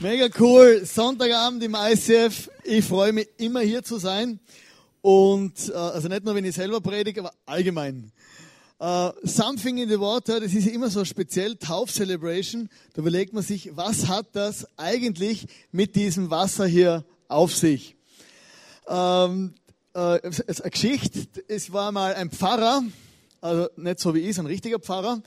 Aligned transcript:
Mega 0.00 0.28
cool. 0.40 0.84
Sonntagabend 0.84 1.62
im 1.62 1.76
ICF. 1.76 2.50
Ich 2.64 2.84
freue 2.84 3.12
mich 3.12 3.28
immer 3.36 3.60
hier 3.60 3.82
zu 3.82 3.98
sein. 3.98 4.40
Und 5.00 5.68
äh, 5.68 5.72
also 5.72 6.08
nicht 6.08 6.24
nur, 6.24 6.34
wenn 6.34 6.44
ich 6.44 6.54
selber 6.54 6.80
predige, 6.80 7.20
aber 7.20 7.32
allgemein. 7.46 8.10
Uh, 8.80 9.12
something 9.22 9.78
in 9.78 9.88
the 9.88 10.00
water, 10.00 10.40
das 10.40 10.54
ist 10.54 10.66
immer 10.66 10.90
so 10.90 11.04
speziell 11.04 11.54
Tauf-Celebration. 11.54 12.68
Da 12.94 13.02
überlegt 13.02 13.32
man 13.32 13.44
sich, 13.44 13.76
was 13.76 14.08
hat 14.08 14.26
das 14.32 14.66
eigentlich 14.76 15.46
mit 15.70 15.94
diesem 15.94 16.30
Wasser 16.30 16.66
hier 16.66 17.04
auf 17.28 17.54
sich? 17.54 17.94
Ähm, 18.88 19.54
äh, 19.94 19.98
eine 19.98 20.70
Geschichte, 20.70 21.28
es 21.46 21.72
war 21.72 21.92
mal 21.92 22.14
ein 22.14 22.30
Pfarrer, 22.30 22.82
also 23.40 23.68
nicht 23.76 24.00
so 24.00 24.16
wie 24.16 24.20
ich, 24.20 24.36
ein 24.40 24.46
richtiger 24.46 24.80
Pfarrer, 24.80 25.22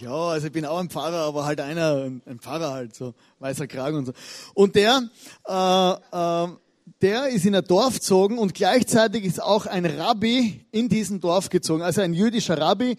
ja, 0.00 0.10
also 0.10 0.46
ich 0.46 0.52
bin 0.52 0.66
auch 0.66 0.78
ein 0.78 0.90
Pfarrer, 0.90 1.26
aber 1.26 1.44
halt 1.44 1.60
einer, 1.60 2.10
ein 2.26 2.38
Pfarrer 2.40 2.72
halt, 2.72 2.94
so 2.94 3.14
weißer 3.38 3.66
Kragen 3.66 3.98
und 3.98 4.06
so. 4.06 4.12
Und 4.54 4.74
der, 4.74 5.02
äh, 5.46 5.92
äh, 5.92 6.48
der 7.02 7.28
ist 7.28 7.44
in 7.44 7.54
ein 7.54 7.64
Dorf 7.64 7.94
gezogen 7.94 8.38
und 8.38 8.54
gleichzeitig 8.54 9.24
ist 9.24 9.42
auch 9.42 9.66
ein 9.66 9.86
Rabbi 9.86 10.64
in 10.72 10.88
diesem 10.88 11.20
Dorf 11.20 11.50
gezogen, 11.50 11.82
also 11.82 12.00
ein 12.00 12.14
jüdischer 12.14 12.58
Rabbi 12.58 12.96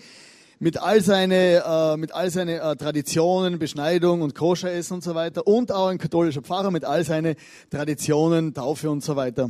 mit 0.59 0.81
all 0.81 1.01
seine, 1.01 1.63
äh, 1.65 1.97
mit 1.97 2.13
all 2.13 2.29
seine 2.29 2.59
äh, 2.59 2.75
Traditionen, 2.75 3.59
Beschneidung 3.59 4.21
und 4.21 4.33
Koscher-Essen 4.33 4.95
und 4.95 5.03
so 5.03 5.13
weiter 5.13 5.45
und 5.45 5.71
auch 5.71 5.87
ein 5.87 5.97
katholischer 5.97 6.41
Pfarrer 6.41 6.71
mit 6.71 6.85
all 6.85 7.03
seine 7.03 7.35
Traditionen, 7.69 8.53
Taufe 8.53 8.89
und 8.89 9.03
so 9.03 9.15
weiter. 9.15 9.49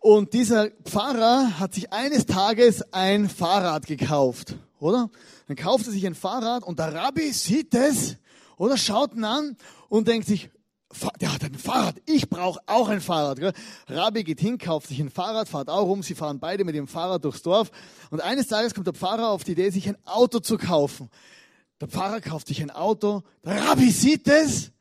Und 0.00 0.32
dieser 0.32 0.68
Pfarrer 0.84 1.58
hat 1.58 1.74
sich 1.74 1.92
eines 1.92 2.26
Tages 2.26 2.82
ein 2.92 3.28
Fahrrad 3.28 3.86
gekauft, 3.86 4.56
oder? 4.78 5.10
Dann 5.48 5.56
kauft 5.56 5.86
er 5.86 5.92
sich 5.92 6.06
ein 6.06 6.14
Fahrrad 6.14 6.62
und 6.62 6.78
der 6.78 6.94
Rabbi 6.94 7.32
sieht 7.32 7.74
es 7.74 8.16
oder 8.58 8.76
schaut 8.76 9.14
ihn 9.14 9.24
an 9.24 9.56
und 9.88 10.06
denkt 10.06 10.26
sich, 10.26 10.50
der 11.20 11.32
hat 11.32 11.42
ein 11.42 11.54
Fahrrad, 11.54 11.96
ich 12.06 12.28
brauche 12.28 12.60
auch 12.66 12.88
ein 12.88 13.00
Fahrrad. 13.00 13.40
Gell? 13.40 13.52
Rabbi 13.88 14.24
geht 14.24 14.40
hin, 14.40 14.58
kauft 14.58 14.88
sich 14.88 15.00
ein 15.00 15.10
Fahrrad, 15.10 15.48
fahrt 15.48 15.70
auch 15.70 15.86
rum, 15.86 16.02
sie 16.02 16.14
fahren 16.14 16.38
beide 16.38 16.64
mit 16.64 16.74
dem 16.74 16.86
Fahrrad 16.86 17.24
durchs 17.24 17.42
Dorf 17.42 17.70
und 18.10 18.20
eines 18.20 18.48
Tages 18.48 18.74
kommt 18.74 18.86
der 18.86 18.94
Pfarrer 18.94 19.30
auf 19.30 19.42
die 19.42 19.52
Idee, 19.52 19.70
sich 19.70 19.88
ein 19.88 19.96
Auto 20.04 20.38
zu 20.38 20.58
kaufen. 20.58 21.08
Der 21.80 21.88
Pfarrer 21.88 22.20
kauft 22.20 22.48
sich 22.48 22.60
ein 22.60 22.70
Auto, 22.70 23.22
der 23.42 23.68
Rabbi 23.68 23.90
sieht 23.90 24.28
es 24.28 24.72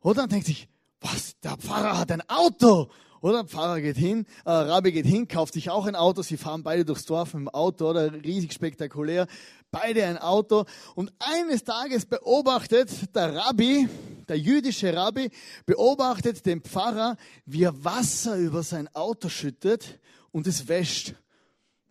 oder 0.00 0.24
und 0.24 0.32
denkt 0.32 0.46
sich, 0.46 0.68
was, 1.00 1.38
der 1.44 1.56
Pfarrer 1.56 1.96
hat 1.96 2.10
ein 2.10 2.28
Auto. 2.28 2.88
Oder 3.20 3.44
Pfarrer 3.44 3.80
geht 3.80 3.96
hin, 3.96 4.26
äh, 4.44 4.50
Rabbi 4.50 4.92
geht 4.92 5.06
hin, 5.06 5.26
kauft 5.26 5.54
sich 5.54 5.70
auch 5.70 5.86
ein 5.86 5.96
Auto, 5.96 6.22
sie 6.22 6.36
fahren 6.36 6.62
beide 6.62 6.84
durchs 6.84 7.04
Dorf 7.04 7.34
mit 7.34 7.40
dem 7.40 7.48
Auto, 7.48 7.88
oder 7.88 8.12
riesig 8.12 8.52
spektakulär, 8.52 9.26
beide 9.70 10.04
ein 10.06 10.18
Auto. 10.18 10.64
Und 10.94 11.12
eines 11.18 11.64
Tages 11.64 12.06
beobachtet 12.06 12.90
der 13.14 13.34
Rabbi, 13.34 13.88
der 14.28 14.38
jüdische 14.38 14.94
Rabbi, 14.94 15.30
beobachtet 15.66 16.44
den 16.46 16.60
Pfarrer, 16.60 17.16
wie 17.46 17.64
er 17.64 17.84
Wasser 17.84 18.36
über 18.36 18.62
sein 18.62 18.88
Auto 18.94 19.28
schüttet 19.28 19.98
und 20.32 20.46
es 20.46 20.68
wäscht. 20.68 21.14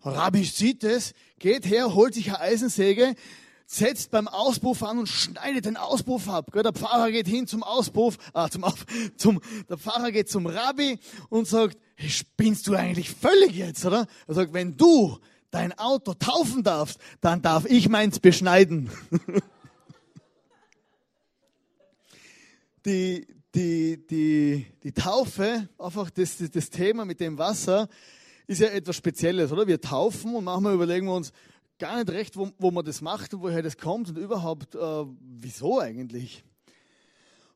Rabbi 0.02 0.44
sieht 0.44 0.84
es, 0.84 1.14
geht 1.40 1.66
her, 1.66 1.94
holt 1.94 2.14
sich 2.14 2.28
eine 2.30 2.40
Eisensäge, 2.40 3.16
setzt 3.66 4.12
beim 4.12 4.28
Auspuff 4.28 4.82
an 4.84 5.00
und 5.00 5.10
schneidet 5.10 5.66
den 5.66 5.76
Auspuff 5.76 6.30
ab. 6.30 6.52
Der 6.54 6.72
Pfarrer 6.72 7.12
geht 7.12 7.28
hin 7.28 7.48
zum 7.48 7.64
Auspuff, 7.64 8.18
ah, 8.34 8.50
zum, 8.50 8.64
zum, 9.18 9.42
der 9.70 9.78
Pfarrer 9.78 10.12
geht 10.12 10.30
zum 10.30 10.48
Rabbi 10.48 11.00
und 11.30 11.48
sagt, 11.48 11.78
spinnst 11.98 12.68
du 12.68 12.76
eigentlich 12.76 13.10
völlig 13.10 13.52
jetzt, 13.54 13.86
oder? 13.86 14.08
Er 14.28 14.34
sagt, 14.34 14.54
wenn 14.54 14.78
du 14.78 15.18
dein 15.52 15.78
Auto 15.78 16.14
taufen 16.14 16.64
darfst, 16.64 17.00
dann 17.22 17.42
darf 17.42 17.66
ich 17.66 17.90
meins 17.90 18.20
beschneiden. 18.20 18.90
die, 22.86 23.28
die, 23.56 24.06
die, 24.08 24.66
die 24.84 24.92
Taufe, 24.92 25.70
einfach 25.78 26.10
das, 26.10 26.38
das, 26.38 26.70
Thema 26.70 27.06
mit 27.06 27.20
dem 27.20 27.38
Wasser, 27.38 27.88
ist 28.46 28.62
ja 28.62 28.68
etwas 28.68 28.96
Spezielles, 28.96 29.52
oder? 29.52 29.68
Wir 29.68 29.82
taufen 29.82 30.36
und 30.36 30.46
manchmal 30.46 30.74
überlegen 30.74 31.08
wir 31.08 31.16
uns, 31.16 31.32
gar 31.80 31.98
nicht 31.98 32.10
recht, 32.10 32.38
wo, 32.38 32.50
wo 32.58 32.72
man 32.72 32.86
das 32.86 33.02
macht 33.02 33.34
und 33.34 33.42
woher 33.42 33.62
das 33.62 33.78
kommt 33.78 34.10
und 34.10 34.18
überhaupt, 34.18 34.76
äh, 34.76 35.06
wieso 35.20 35.80
eigentlich. 35.80 36.44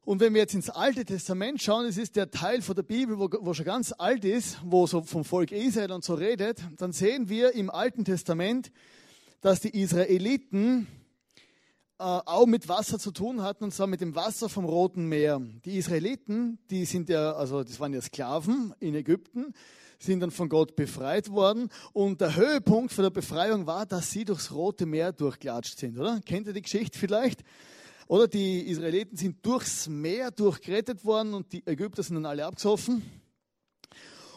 Und 0.03 0.19
wenn 0.19 0.33
wir 0.33 0.41
jetzt 0.41 0.55
ins 0.55 0.69
Alte 0.69 1.05
Testament 1.05 1.61
schauen, 1.61 1.85
es 1.85 1.97
ist 1.97 2.15
der 2.15 2.31
Teil 2.31 2.63
von 2.63 2.75
der 2.75 2.81
Bibel, 2.81 3.19
wo, 3.19 3.29
wo 3.41 3.53
schon 3.53 3.65
ganz 3.65 3.93
alt 3.95 4.25
ist, 4.25 4.57
wo 4.63 4.87
so 4.87 5.03
vom 5.03 5.23
Volk 5.23 5.51
Israel 5.51 5.91
und 5.91 6.03
so 6.03 6.15
redet, 6.15 6.59
dann 6.77 6.91
sehen 6.91 7.29
wir 7.29 7.53
im 7.53 7.69
Alten 7.69 8.03
Testament, 8.03 8.71
dass 9.41 9.59
die 9.59 9.79
Israeliten 9.79 10.87
äh, 11.99 12.03
auch 12.03 12.47
mit 12.47 12.67
Wasser 12.67 12.97
zu 12.97 13.11
tun 13.11 13.43
hatten, 13.43 13.65
und 13.65 13.75
zwar 13.75 13.85
mit 13.85 14.01
dem 14.01 14.15
Wasser 14.15 14.49
vom 14.49 14.65
Roten 14.65 15.05
Meer. 15.05 15.39
Die 15.65 15.77
Israeliten, 15.77 16.57
die 16.71 16.85
sind 16.85 17.07
ja, 17.09 17.33
also 17.33 17.63
das 17.63 17.79
waren 17.79 17.93
ja 17.93 18.01
Sklaven 18.01 18.73
in 18.79 18.95
Ägypten, 18.95 19.53
sind 19.99 20.19
dann 20.21 20.31
von 20.31 20.49
Gott 20.49 20.75
befreit 20.75 21.29
worden. 21.29 21.69
Und 21.93 22.21
der 22.21 22.35
Höhepunkt 22.35 22.91
von 22.91 23.03
der 23.03 23.11
Befreiung 23.11 23.67
war, 23.67 23.85
dass 23.85 24.09
sie 24.09 24.25
durchs 24.25 24.51
Rote 24.51 24.87
Meer 24.87 25.11
durchgelatscht 25.11 25.77
sind, 25.77 25.99
oder? 25.99 26.21
Kennt 26.25 26.47
ihr 26.47 26.53
die 26.53 26.63
Geschichte 26.63 26.97
vielleicht? 26.97 27.43
Oder 28.11 28.27
die 28.27 28.67
Israeliten 28.67 29.15
sind 29.15 29.37
durchs 29.45 29.87
Meer 29.87 30.31
durchgerettet 30.31 31.05
worden 31.05 31.33
und 31.33 31.53
die 31.53 31.65
Ägypter 31.65 32.03
sind 32.03 32.15
dann 32.15 32.25
alle 32.25 32.45
abgesoffen. 32.45 33.01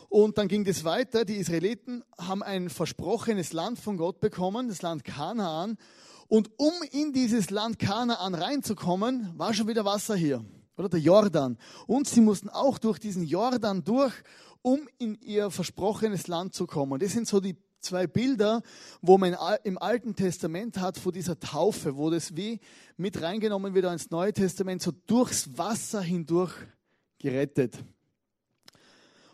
Und 0.09 0.39
dann 0.39 0.47
ging 0.47 0.63
das 0.63 0.85
weiter. 0.85 1.25
Die 1.25 1.39
Israeliten 1.39 2.05
haben 2.17 2.45
ein 2.45 2.71
versprochenes 2.71 3.53
Land 3.53 3.81
von 3.81 3.97
Gott 3.97 4.21
bekommen, 4.21 4.69
das 4.69 4.83
Land 4.83 5.03
Kanaan. 5.03 5.77
Und 6.29 6.53
um 6.57 6.73
in 6.93 7.13
dieses 7.13 7.51
Land 7.51 7.81
Kanaan 7.81 8.37
reinzukommen, 8.37 9.37
war 9.37 9.53
schon 9.55 9.67
wieder 9.67 9.85
Wasser 9.85 10.15
hier. 10.15 10.45
Oder 10.77 10.89
der 10.89 11.01
Jordan. 11.01 11.59
Und 11.89 12.07
sie 12.07 12.21
mussten 12.21 12.51
auch 12.51 12.79
durch 12.79 13.01
diesen 13.01 13.25
Jordan 13.25 13.83
durch, 13.83 14.15
um 14.63 14.89
in 14.99 15.17
ihr 15.17 15.51
versprochenes 15.51 16.29
Land 16.29 16.55
zu 16.55 16.69
kommen. 16.69 17.01
Das 17.01 17.11
sind 17.11 17.27
so 17.27 17.41
die 17.41 17.57
zwei 17.85 18.07
Bilder, 18.07 18.63
wo 19.01 19.19
man 19.19 19.37
im 19.63 19.79
Alten 19.79 20.17
Testament 20.17 20.79
hat 20.79 20.99
vor 20.99 21.13
dieser 21.13 21.39
Taufe, 21.39 21.97
wo 21.97 22.11
das 22.11 22.37
wie 22.37 22.61
mit 22.97 23.21
reingenommen 23.21 23.75
wird 23.75 23.85
ins 23.85 24.11
Neue 24.11 24.33
Testament, 24.33 24.83
so 24.83 24.93
durchs 25.07 25.57
Wasser 25.57 26.01
hindurch 26.01 26.55
gerettet. 27.19 27.79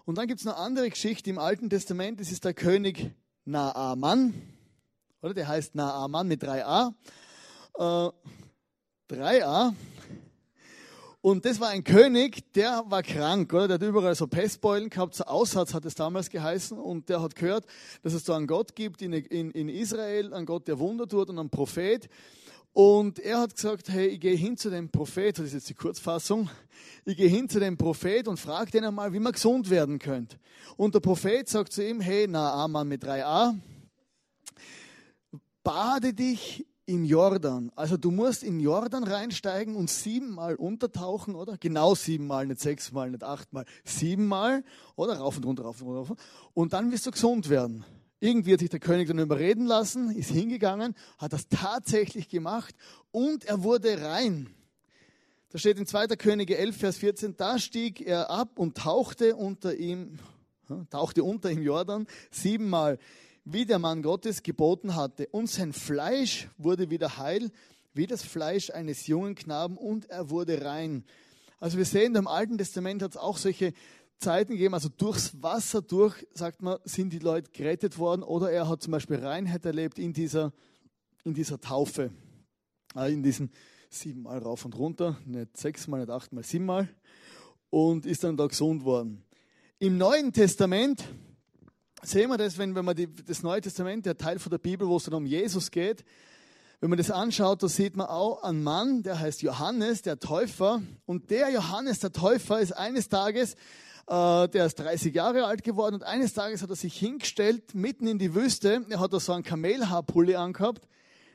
Und 0.05 0.19
dann 0.19 0.27
gibt 0.27 0.41
es 0.41 0.47
eine 0.47 0.57
andere 0.57 0.91
Geschichte 0.91 1.31
im 1.31 1.39
Alten 1.39 1.71
Testament, 1.71 2.21
das 2.21 2.33
ist 2.33 2.45
der 2.45 2.55
König 2.55 3.15
Naaman, 3.45 4.35
oder 5.23 5.35
der 5.35 5.49
heißt 5.49 5.75
Naaman 5.75 6.29
mit 6.29 6.43
3a. 6.43 6.93
Äh, 7.79 8.11
3a, 9.15 9.75
und 11.23 11.45
das 11.45 11.61
war 11.61 11.69
ein 11.69 11.85
König, 11.85 12.51
der 12.55 12.83
war 12.87 13.03
krank, 13.03 13.53
oder? 13.53 13.69
Der 13.69 13.75
hat 13.75 13.83
überall 13.83 14.15
so 14.15 14.27
Pestbeulen 14.27 14.89
gehabt, 14.89 15.15
so 15.15 15.25
Aussatz 15.25 15.75
hat 15.75 15.85
es 15.85 15.95
damals 15.95 16.31
geheißen. 16.31 16.79
Und 16.79 17.11
der 17.11 17.21
hat 17.21 17.35
gehört, 17.35 17.67
dass 18.03 18.15
es 18.15 18.25
so 18.25 18.33
einen 18.33 18.47
Gott 18.47 18.75
gibt 18.75 19.03
in, 19.03 19.13
in, 19.13 19.51
in 19.51 19.69
Israel, 19.69 20.33
einen 20.33 20.47
Gott, 20.47 20.67
der 20.67 20.79
Wunder 20.79 21.07
tut 21.07 21.29
und 21.29 21.39
einen 21.39 21.51
Prophet. 21.51 22.09
Und 22.73 23.19
er 23.19 23.41
hat 23.41 23.55
gesagt, 23.55 23.91
hey, 23.91 24.07
ich 24.07 24.21
gehe 24.21 24.35
hin 24.37 24.57
zu 24.57 24.71
dem 24.71 24.89
Prophet, 24.89 25.39
das 25.39 25.47
ist 25.47 25.53
jetzt 25.55 25.69
die 25.69 25.75
Kurzfassung, 25.75 26.49
ich 27.05 27.17
gehe 27.17 27.29
hin 27.29 27.49
zu 27.49 27.59
dem 27.59 27.77
Prophet 27.77 28.29
und 28.29 28.39
frage 28.39 28.71
den 28.71 28.85
einmal, 28.85 29.13
wie 29.13 29.19
man 29.19 29.33
gesund 29.33 29.69
werden 29.69 29.99
könnte. 29.99 30.39
Und 30.77 30.95
der 30.95 31.01
Prophet 31.01 31.49
sagt 31.49 31.73
zu 31.73 31.85
ihm, 31.85 32.01
hey, 32.01 32.29
Naaman 32.29 32.89
mit 32.89 33.05
3a, 33.05 33.59
bade 35.63 36.15
dich 36.15 36.65
im 36.91 37.05
Jordan. 37.05 37.71
Also 37.77 37.97
du 37.97 38.11
musst 38.11 38.43
in 38.43 38.61
Jordan 38.61 39.05
reinsteigen 39.05 39.77
und 39.77 39.89
siebenmal 39.89 40.57
untertauchen, 40.57 41.35
oder? 41.35 41.57
Genau 41.57 41.95
siebenmal, 41.95 42.47
nicht 42.47 42.61
sechsmal, 42.61 43.11
nicht 43.11 43.23
achtmal, 43.23 43.65
siebenmal, 43.85 44.65
oder? 44.97 45.19
Rauf 45.19 45.37
und 45.37 45.47
runter, 45.47 45.63
rauf 45.63 45.81
und 45.81 45.89
runter. 45.89 46.17
Und 46.53 46.73
dann 46.73 46.91
wirst 46.91 47.07
du 47.07 47.13
gesund 47.13 47.49
werden. 47.49 47.85
Irgendwie 48.19 48.53
hat 48.53 48.61
sich 48.61 48.69
der 48.69 48.81
König 48.81 49.09
dann 49.09 49.19
überreden 49.19 49.67
lassen, 49.67 50.11
ist 50.11 50.31
hingegangen, 50.31 50.95
hat 51.17 51.33
das 51.33 51.49
tatsächlich 51.49 52.29
gemacht 52.29 52.75
und 53.13 53.45
er 53.47 53.63
wurde 53.63 54.03
rein. 54.03 54.51
Da 55.49 55.59
steht 55.59 55.79
in 55.79 55.87
2. 55.87 56.09
Könige 56.09 56.59
11, 56.59 56.77
Vers 56.77 56.97
14, 56.99 57.37
da 57.37 57.59
stieg 57.59 58.01
er 58.01 58.29
ab 58.31 58.59
und 58.59 58.77
tauchte 58.77 59.37
unter 59.37 59.75
ihm, 59.75 60.19
tauchte 60.91 61.25
unter 61.25 61.51
ihm 61.51 61.63
Jordan 61.63 62.07
siebenmal 62.31 62.99
wie 63.53 63.67
der 63.67 63.79
Mann 63.79 64.03
Gottes 64.03 64.43
geboten 64.43 64.95
hatte. 64.95 65.27
Und 65.29 65.51
sein 65.51 65.73
Fleisch 65.73 66.49
wurde 66.59 66.91
wieder 66.91 67.19
heil, 67.19 67.51
wie 67.93 68.07
das 68.07 68.23
Fleisch 68.23 68.71
eines 68.71 69.07
jungen 69.07 69.35
Knaben, 69.35 69.77
und 69.77 70.09
er 70.11 70.31
wurde 70.31 70.65
rein. 70.65 71.05
Also 71.59 71.77
wir 71.77 71.85
sehen, 71.85 72.15
im 72.15 72.27
Alten 72.27 72.57
Testament 72.59 73.03
hat 73.03 73.13
es 73.13 73.17
auch 73.17 73.37
solche 73.37 73.73
Zeiten 74.19 74.53
gegeben, 74.53 74.75
also 74.75 74.89
durchs 74.89 75.43
Wasser 75.43 75.83
durch, 75.83 76.27
sagt 76.35 76.63
man, 76.63 76.79
sind 76.85 77.13
die 77.13 77.19
Leute 77.19 77.51
gerettet 77.53 77.99
worden, 77.99 78.23
oder 78.23 78.51
er 78.51 78.69
hat 78.69 78.83
zum 78.83 78.93
Beispiel 78.93 79.17
Reinheit 79.17 79.65
erlebt 79.65 79.99
in 79.99 80.13
dieser, 80.13 80.53
in 81.25 81.35
dieser 81.35 81.61
Taufe, 81.61 82.11
äh, 82.95 83.13
in 83.13 83.23
diesem 83.23 83.51
siebenmal 83.89 84.39
rauf 84.39 84.65
und 84.65 84.77
runter, 84.77 85.19
nicht 85.25 85.57
sechsmal, 85.57 86.01
nicht 86.01 86.11
achtmal, 86.11 86.45
siebenmal, 86.45 86.89
und 87.71 88.07
ist 88.07 88.23
dann 88.23 88.37
da 88.37 88.47
gesund 88.47 88.85
worden. 88.85 89.25
Im 89.79 89.97
Neuen 89.97 90.33
Testament 90.33 91.03
sehen 92.03 92.31
wir 92.31 92.39
das, 92.39 92.59
wenn, 92.59 92.75
wenn 92.75 92.85
man 92.85 92.97
die, 92.97 93.09
das 93.09 93.43
Neue 93.43 93.61
Testament, 93.61 94.07
der 94.07 94.17
Teil 94.17 94.39
von 94.39 94.51
der 94.51 94.59
Bibel, 94.59 94.89
wo 94.89 94.97
es 94.97 95.05
dann 95.05 95.15
um 95.15 95.27
Jesus 95.27 95.71
geht, 95.71 96.05
wenn 96.81 96.89
man 96.89 96.97
das 96.97 97.11
anschaut, 97.11 97.63
da 97.63 97.69
sieht 97.69 97.95
man 97.95 98.07
auch 98.07 98.43
einen 98.43 98.63
Mann, 98.63 99.03
der 99.03 99.21
heißt 99.21 99.43
Johannes, 99.43 100.01
der 100.01 100.19
Täufer. 100.19 100.81
Und 101.05 101.31
der 101.31 101.51
Johannes, 101.51 101.99
der 101.99 102.11
Täufer, 102.11 102.59
ist 102.59 102.73
eines 102.73 103.11
Tages, 103.11 103.55
äh, 104.07 104.49
der 104.49 104.65
ist 104.65 104.77
30 104.77 105.15
Jahre 105.15 105.45
alt 105.45 105.63
geworden 105.63 105.97
und 105.97 106.05
eines 106.05 106.33
Tages 106.33 106.63
hat 106.63 106.71
er 106.71 106.77
sich 106.77 106.97
hingestellt, 106.99 107.75
mitten 107.75 108.07
in 108.07 108.19
die 108.19 108.35
Wüste. 108.35 108.87
Er 108.89 108.99
hat 108.99 109.13
da 109.13 109.21
so 109.21 109.33
einen 109.35 109.45
Kamelhaarpulli 109.45 110.37
angehabt. 110.37 110.89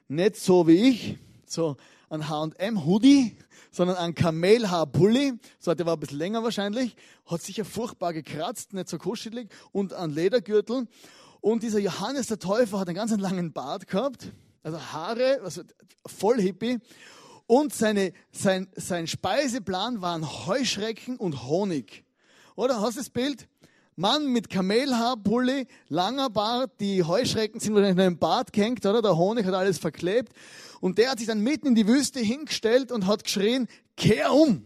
Nicht 0.08 0.38
so 0.38 0.68
wie 0.68 0.90
ich, 0.90 1.18
so 1.46 1.78
ein 2.10 2.30
H&M-Hoodie, 2.30 3.38
sondern 3.72 3.98
ein 3.98 4.16
Kamelhaarpulli. 4.16 5.34
So, 5.60 5.74
der 5.74 5.86
war 5.86 5.94
ein 5.94 6.00
bisschen 6.00 6.20
länger 6.20 6.44
wahrscheinlich. 6.44 6.96
Hat 7.26 7.42
sicher 7.42 7.66
furchtbar 7.66 8.14
gekratzt, 8.14 8.74
nicht 8.74 8.90
so 8.90 8.98
kuschelig. 8.98 9.50
Und 9.72 9.94
ein 9.94 10.12
Ledergürtel. 10.12 10.88
Und 11.42 11.64
dieser 11.64 11.80
Johannes 11.80 12.28
der 12.28 12.40
Täufer 12.40 12.80
hat 12.80 12.88
einen 12.88 12.96
ganz 12.96 13.16
langen 13.18 13.54
Bart 13.54 13.88
gehabt 13.88 14.32
also 14.66 14.82
Haare, 14.82 15.40
also 15.44 15.62
voll 16.06 16.42
Hippie. 16.42 16.80
Und 17.48 17.74
seine, 17.74 18.12
sein, 18.32 18.68
sein 18.76 19.06
Speiseplan 19.06 20.02
waren 20.02 20.48
Heuschrecken 20.48 21.18
und 21.18 21.46
Honig. 21.46 22.04
Oder 22.56 22.82
hast 22.82 22.96
du 22.96 23.02
das 23.02 23.12
Bild? 23.12 23.48
Mann 23.96 24.28
mit 24.28 24.50
Kamelhaarpulli, 24.50 25.68
langer 25.88 26.30
Bart, 26.30 26.72
die 26.82 27.04
Heuschrecken 27.04 27.62
sind 27.62 27.76
wahrscheinlich 27.76 27.98
in 27.98 28.02
einem 28.02 28.18
Bart 28.18 28.52
gehängt, 28.52 28.86
oder? 28.86 29.02
Der 29.02 29.16
Honig 29.16 29.46
hat 29.46 29.54
alles 29.54 29.78
verklebt. 29.78 30.34
Und 30.86 31.00
der 31.00 31.10
hat 31.10 31.18
sich 31.18 31.26
dann 31.26 31.40
mitten 31.40 31.70
in 31.70 31.74
die 31.74 31.88
Wüste 31.88 32.20
hingestellt 32.20 32.92
und 32.92 33.08
hat 33.08 33.24
geschrien, 33.24 33.68
kehr 33.98 34.32
um. 34.32 34.64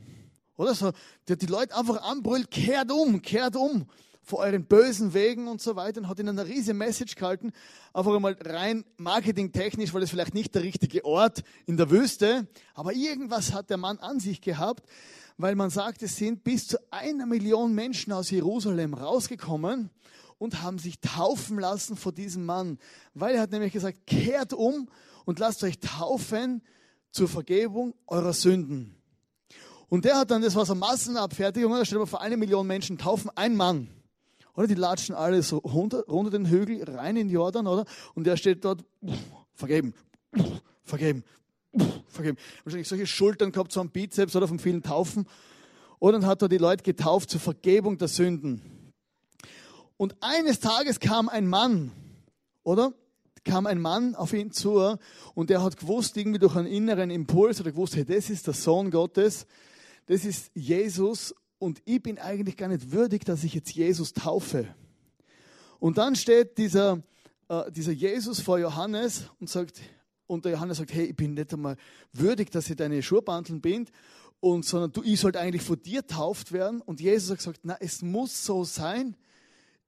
Oder 0.57 0.75
so, 0.75 0.92
der 1.25 1.38
hat 1.38 1.42
die 1.42 1.45
Leute 1.45 1.74
einfach 1.74 2.01
anbrüllt, 2.01 2.51
kehrt 2.51 2.92
um, 2.92 3.21
kehrt 3.21 3.56
um! 3.56 3.86
Vor 4.21 4.39
euren 4.39 4.66
bösen 4.66 5.13
Wegen 5.13 5.48
und 5.48 5.62
so 5.62 5.77
weiter 5.77 6.01
und 6.01 6.10
hat 6.10 6.19
ihnen 6.19 6.38
eine 6.38 6.45
riesige 6.45 6.74
Message 6.74 7.16
gehalten, 7.16 7.54
einfach 7.94 8.13
einmal 8.13 8.36
rein 8.42 8.83
marketingtechnisch, 8.98 9.94
weil 9.94 10.04
es 10.04 10.10
vielleicht 10.10 10.33
nicht 10.33 10.54
der 10.56 10.63
richtige 10.63 11.06
Ort 11.06 11.42
in 11.66 11.77
der 11.77 11.89
Wüste, 11.89 12.50
aber 12.74 12.92
irgendwas 12.92 13.54
hat 13.54 13.69
der 13.69 13.77
Mann 13.77 13.98
an 14.00 14.19
sich 14.19 14.42
gehabt, 14.42 14.89
weil 15.38 15.56
man 15.56 15.69
sagt, 15.69 16.04
es 16.04 16.18
sind 16.18 16.44
bis 16.44 16.68
zu 16.68 16.80
einer 16.92 17.27
Million 17.27 17.74
Menschen 17.74 18.12
aus 18.12 18.30
Jerusalem 18.30 18.94
rausgekommen 18.94 19.89
und 20.38 20.63
haben 20.63 20.80
sich 20.80 21.00
taufen 21.00 21.60
lassen 21.60 21.95
vor 21.95 22.12
diesem 22.12 22.45
Mann, 22.45 22.77
weil 23.13 23.36
er 23.36 23.42
hat 23.44 23.51
nämlich 23.51 23.71
gesagt, 23.71 24.06
kehrt 24.06 24.51
um 24.51 24.89
und 25.29 25.37
lasst 25.37 25.63
euch 25.63 25.77
taufen 25.77 26.63
zur 27.11 27.27
Vergebung 27.27 27.93
eurer 28.07 28.33
Sünden. 28.33 28.95
Und 29.87 30.03
der 30.05 30.17
hat 30.17 30.31
dann, 30.31 30.41
das 30.41 30.55
war 30.55 30.65
so 30.65 30.73
Massenabfertigung, 30.73 31.71
da 31.71 31.97
man 31.99 32.07
vor 32.07 32.21
eine 32.21 32.35
Million 32.35 32.65
Menschen 32.65 32.97
taufen, 32.97 33.29
ein 33.35 33.55
Mann. 33.55 33.91
Oder 34.55 34.65
die 34.65 34.73
latschen 34.73 35.13
alle 35.13 35.43
so 35.43 35.57
runter, 35.57 36.03
runter 36.07 36.31
den 36.31 36.49
Hügel, 36.49 36.83
rein 36.83 37.15
in 37.15 37.29
Jordan, 37.29 37.67
oder? 37.67 37.85
Und 38.15 38.23
der 38.23 38.37
steht 38.37 38.65
dort, 38.65 38.83
vergeben, 39.53 39.93
vergeben, 40.83 41.23
vergeben. 42.07 42.37
Wahrscheinlich 42.63 42.87
solche 42.87 43.05
Schultern 43.05 43.51
gehabt, 43.51 43.71
so 43.71 43.81
am 43.81 43.91
Bizeps 43.91 44.35
oder 44.35 44.47
von 44.47 44.57
vielen 44.57 44.81
Taufen. 44.81 45.27
Und 45.99 46.13
dann 46.13 46.25
hat 46.25 46.41
er 46.41 46.49
die 46.49 46.57
Leute 46.57 46.81
getauft 46.81 47.29
zur 47.29 47.39
Vergebung 47.39 47.99
der 47.99 48.07
Sünden. 48.07 48.63
Und 49.95 50.15
eines 50.21 50.59
Tages 50.59 50.99
kam 50.99 51.29
ein 51.29 51.47
Mann, 51.47 51.91
oder? 52.63 52.95
Kam 53.44 53.65
ein 53.65 53.80
Mann 53.80 54.15
auf 54.15 54.33
ihn 54.33 54.51
zu 54.51 54.97
und 55.33 55.50
der 55.50 55.63
hat 55.63 55.77
gewusst, 55.77 56.18
irgendwie 56.18 56.39
durch 56.39 56.56
einen 56.56 56.68
inneren 56.68 57.09
Impuls, 57.09 57.59
oder 57.62 57.71
gewusst, 57.71 57.95
hey, 57.95 58.06
das 58.06 58.30
ist 58.30 58.47
der 58.47 58.53
Sohn 58.53 58.91
Gottes, 58.91 59.45
das 60.07 60.25
ist 60.25 60.51
Jesus 60.53 61.36
und 61.57 61.81
ich 61.86 62.01
bin 62.01 62.18
eigentlich 62.18 62.57
gar 62.57 62.68
nicht 62.68 62.91
würdig, 62.91 63.25
dass 63.25 63.44
ich 63.44 63.53
jetzt 63.53 63.71
Jesus 63.71 64.13
taufe. 64.13 64.68
Und 65.80 65.97
dann 65.97 66.15
steht 66.15 66.57
dieser, 66.57 67.03
äh, 67.47 67.71
dieser 67.71 67.91
Jesus 67.91 68.39
vor 68.39 68.59
Johannes 68.59 69.25
und 69.39 69.50
sagt, 69.50 69.81
und 70.27 70.45
der 70.45 70.53
Johannes 70.53 70.77
sagt, 70.77 70.94
hey, 70.94 71.06
ich 71.06 71.15
bin 71.15 71.33
nicht 71.33 71.53
einmal 71.53 71.75
würdig, 72.13 72.51
dass 72.51 72.69
ich 72.69 72.75
deine 72.75 73.01
Schurbandeln 73.01 73.62
bind, 73.62 73.92
und, 74.42 74.63
sondern 74.63 74.92
du, 74.92 75.03
ich 75.03 75.19
sollte 75.19 75.39
eigentlich 75.39 75.63
von 75.63 75.81
dir 75.81 76.06
tauft 76.07 76.51
werden. 76.51 76.81
Und 76.81 77.01
Jesus 77.01 77.30
hat 77.30 77.38
gesagt, 77.39 77.59
na, 77.63 77.75
es 77.80 78.01
muss 78.01 78.45
so 78.45 78.63
sein, 78.63 79.18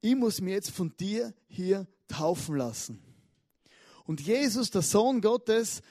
ich 0.02 0.16
muss 0.16 0.42
mir 0.42 0.54
jetzt 0.56 0.72
von 0.72 0.94
dir 0.98 1.34
hier 1.48 1.88
taufen 2.08 2.58
lassen. 2.58 3.00
Und 4.12 4.20
Jesus, 4.20 4.72
der 4.72 4.82
Sohn 4.82 5.22
Gottes, 5.22 5.82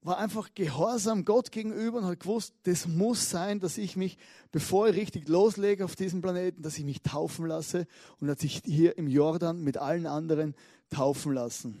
war 0.00 0.16
einfach 0.16 0.54
gehorsam 0.54 1.26
Gott 1.26 1.52
gegenüber 1.52 1.98
und 1.98 2.06
hat 2.06 2.20
gewusst, 2.20 2.54
das 2.62 2.88
muss 2.88 3.28
sein, 3.28 3.60
dass 3.60 3.76
ich 3.76 3.96
mich, 3.96 4.16
bevor 4.50 4.88
ich 4.88 4.96
richtig 4.96 5.28
loslege 5.28 5.84
auf 5.84 5.94
diesem 5.94 6.22
Planeten, 6.22 6.62
dass 6.62 6.78
ich 6.78 6.86
mich 6.86 7.02
taufen 7.02 7.44
lasse 7.44 7.86
und 8.18 8.30
hat 8.30 8.40
sich 8.40 8.62
hier 8.64 8.96
im 8.96 9.08
Jordan 9.08 9.62
mit 9.62 9.76
allen 9.76 10.06
anderen 10.06 10.54
taufen 10.88 11.34
lassen. 11.34 11.78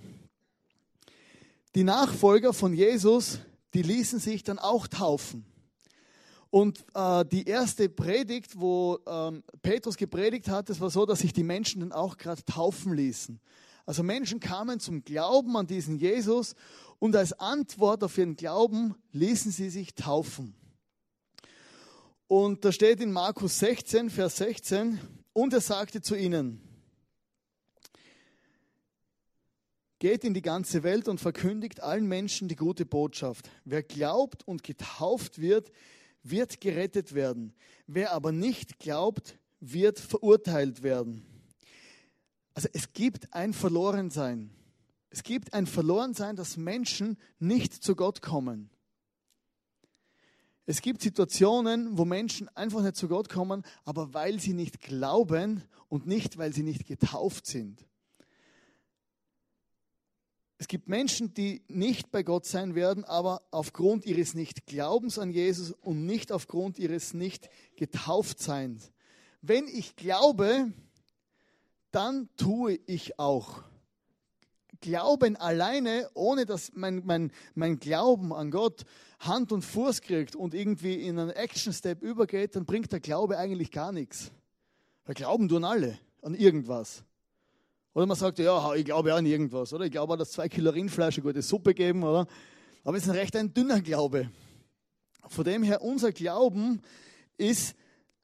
Die 1.74 1.84
Nachfolger 1.84 2.52
von 2.52 2.74
Jesus, 2.74 3.38
die 3.72 3.80
ließen 3.80 4.18
sich 4.18 4.42
dann 4.42 4.58
auch 4.58 4.86
taufen. 4.86 5.46
Und 6.50 6.84
äh, 6.92 7.24
die 7.24 7.46
erste 7.46 7.88
Predigt, 7.88 8.60
wo 8.60 8.98
ähm, 9.06 9.42
Petrus 9.62 9.96
gepredigt 9.96 10.48
hat, 10.48 10.68
das 10.68 10.78
war 10.78 10.90
so, 10.90 11.06
dass 11.06 11.20
sich 11.20 11.32
die 11.32 11.42
Menschen 11.42 11.80
dann 11.80 11.92
auch 11.92 12.18
gerade 12.18 12.44
taufen 12.44 12.92
ließen. 12.92 13.40
Also 13.90 14.04
Menschen 14.04 14.38
kamen 14.38 14.78
zum 14.78 15.02
Glauben 15.02 15.56
an 15.56 15.66
diesen 15.66 15.98
Jesus 15.98 16.54
und 17.00 17.16
als 17.16 17.32
Antwort 17.32 18.04
auf 18.04 18.16
ihren 18.18 18.36
Glauben 18.36 18.94
ließen 19.10 19.50
sie 19.50 19.68
sich 19.68 19.96
taufen. 19.96 20.54
Und 22.28 22.64
da 22.64 22.70
steht 22.70 23.00
in 23.00 23.10
Markus 23.10 23.58
16, 23.58 24.08
Vers 24.08 24.36
16, 24.36 25.00
und 25.32 25.52
er 25.52 25.60
sagte 25.60 26.00
zu 26.02 26.14
ihnen, 26.14 26.60
Geht 29.98 30.22
in 30.22 30.34
die 30.34 30.42
ganze 30.42 30.84
Welt 30.84 31.08
und 31.08 31.18
verkündigt 31.18 31.82
allen 31.82 32.06
Menschen 32.06 32.46
die 32.46 32.54
gute 32.54 32.86
Botschaft. 32.86 33.50
Wer 33.64 33.82
glaubt 33.82 34.46
und 34.46 34.62
getauft 34.62 35.40
wird, 35.40 35.72
wird 36.22 36.60
gerettet 36.60 37.12
werden. 37.12 37.54
Wer 37.88 38.12
aber 38.12 38.30
nicht 38.30 38.78
glaubt, 38.78 39.36
wird 39.58 39.98
verurteilt 39.98 40.84
werden. 40.84 41.26
Also 42.60 42.68
es 42.74 42.92
gibt 42.92 43.32
ein 43.32 43.54
Verlorensein. 43.54 44.50
Es 45.08 45.22
gibt 45.22 45.54
ein 45.54 45.66
Verlorensein, 45.66 46.36
dass 46.36 46.58
Menschen 46.58 47.16
nicht 47.38 47.72
zu 47.72 47.96
Gott 47.96 48.20
kommen. 48.20 48.68
Es 50.66 50.82
gibt 50.82 51.00
Situationen, 51.00 51.96
wo 51.96 52.04
Menschen 52.04 52.54
einfach 52.54 52.82
nicht 52.82 52.96
zu 52.96 53.08
Gott 53.08 53.30
kommen, 53.30 53.64
aber 53.86 54.12
weil 54.12 54.40
sie 54.40 54.52
nicht 54.52 54.82
glauben 54.82 55.64
und 55.88 56.06
nicht, 56.06 56.36
weil 56.36 56.52
sie 56.52 56.62
nicht 56.62 56.84
getauft 56.84 57.46
sind. 57.46 57.82
Es 60.58 60.68
gibt 60.68 60.86
Menschen, 60.86 61.32
die 61.32 61.64
nicht 61.66 62.10
bei 62.10 62.22
Gott 62.22 62.44
sein 62.44 62.74
werden, 62.74 63.06
aber 63.06 63.40
aufgrund 63.52 64.04
ihres 64.04 64.34
Nicht-Glaubens 64.34 65.18
an 65.18 65.30
Jesus 65.30 65.70
und 65.70 66.04
nicht 66.04 66.30
aufgrund 66.30 66.78
ihres 66.78 67.14
Nicht-Getauftseins. 67.14 68.92
Wenn 69.40 69.66
ich 69.66 69.96
glaube, 69.96 70.70
dann 71.90 72.28
tue 72.36 72.78
ich 72.86 73.18
auch. 73.18 73.62
Glauben 74.80 75.36
alleine, 75.36 76.08
ohne 76.14 76.46
dass 76.46 76.72
mein, 76.74 77.02
mein, 77.04 77.32
mein 77.54 77.78
Glauben 77.78 78.32
an 78.32 78.50
Gott 78.50 78.84
Hand 79.18 79.52
und 79.52 79.62
Fuß 79.62 80.00
kriegt 80.00 80.34
und 80.34 80.54
irgendwie 80.54 80.94
in 80.94 81.18
einen 81.18 81.30
Action-Step 81.30 82.02
übergeht, 82.02 82.56
dann 82.56 82.64
bringt 82.64 82.90
der 82.90 83.00
Glaube 83.00 83.36
eigentlich 83.36 83.70
gar 83.70 83.92
nichts. 83.92 84.30
Weil 85.04 85.14
Glauben 85.14 85.48
tun 85.48 85.64
alle 85.64 85.98
an 86.22 86.34
irgendwas. 86.34 87.04
Oder 87.92 88.06
man 88.06 88.16
sagt, 88.16 88.38
ja, 88.38 88.74
ich 88.74 88.84
glaube 88.84 89.12
an 89.12 89.26
irgendwas, 89.26 89.72
oder? 89.72 89.84
Ich 89.84 89.92
glaube, 89.92 90.16
dass 90.16 90.30
zwei 90.30 90.48
Kilo 90.48 90.70
Rindfleisch 90.70 91.16
eine 91.16 91.24
gute 91.24 91.42
Suppe 91.42 91.74
geben, 91.74 92.02
oder? 92.04 92.26
Aber 92.84 92.96
es 92.96 93.02
ist 93.02 93.10
ein 93.10 93.16
recht 93.16 93.36
ein 93.36 93.52
dünner 93.52 93.80
Glaube. 93.82 94.30
Von 95.28 95.44
dem 95.44 95.62
her, 95.62 95.82
unser 95.82 96.12
Glauben 96.12 96.80
ist 97.36 97.74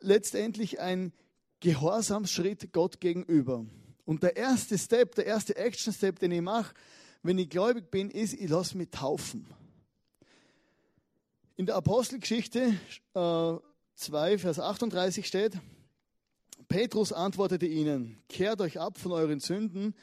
letztendlich 0.01 0.81
ein 0.81 1.13
Gehorsamsschritt 1.61 2.73
Gott 2.73 3.01
gegenüber. 3.01 3.65
Und 4.05 4.23
der 4.23 4.37
erste 4.37 4.79
Step, 4.79 5.15
der 5.15 5.27
erste 5.27 5.57
Action-Step, 5.57 6.19
den 6.19 6.33
ich 6.33 6.41
mache, 6.41 6.75
wenn 7.23 7.39
ich 7.39 7.51
gläubig 7.51 7.91
bin, 7.91 8.11
ist, 8.11 8.35
ich 8.35 8.49
lasse 8.49 8.77
mich 8.77 8.91
taufen. 8.91 9.47
In 11.57 11.67
der 11.67 11.77
Apostelgeschichte 11.77 12.75
äh, 13.15 13.55
2, 13.95 14.39
Vers 14.39 14.61
38 14.61 15.27
steht, 15.27 15.59
Petrus 16.69 17.13
antwortete 17.13 17.67
ihnen, 17.67 18.19
kehrt 18.29 18.61
euch 18.61 18.79
ab 18.79 18.99
von 18.99 19.13
euren 19.13 19.41
Sünden 19.41 19.95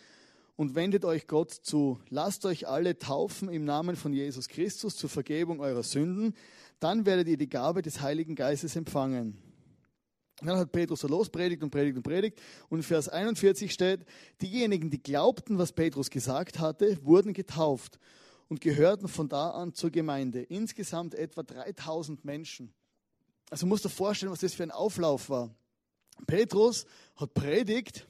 und 0.55 0.75
wendet 0.75 1.05
euch 1.05 1.27
Gott 1.27 1.51
zu. 1.51 1.99
Lasst 2.09 2.45
euch 2.45 2.67
alle 2.67 2.97
taufen 2.97 3.49
im 3.49 3.65
Namen 3.65 3.95
von 3.95 4.13
Jesus 4.13 4.47
Christus 4.47 4.95
zur 4.95 5.09
Vergebung 5.09 5.59
eurer 5.59 5.83
Sünden, 5.83 6.35
dann 6.79 7.05
werdet 7.05 7.27
ihr 7.27 7.37
die 7.37 7.49
Gabe 7.49 7.81
des 7.81 8.01
Heiligen 8.01 8.35
Geistes 8.35 8.75
empfangen. 8.75 9.37
Und 10.43 10.49
dann 10.49 10.57
hat 10.57 10.73
Petrus 10.73 10.99
so 10.99 11.07
lospredigt 11.07 11.63
und 11.63 11.69
predigt 11.69 11.95
und 11.95 12.03
predigt. 12.03 12.37
Und 12.67 12.79
in 12.79 12.83
Vers 12.83 13.07
41 13.07 13.71
steht, 13.71 14.01
diejenigen, 14.41 14.89
die 14.89 15.01
glaubten, 15.01 15.57
was 15.57 15.71
Petrus 15.71 16.09
gesagt 16.09 16.59
hatte, 16.59 16.97
wurden 17.01 17.31
getauft 17.31 17.97
und 18.49 18.59
gehörten 18.59 19.07
von 19.07 19.29
da 19.29 19.51
an 19.51 19.73
zur 19.73 19.89
Gemeinde. 19.89 20.41
Insgesamt 20.41 21.15
etwa 21.15 21.43
3000 21.43 22.25
Menschen. 22.25 22.73
Also 23.51 23.65
musst 23.65 23.85
du 23.85 23.87
dir 23.87 23.95
vorstellen, 23.95 24.33
was 24.33 24.41
das 24.41 24.53
für 24.53 24.63
ein 24.63 24.71
Auflauf 24.71 25.29
war. 25.29 25.55
Petrus 26.27 26.87
hat 27.15 27.33
predigt 27.33 28.05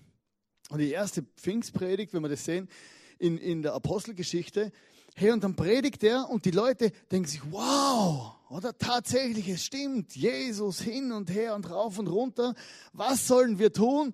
und 0.69 0.79
die 0.79 0.89
erste 0.89 1.21
Pfingstpredigt, 1.37 2.15
wenn 2.15 2.23
wir 2.23 2.29
das 2.29 2.45
sehen, 2.45 2.67
in, 3.19 3.37
in 3.37 3.61
der 3.61 3.75
Apostelgeschichte, 3.75 4.71
Hey, 5.15 5.31
und 5.31 5.43
dann 5.43 5.55
predigt 5.55 6.03
er 6.03 6.29
und 6.29 6.45
die 6.45 6.51
Leute 6.51 6.91
denken 7.11 7.27
sich, 7.27 7.41
wow, 7.51 8.35
oder 8.49 8.77
tatsächlich, 8.77 9.47
es 9.49 9.63
stimmt, 9.63 10.15
Jesus 10.15 10.81
hin 10.81 11.11
und 11.11 11.29
her 11.29 11.55
und 11.55 11.69
rauf 11.69 11.99
und 11.99 12.07
runter. 12.07 12.55
Was 12.93 13.27
sollen 13.27 13.59
wir 13.59 13.71
tun? 13.71 14.13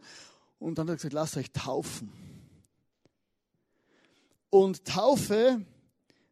Und 0.60 0.78
dann 0.78 0.88
hat 0.88 0.94
er 0.94 0.96
gesagt, 0.98 1.14
lasst 1.14 1.38
euch 1.38 1.52
taufen. 1.52 2.12
Und 4.50 4.86
Taufe 4.86 5.66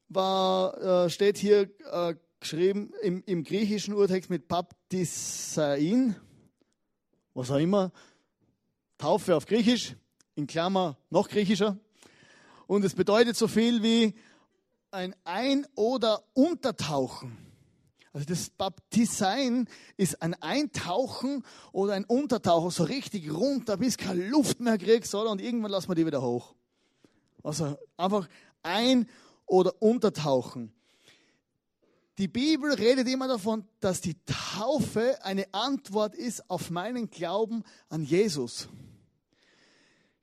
war, 0.09 1.05
äh, 1.05 1.09
steht 1.09 1.37
hier 1.37 1.69
äh, 1.91 2.15
geschrieben 2.39 2.91
im, 3.01 3.23
im 3.25 3.43
griechischen 3.43 3.93
Urtext 3.93 4.29
mit 4.29 4.47
Baptisain, 4.47 6.15
was 7.33 7.51
auch 7.51 7.57
immer, 7.57 7.91
Taufe 8.97 9.35
auf 9.35 9.45
Griechisch, 9.45 9.95
in 10.35 10.47
Klammer 10.47 10.97
noch 11.09 11.29
griechischer. 11.29 11.77
Und 12.67 12.83
es 12.83 12.95
bedeutet 12.95 13.37
so 13.37 13.47
viel 13.47 13.81
wie 13.83 14.13
ein 14.97 15.15
Ein- 15.23 15.67
oder 15.75 16.23
Untertauchen. 16.33 17.37
Also 18.13 18.25
das 18.25 18.49
Baptisein 18.49 19.69
ist 19.95 20.23
ein 20.23 20.33
Eintauchen 20.41 21.43
oder 21.71 21.93
ein 21.93 22.03
Untertauchen, 22.03 22.71
so 22.71 22.83
richtig 22.83 23.31
runter, 23.31 23.77
bis 23.77 23.95
keine 23.95 24.27
Luft 24.27 24.59
mehr 24.59 24.79
kriegst, 24.79 25.13
oder? 25.13 25.29
Und 25.29 25.39
irgendwann 25.39 25.69
lassen 25.69 25.87
wir 25.87 25.95
die 25.95 26.05
wieder 26.05 26.23
hoch. 26.23 26.55
Also 27.43 27.77
einfach 27.95 28.27
ein- 28.63 29.07
oder 29.45 29.79
untertauchen. 29.79 30.73
Die 32.17 32.27
Bibel 32.27 32.73
redet 32.73 33.07
immer 33.07 33.27
davon, 33.27 33.65
dass 33.79 34.01
die 34.01 34.15
Taufe 34.25 35.23
eine 35.23 35.45
Antwort 35.53 36.15
ist 36.15 36.49
auf 36.49 36.71
meinen 36.71 37.11
Glauben 37.11 37.63
an 37.89 38.03
Jesus. 38.03 38.67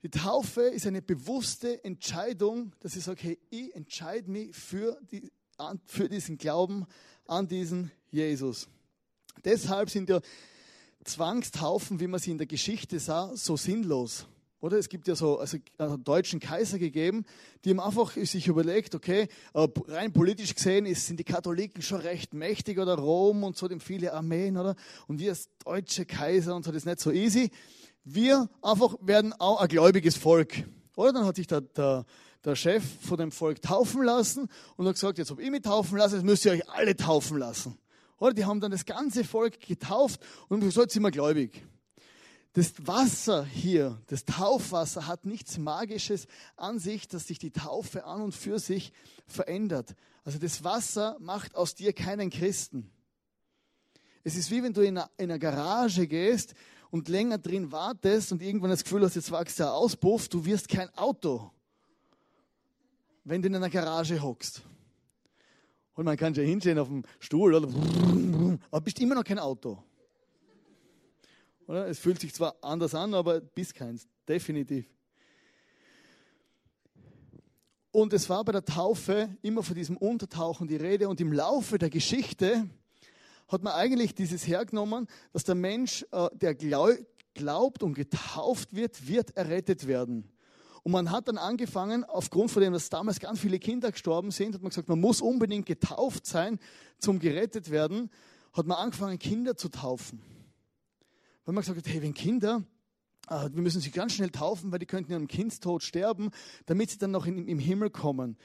Die 0.05 0.11
Taufe 0.11 0.61
ist 0.61 0.85
eine 0.85 1.01
bewusste 1.01 1.83
Entscheidung, 1.83 2.73
dass 2.79 2.95
ich 2.95 3.03
sage, 3.03 3.23
hey, 3.23 3.39
ich 3.49 3.75
entscheide 3.75 4.29
mich 4.29 4.55
für, 4.55 5.01
die, 5.09 5.31
für 5.87 6.07
diesen 6.07 6.37
Glauben 6.37 6.85
an 7.25 7.47
diesen 7.47 7.89
Jesus. 8.11 8.67
Deshalb 9.43 9.89
sind 9.89 10.07
ja 10.09 10.21
Zwangstaufen, 11.03 11.99
wie 11.99 12.05
man 12.05 12.19
sie 12.19 12.29
in 12.29 12.37
der 12.37 12.45
Geschichte 12.45 12.99
sah, 12.99 13.35
so 13.35 13.57
sinnlos. 13.57 14.27
Oder 14.59 14.77
es 14.77 14.89
gibt 14.89 15.07
ja 15.07 15.15
so 15.15 15.39
also 15.39 15.57
einen 15.79 16.03
deutschen 16.03 16.39
Kaiser 16.39 16.77
gegeben, 16.77 17.25
die 17.63 17.71
haben 17.71 17.79
einfach 17.79 18.11
sich 18.11 18.47
überlegt, 18.47 18.93
okay, 18.93 19.27
äh, 19.55 19.67
rein 19.87 20.13
politisch 20.13 20.53
gesehen 20.53 20.85
sind 20.93 21.19
die 21.19 21.23
Katholiken 21.23 21.81
schon 21.81 22.01
recht 22.01 22.35
mächtig 22.35 22.77
oder 22.77 22.93
Rom 22.93 23.43
und 23.43 23.57
so, 23.57 23.67
dem 23.67 23.79
viele 23.79 24.13
Armeen, 24.13 24.55
oder? 24.55 24.75
Und 25.07 25.17
wir 25.17 25.31
als 25.31 25.49
deutsche 25.63 26.05
Kaiser 26.05 26.55
und 26.55 26.63
so, 26.63 26.71
das 26.71 26.83
ist 26.83 26.85
nicht 26.85 26.99
so 26.99 27.11
easy 27.11 27.49
wir 28.05 28.49
einfach 28.61 28.95
werden 29.01 29.33
auch 29.33 29.59
ein 29.59 29.67
gläubiges 29.67 30.15
Volk. 30.15 30.63
Oder 30.95 31.11
dann 31.11 31.25
hat 31.25 31.35
sich 31.35 31.47
der, 31.47 31.61
der, 31.61 32.05
der 32.43 32.55
Chef 32.55 32.83
von 33.01 33.17
dem 33.17 33.31
Volk 33.31 33.61
taufen 33.61 34.03
lassen 34.03 34.47
und 34.77 34.87
hat 34.87 34.93
gesagt, 34.93 35.17
jetzt 35.17 35.31
habe 35.31 35.41
ich 35.41 35.49
mich 35.49 35.63
taufen 35.63 35.97
lassen, 35.97 36.15
jetzt 36.15 36.23
müsst 36.23 36.45
ihr 36.45 36.53
euch 36.53 36.69
alle 36.69 36.95
taufen 36.95 37.37
lassen. 37.37 37.77
Oder 38.17 38.33
die 38.33 38.45
haben 38.45 38.61
dann 38.61 38.71
das 38.71 38.85
ganze 38.85 39.23
Volk 39.23 39.59
getauft 39.59 40.21
und 40.47 40.61
gesagt, 40.61 40.85
jetzt 40.85 40.93
sind 40.93 41.03
wir 41.03 41.11
gläubig. 41.11 41.65
Das 42.53 42.73
Wasser 42.87 43.43
hier, 43.43 44.01
das 44.07 44.23
Taufwasser 44.23 45.07
hat 45.07 45.25
nichts 45.25 45.57
Magisches 45.57 46.27
an 46.55 46.79
sich, 46.79 47.09
dass 47.09 47.27
sich 47.27 47.37
die 47.37 47.51
Taufe 47.51 48.05
an 48.05 48.21
und 48.21 48.33
für 48.33 48.59
sich 48.59 48.93
verändert. 49.27 49.95
Also 50.23 50.39
das 50.39 50.63
Wasser 50.63 51.17
macht 51.19 51.55
aus 51.55 51.75
dir 51.75 51.91
keinen 51.91 52.29
Christen. 52.29 52.89
Es 54.23 54.37
ist 54.37 54.51
wie 54.51 54.63
wenn 54.63 54.73
du 54.73 54.81
in 54.81 54.97
einer, 54.97 55.09
in 55.17 55.25
einer 55.25 55.39
Garage 55.39 56.07
gehst 56.07 56.55
und 56.95 57.09
länger 57.09 57.37
drin 57.37 57.73
wartest 57.73 58.31
und 58.31 58.41
irgendwann 58.41 58.69
das 58.69 58.85
Gefühl 58.85 59.03
hast, 59.03 59.15
jetzt 59.15 59.29
wächst 59.29 59.59
der 59.59 59.73
Auspuff, 59.73 60.29
du 60.29 60.45
wirst 60.45 60.69
kein 60.69 60.87
Auto, 60.95 61.51
wenn 63.25 63.41
du 63.41 63.49
in 63.49 63.55
einer 63.55 63.69
Garage 63.69 64.21
hockst. 64.21 64.61
Und 65.93 66.05
man 66.05 66.15
kann 66.15 66.33
ja 66.35 66.43
hinstehen 66.43 66.79
auf 66.79 66.87
dem 66.87 67.03
Stuhl, 67.19 67.53
oder? 67.53 67.67
aber 68.71 68.79
bist 68.79 69.01
immer 69.01 69.13
noch 69.13 69.25
kein 69.25 69.39
Auto. 69.39 69.83
Oder? 71.67 71.85
Es 71.89 71.99
fühlt 71.99 72.21
sich 72.21 72.33
zwar 72.33 72.55
anders 72.61 72.95
an, 72.95 73.13
aber 73.13 73.41
bist 73.41 73.75
keins, 73.75 74.07
definitiv. 74.25 74.85
Und 77.91 78.13
es 78.13 78.29
war 78.29 78.45
bei 78.45 78.53
der 78.53 78.63
Taufe 78.63 79.35
immer 79.41 79.63
von 79.63 79.75
diesem 79.75 79.97
Untertauchen 79.97 80.69
die 80.69 80.77
Rede 80.77 81.09
und 81.09 81.19
im 81.19 81.33
Laufe 81.33 81.77
der 81.77 81.89
Geschichte 81.89 82.69
hat 83.47 83.63
man 83.63 83.73
eigentlich 83.73 84.15
dieses 84.15 84.47
hergenommen, 84.47 85.07
dass 85.33 85.43
der 85.43 85.55
Mensch, 85.55 86.05
äh, 86.11 86.29
der 86.33 86.55
glaubt 86.55 87.83
und 87.83 87.93
getauft 87.93 88.73
wird, 88.75 89.07
wird 89.07 89.35
errettet 89.37 89.87
werden. 89.87 90.31
Und 90.83 90.91
man 90.91 91.09
hat 91.09 91.27
dann 91.27 91.37
angefangen, 91.37 92.03
aufgrund 92.03 92.51
von 92.51 92.61
dem, 92.61 92.73
dass 92.73 92.89
damals 92.89 93.19
ganz 93.19 93.39
viele 93.39 93.57
Kinder 93.57 93.91
gestorben 93.91 94.29
sind, 94.31 94.53
hat 94.53 94.61
man 94.61 94.69
gesagt, 94.69 94.87
man 94.87 94.99
muss 94.99 95.19
unbedingt 95.19 95.65
getauft 95.65 96.27
sein, 96.27 96.59
zum 96.99 97.19
gerettet 97.19 97.71
werden, 97.71 98.11
hat 98.53 98.67
man 98.67 98.77
angefangen, 98.77 99.17
Kinder 99.17 99.57
zu 99.57 99.69
taufen. 99.69 100.21
Weil 101.43 101.53
man 101.53 101.63
gesagt 101.63 101.79
hat, 101.79 101.91
hey, 101.91 102.01
wenn 102.01 102.13
Kinder, 102.13 102.63
äh, 103.29 103.49
wir 103.51 103.61
müssen 103.61 103.81
sie 103.81 103.91
ganz 103.91 104.13
schnell 104.13 104.29
taufen, 104.29 104.71
weil 104.71 104.79
die 104.79 104.85
könnten 104.85 105.11
ja 105.11 105.17
im 105.17 105.27
Kindstod 105.27 105.83
sterben, 105.83 106.29
damit 106.67 106.91
sie 106.91 106.97
dann 106.97 107.11
noch 107.11 107.25
im 107.25 107.59
Himmel 107.59 107.89
kommen. 107.89 108.37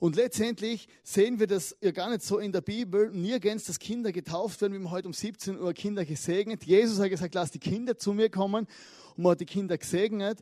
Und 0.00 0.14
letztendlich 0.14 0.88
sehen 1.02 1.40
wir 1.40 1.48
das 1.48 1.76
ja 1.80 1.90
gar 1.90 2.08
nicht 2.08 2.22
so 2.22 2.38
in 2.38 2.52
der 2.52 2.60
Bibel, 2.60 3.10
nirgends, 3.10 3.64
dass 3.64 3.80
Kinder 3.80 4.12
getauft 4.12 4.60
werden. 4.60 4.72
Wir 4.72 4.78
haben 4.78 4.90
heute 4.92 5.08
um 5.08 5.12
17 5.12 5.58
Uhr 5.58 5.72
Kinder 5.72 6.04
gesegnet. 6.04 6.62
Jesus 6.64 7.00
hat 7.00 7.10
gesagt, 7.10 7.34
lass 7.34 7.50
die 7.50 7.58
Kinder 7.58 7.98
zu 7.98 8.12
mir 8.12 8.30
kommen. 8.30 8.68
Und 9.16 9.22
man 9.24 9.32
hat 9.32 9.40
die 9.40 9.46
Kinder 9.46 9.76
gesegnet. 9.76 10.38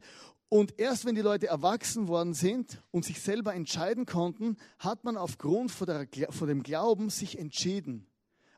Und 0.50 0.78
erst 0.78 1.06
wenn 1.06 1.14
die 1.14 1.22
Leute 1.22 1.46
erwachsen 1.46 2.06
worden 2.06 2.34
sind 2.34 2.82
und 2.90 3.06
sich 3.06 3.20
selber 3.20 3.54
entscheiden 3.54 4.04
konnten, 4.04 4.58
hat 4.78 5.04
man 5.04 5.16
aufgrund 5.16 5.70
von, 5.72 5.86
der, 5.86 6.06
von 6.30 6.48
dem 6.48 6.62
Glauben 6.62 7.08
sich 7.08 7.38
entschieden. 7.38 8.06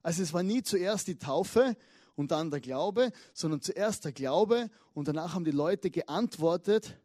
Also 0.02 0.23
es 0.23 0.33
war 0.33 0.43
nie 0.43 0.62
zuerst 0.62 1.07
die 1.07 1.19
Taufe 1.19 1.76
und 2.17 2.33
dann 2.33 2.50
der 2.50 2.61
Glaube, 2.61 3.12
sondern 3.33 3.61
zuerst 3.61 4.05
der 4.05 4.12
Glaube 4.12 4.69
und 4.95 5.07
danach 5.07 5.35
haben 5.35 5.45
die 5.45 5.52
Leute 5.52 5.90
geantwortet 5.90 6.99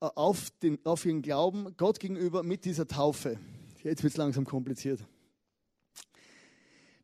auf, 0.00 0.50
den, 0.62 0.78
auf 0.84 1.04
ihren 1.04 1.22
Glauben 1.22 1.76
Gott 1.76 2.00
gegenüber 2.00 2.42
mit 2.42 2.64
dieser 2.64 2.86
Taufe. 2.86 3.38
Jetzt 3.82 4.02
wird 4.02 4.12
es 4.12 4.16
langsam 4.16 4.44
kompliziert. 4.44 5.00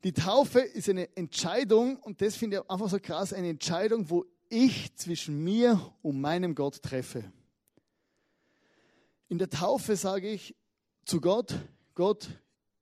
Die 0.04 0.12
Taufe 0.12 0.60
ist 0.60 0.88
eine 0.88 1.16
Entscheidung, 1.16 1.96
und 1.96 2.20
das 2.20 2.34
finde 2.34 2.56
ich 2.58 2.70
einfach 2.70 2.88
so 2.88 2.98
krass, 2.98 3.32
eine 3.32 3.50
Entscheidung, 3.50 4.10
wo 4.10 4.24
ich 4.48 4.94
zwischen 4.96 5.42
mir 5.42 5.80
und 6.02 6.20
meinem 6.20 6.54
Gott 6.54 6.82
treffe. 6.82 7.24
In 9.28 9.38
der 9.38 9.48
Taufe 9.48 9.96
sage 9.96 10.28
ich 10.28 10.56
zu 11.04 11.20
Gott, 11.20 11.54
Gott, 11.94 12.28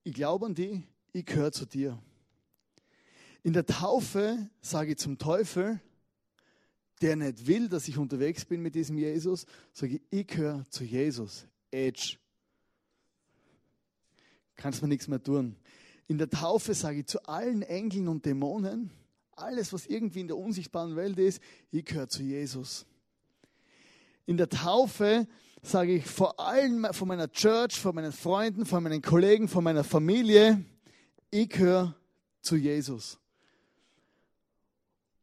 ich 0.03 0.15
glaube 0.15 0.47
an 0.47 0.55
dich, 0.55 0.83
ich 1.13 1.27
gehöre 1.27 1.53
zu 1.53 1.67
dir. 1.67 2.03
In 3.43 3.53
der 3.53 3.67
Taufe 3.67 4.51
sage 4.61 4.93
ich 4.93 4.99
zum 4.99 5.19
Teufel, 5.19 5.81
der 7.01 7.17
nicht 7.17 7.47
will, 7.47 7.69
dass 7.69 7.89
ich 7.89 7.99
unterwegs 7.99 8.45
bin 8.45 8.63
mit 8.63 8.75
diesem 8.75 8.99
Jesus, 8.99 9.47
sage 9.73 9.97
ich, 9.97 10.03
ich 10.11 10.27
gehöre 10.27 10.65
zu 10.71 10.85
Jesus. 10.85 11.47
Edge. 11.71 12.17
Kannst 14.57 14.83
mir 14.83 14.89
nichts 14.89 15.09
mehr 15.09 15.23
tun. 15.23 15.57
In 16.09 16.19
der 16.19 16.29
Taufe 16.29 16.75
sage 16.75 17.01
ich 17.01 17.07
zu 17.07 17.23
allen 17.27 17.63
Engeln 17.63 18.09
und 18.09 18.27
Dämonen, 18.27 18.91
alles, 19.33 19.73
was 19.73 19.87
irgendwie 19.87 20.21
in 20.21 20.27
der 20.27 20.37
unsichtbaren 20.37 20.97
Welt 20.97 21.19
ist, 21.19 21.41
ich 21.71 21.85
gehöre 21.85 22.09
zu 22.09 22.23
Jesus. 22.23 22.85
In 24.27 24.37
der 24.37 24.49
Taufe 24.49 25.27
sage 25.63 25.95
ich 25.95 26.07
vor 26.07 26.39
allem 26.39 26.87
von 26.93 27.09
meiner 27.09 27.31
Church, 27.31 27.79
von 27.79 27.95
meinen 27.95 28.13
Freunden, 28.13 28.67
von 28.67 28.83
meinen 28.83 29.03
Kollegen, 29.03 29.49
von 29.49 29.65
meiner 29.65 29.85
Familie, 29.85 30.65
ich 31.31 31.49
gehöre 31.49 31.95
zu 32.43 32.57
Jesus. 32.57 33.19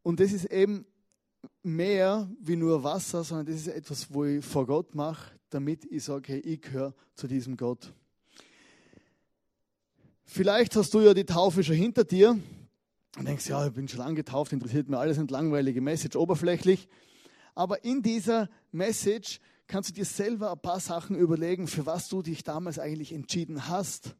Und 0.02 0.20
das 0.20 0.32
ist 0.32 0.46
eben 0.46 0.86
mehr 1.68 2.28
wie 2.40 2.56
nur 2.56 2.82
Wasser, 2.82 3.24
sondern 3.24 3.46
das 3.46 3.56
ist 3.56 3.68
etwas, 3.68 4.12
wo 4.12 4.24
ich 4.24 4.44
vor 4.44 4.66
Gott 4.66 4.94
mache, 4.94 5.32
damit 5.50 5.84
ich 5.84 6.04
sage, 6.04 6.32
hey, 6.32 6.40
ich 6.40 6.60
gehöre 6.62 6.94
zu 7.14 7.26
diesem 7.26 7.56
Gott. 7.56 7.92
Vielleicht 10.24 10.76
hast 10.76 10.92
du 10.92 11.00
ja 11.00 11.14
die 11.14 11.24
Taufe 11.24 11.62
schon 11.64 11.76
hinter 11.76 12.04
dir 12.04 12.38
und 13.16 13.26
denkst, 13.26 13.48
ja, 13.48 13.66
ich 13.66 13.72
bin 13.72 13.88
schon 13.88 14.00
lange 14.00 14.16
getauft, 14.16 14.52
interessiert 14.52 14.88
mir 14.88 14.98
alles, 14.98 15.18
eine 15.18 15.28
langweilige 15.28 15.80
Message, 15.80 16.16
oberflächlich. 16.16 16.88
Aber 17.54 17.84
in 17.84 18.02
dieser 18.02 18.48
Message 18.70 19.40
kannst 19.66 19.90
du 19.90 19.94
dir 19.94 20.04
selber 20.04 20.52
ein 20.52 20.60
paar 20.60 20.80
Sachen 20.80 21.16
überlegen, 21.16 21.66
für 21.66 21.86
was 21.86 22.08
du 22.08 22.22
dich 22.22 22.44
damals 22.44 22.78
eigentlich 22.78 23.12
entschieden 23.12 23.68
hast 23.68 24.16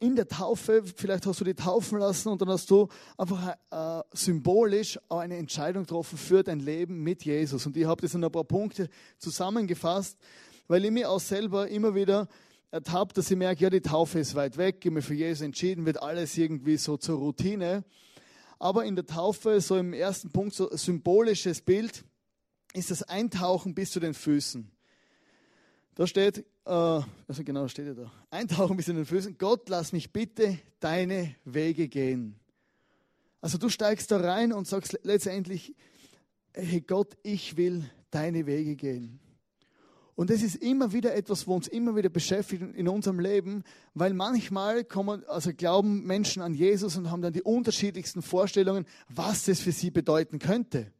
in 0.00 0.16
der 0.16 0.28
Taufe, 0.28 0.82
vielleicht 0.96 1.26
hast 1.26 1.40
du 1.40 1.44
dich 1.44 1.56
taufen 1.56 1.98
lassen 1.98 2.28
und 2.28 2.40
dann 2.40 2.48
hast 2.48 2.70
du 2.70 2.88
einfach 3.18 3.54
äh, 3.70 4.02
symbolisch 4.12 4.98
eine 5.08 5.36
Entscheidung 5.36 5.82
getroffen 5.82 6.16
für 6.16 6.42
dein 6.42 6.60
Leben 6.60 7.02
mit 7.02 7.24
Jesus. 7.24 7.66
Und 7.66 7.76
ich 7.76 7.84
habe 7.84 8.00
das 8.00 8.14
in 8.14 8.24
ein 8.24 8.32
paar 8.32 8.44
Punkte 8.44 8.88
zusammengefasst, 9.18 10.18
weil 10.68 10.84
ich 10.84 10.90
mir 10.90 11.10
auch 11.10 11.20
selber 11.20 11.68
immer 11.68 11.94
wieder 11.94 12.28
ertappt, 12.70 13.18
dass 13.18 13.30
ich 13.30 13.36
merke, 13.36 13.62
ja, 13.62 13.70
die 13.70 13.80
Taufe 13.80 14.18
ist 14.18 14.34
weit 14.34 14.56
weg, 14.56 14.76
ich 14.80 14.86
habe 14.86 14.96
mich 14.96 15.04
für 15.04 15.14
Jesus 15.14 15.42
entschieden, 15.42 15.86
wird 15.86 16.02
alles 16.02 16.36
irgendwie 16.36 16.76
so 16.76 16.96
zur 16.96 17.18
Routine. 17.18 17.84
Aber 18.58 18.84
in 18.84 18.96
der 18.96 19.06
Taufe, 19.06 19.60
so 19.60 19.76
im 19.76 19.92
ersten 19.92 20.30
Punkt, 20.30 20.54
so 20.54 20.70
ein 20.70 20.76
symbolisches 20.78 21.60
Bild, 21.60 22.04
ist 22.72 22.90
das 22.90 23.02
Eintauchen 23.02 23.74
bis 23.74 23.92
zu 23.92 24.00
den 24.00 24.14
Füßen. 24.14 24.70
Da 25.94 26.06
steht, 26.06 26.44
also 26.64 27.44
genau 27.44 27.68
steht 27.68 27.86
er 27.86 27.94
da, 27.94 28.12
eintauchen 28.30 28.76
bis 28.76 28.88
in 28.88 28.96
den 28.96 29.04
Füßen, 29.04 29.36
Gott, 29.38 29.68
lass 29.68 29.92
mich 29.92 30.12
bitte 30.12 30.58
deine 30.80 31.34
Wege 31.44 31.88
gehen. 31.88 32.36
Also 33.40 33.58
du 33.58 33.68
steigst 33.68 34.10
da 34.10 34.16
rein 34.18 34.52
und 34.52 34.66
sagst 34.66 34.98
letztendlich, 35.02 35.74
hey 36.54 36.80
Gott, 36.80 37.16
ich 37.22 37.58
will 37.58 37.84
deine 38.10 38.46
Wege 38.46 38.76
gehen. 38.76 39.20
Und 40.16 40.30
das 40.30 40.42
ist 40.42 40.56
immer 40.56 40.92
wieder 40.92 41.14
etwas, 41.14 41.46
wo 41.46 41.54
uns 41.54 41.66
immer 41.66 41.96
wieder 41.96 42.08
beschäftigt 42.08 42.62
in 42.62 42.88
unserem 42.88 43.18
Leben, 43.18 43.64
weil 43.94 44.14
manchmal 44.14 44.84
kommen, 44.84 45.24
also 45.26 45.52
glauben 45.52 46.04
Menschen 46.04 46.40
an 46.40 46.54
Jesus 46.54 46.96
und 46.96 47.10
haben 47.10 47.20
dann 47.20 47.32
die 47.32 47.42
unterschiedlichsten 47.42 48.22
Vorstellungen, 48.22 48.86
was 49.08 49.44
das 49.44 49.60
für 49.60 49.72
sie 49.72 49.90
bedeuten 49.90 50.38
könnte. 50.38 50.92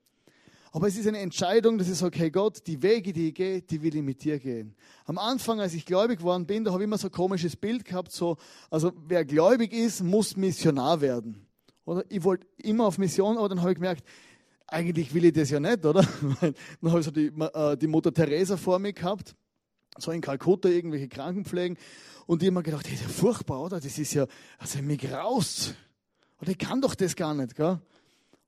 Aber 0.75 0.89
es 0.89 0.97
ist 0.97 1.07
eine 1.07 1.21
Entscheidung, 1.21 1.79
dass 1.79 1.89
ich 1.89 1.95
sage, 1.95 2.17
okay 2.17 2.31
Gott, 2.33 2.67
die 2.67 2.83
Wege, 2.83 3.13
die 3.13 3.29
ich 3.29 3.35
gehe, 3.35 3.63
die 3.63 3.81
will 3.81 3.95
ich 3.95 4.03
mit 4.03 4.25
dir 4.25 4.41
gehen. 4.41 4.75
Am 5.05 5.19
Anfang, 5.19 5.61
als 5.61 5.73
ich 5.73 5.87
gläubig 5.87 6.19
geworden 6.19 6.47
bin, 6.47 6.65
da 6.65 6.73
habe 6.73 6.83
ich 6.83 6.89
immer 6.89 6.99
so 6.99 7.07
ein 7.07 7.13
komisches 7.13 7.55
Bild 7.55 7.85
gehabt, 7.85 8.11
so, 8.11 8.39
also 8.71 8.91
wer 9.07 9.25
gläubig 9.25 9.73
ist, 9.73 10.03
muss 10.03 10.37
Missionar 10.37 11.01
werden. 11.01 11.47
Oder 11.85 12.05
ich 12.09 12.25
wollte 12.25 12.49
immer 12.57 12.87
auf 12.87 12.99
Mission, 12.99 13.39
aber 13.39 13.49
dann 13.49 13.61
habe 13.61 13.71
ich 13.71 13.77
gemerkt, 13.77 14.05
eigentlich 14.67 15.15
will 15.15 15.27
ich 15.27 15.33
das 15.33 15.49
ja 15.49 15.61
nicht, 15.61 15.87
oder? 15.87 16.03
Dann 16.41 16.91
habe 16.91 16.99
ich 16.99 17.05
so 17.05 17.13
die, 17.13 17.27
äh, 17.27 17.77
die 17.77 17.87
Mutter 17.87 18.13
Teresa 18.13 18.57
vor 18.57 18.81
mir 18.81 18.93
gehabt, 18.93 19.37
so 19.97 20.11
in 20.11 20.23
Kalkutta 20.23 20.69
irgendwelche 20.69 21.07
Krankenpflegen 21.07 21.79
und 22.27 22.43
die 22.43 22.49
haben 22.49 22.55
mir 22.55 22.65
gedacht, 22.65 22.89
hey, 22.89 22.95
das 22.95 23.03
ist 23.03 23.07
ja 23.07 23.23
furchtbar, 23.23 23.61
oder? 23.61 23.79
Das 23.79 23.97
ist 23.97 24.13
ja, 24.13 24.27
also 24.59 24.83
mich 24.83 25.09
raus. 25.13 25.73
Oder 26.41 26.51
ich 26.51 26.59
kann 26.59 26.81
doch 26.81 26.97
das 26.97 27.15
gar 27.15 27.33
nicht, 27.33 27.55
gell? 27.55 27.79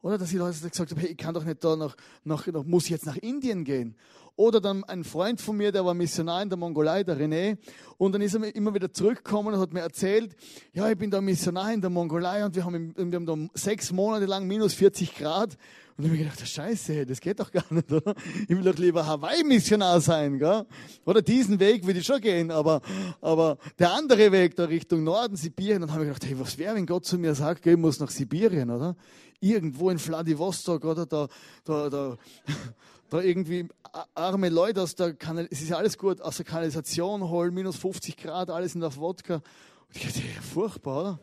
Oder 0.06 0.18
dass 0.18 0.30
ich 0.30 0.38
Leute 0.38 0.68
gesagt 0.68 0.92
habe, 0.92 1.00
hey, 1.00 1.10
ich 1.10 1.16
kann 1.16 1.34
doch 1.34 1.42
nicht 1.42 1.64
da 1.64 1.74
nach, 1.74 1.96
nach, 2.22 2.46
nach, 2.46 2.62
muss 2.62 2.84
ich 2.84 2.90
jetzt 2.90 3.06
nach 3.06 3.16
Indien 3.16 3.64
gehen. 3.64 3.96
Oder 4.36 4.60
dann 4.60 4.84
ein 4.84 5.02
Freund 5.02 5.40
von 5.40 5.56
mir, 5.56 5.72
der 5.72 5.84
war 5.84 5.94
Missionar 5.94 6.42
in 6.42 6.48
der 6.48 6.56
Mongolei, 6.56 7.02
der 7.02 7.18
René, 7.18 7.58
und 7.98 8.12
dann 8.12 8.20
ist 8.20 8.36
er 8.36 8.54
immer 8.54 8.72
wieder 8.72 8.92
zurückgekommen 8.92 9.54
und 9.54 9.60
hat 9.60 9.72
mir 9.72 9.80
erzählt, 9.80 10.36
ja, 10.72 10.88
ich 10.88 10.96
bin 10.96 11.10
da 11.10 11.20
Missionar 11.20 11.72
in 11.72 11.80
der 11.80 11.90
Mongolei 11.90 12.44
und 12.44 12.54
wir 12.54 12.64
haben, 12.64 12.94
wir 12.96 13.16
haben 13.16 13.26
da 13.26 13.36
sechs 13.54 13.90
Monate 13.90 14.26
lang 14.26 14.46
minus 14.46 14.74
40 14.74 15.12
Grad 15.16 15.56
und 15.96 16.04
dann 16.04 16.12
habe 16.12 16.22
ich 16.22 16.28
gedacht, 16.30 16.46
scheiße, 16.46 17.06
das 17.06 17.20
geht 17.20 17.40
doch 17.40 17.50
gar 17.50 17.64
nicht, 17.70 17.90
oder? 17.90 18.14
Ich 18.42 18.50
will 18.50 18.62
doch 18.62 18.76
lieber 18.76 19.06
Hawaii-Missionar 19.06 19.98
sein, 20.02 20.38
gell? 20.38 20.66
Oder 21.06 21.22
diesen 21.22 21.58
Weg 21.58 21.86
würde 21.86 22.00
ich 22.00 22.06
schon 22.06 22.20
gehen, 22.20 22.50
aber, 22.50 22.82
aber 23.22 23.56
der 23.78 23.94
andere 23.94 24.30
Weg 24.30 24.56
da 24.56 24.66
Richtung 24.66 25.04
Norden, 25.04 25.36
Sibirien, 25.36 25.80
dann 25.80 25.92
habe 25.92 26.02
ich 26.02 26.08
gedacht, 26.08 26.26
hey, 26.26 26.38
was 26.38 26.58
wäre, 26.58 26.74
wenn 26.74 26.84
Gott 26.84 27.06
zu 27.06 27.16
mir 27.16 27.34
sagt, 27.34 27.62
geh, 27.62 27.76
muss 27.76 27.98
nach 27.98 28.10
Sibirien, 28.10 28.70
oder? 28.70 28.94
Irgendwo 29.40 29.90
in 29.90 29.98
Vladivostok, 29.98 30.84
oder? 30.84 31.06
Da, 31.06 31.28
da, 31.64 31.88
da, 31.90 32.18
da 33.10 33.20
irgendwie 33.20 33.68
arme 34.14 34.48
Leute 34.48 34.82
aus 34.82 34.94
der 34.94 35.14
Kanalisation, 35.14 35.58
es 35.58 35.62
ist 35.62 35.72
alles 35.72 35.98
gut, 35.98 36.20
aus 36.20 36.36
der 36.36 36.46
Kanalisation 36.46 37.28
holen, 37.28 37.54
minus 37.54 37.76
50 37.76 38.16
Grad, 38.16 38.50
alles 38.50 38.74
in 38.74 38.80
der 38.80 38.94
Wodka. 38.96 39.36
Und 39.36 39.96
ich 39.96 40.02
dachte, 40.02 40.20
furchtbar, 40.42 41.00
oder? 41.00 41.20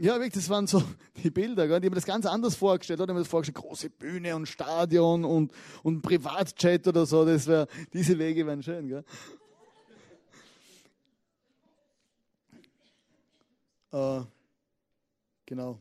Ja, 0.00 0.14
wirklich, 0.14 0.34
das 0.34 0.48
waren 0.48 0.68
so 0.68 0.80
die 1.22 1.30
Bilder. 1.30 1.66
Gell? 1.66 1.80
Die 1.80 1.86
haben 1.88 1.94
das 1.94 2.06
ganz 2.06 2.24
anders 2.24 2.54
vorgestellt. 2.54 3.00
Oder? 3.00 3.08
Die 3.08 3.12
haben 3.14 3.18
das 3.18 3.28
vorgestellt, 3.28 3.56
große 3.56 3.90
Bühne 3.90 4.36
und 4.36 4.46
Stadion 4.46 5.24
und, 5.24 5.52
und 5.82 6.02
Privatjet 6.02 6.86
oder 6.86 7.04
so. 7.04 7.24
Das 7.24 7.48
wär, 7.48 7.66
diese 7.92 8.16
Wege 8.18 8.46
wären 8.46 8.62
schön. 8.62 8.86
Gell? 8.86 9.04
Äh, 13.90 14.20
genau. 15.46 15.80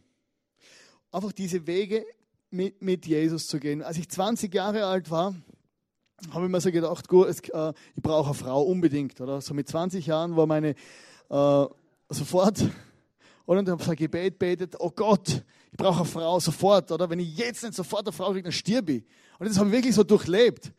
Einfach 1.18 1.32
diese 1.32 1.66
Wege 1.66 2.06
mit, 2.52 2.80
mit 2.80 3.08
Jesus 3.08 3.48
zu 3.48 3.60
gehen. 3.60 3.82
Als 3.82 3.98
ich 3.98 4.08
20 4.08 4.54
Jahre 4.54 4.86
alt 4.86 5.10
war, 5.10 5.34
habe 6.30 6.46
ich 6.46 6.52
mir 6.52 6.62
so 6.62 6.72
gedacht, 6.72 7.08
gut, 7.08 7.26
es, 7.28 7.40
äh, 7.40 7.74
ich 7.96 8.04
brauche 8.04 8.28
eine 8.28 8.34
Frau 8.36 8.62
unbedingt. 8.62 9.20
Oder? 9.20 9.42
So 9.42 9.56
mit 9.56 9.68
20 9.68 10.06
Jahren 10.06 10.36
war 10.36 10.46
meine 10.46 10.76
äh, 11.32 11.66
sofort 12.10 12.70
und 13.46 13.56
dann 13.56 13.68
habe 13.68 13.82
ich 13.82 13.90
ein 13.90 13.96
Gebet 13.96 14.38
betet, 14.38 14.76
oh 14.78 14.92
Gott, 14.92 15.44
ich 15.72 15.78
brauche 15.78 16.02
eine 16.02 16.06
Frau 16.06 16.40
sofort, 16.40 16.92
oder? 16.92 17.10
Wenn 17.10 17.18
ich 17.18 17.36
jetzt 17.36 17.64
nicht 17.64 17.74
sofort 17.74 18.06
eine 18.06 18.12
Frau 18.12 18.30
kriege, 18.30 18.44
dann 18.44 18.52
stirb 18.52 18.88
ich. 18.90 19.04
Und 19.40 19.50
das 19.50 19.58
habe 19.58 19.70
ich 19.70 19.74
wirklich 19.74 19.96
so 19.96 20.04
durchlebt. 20.04 20.72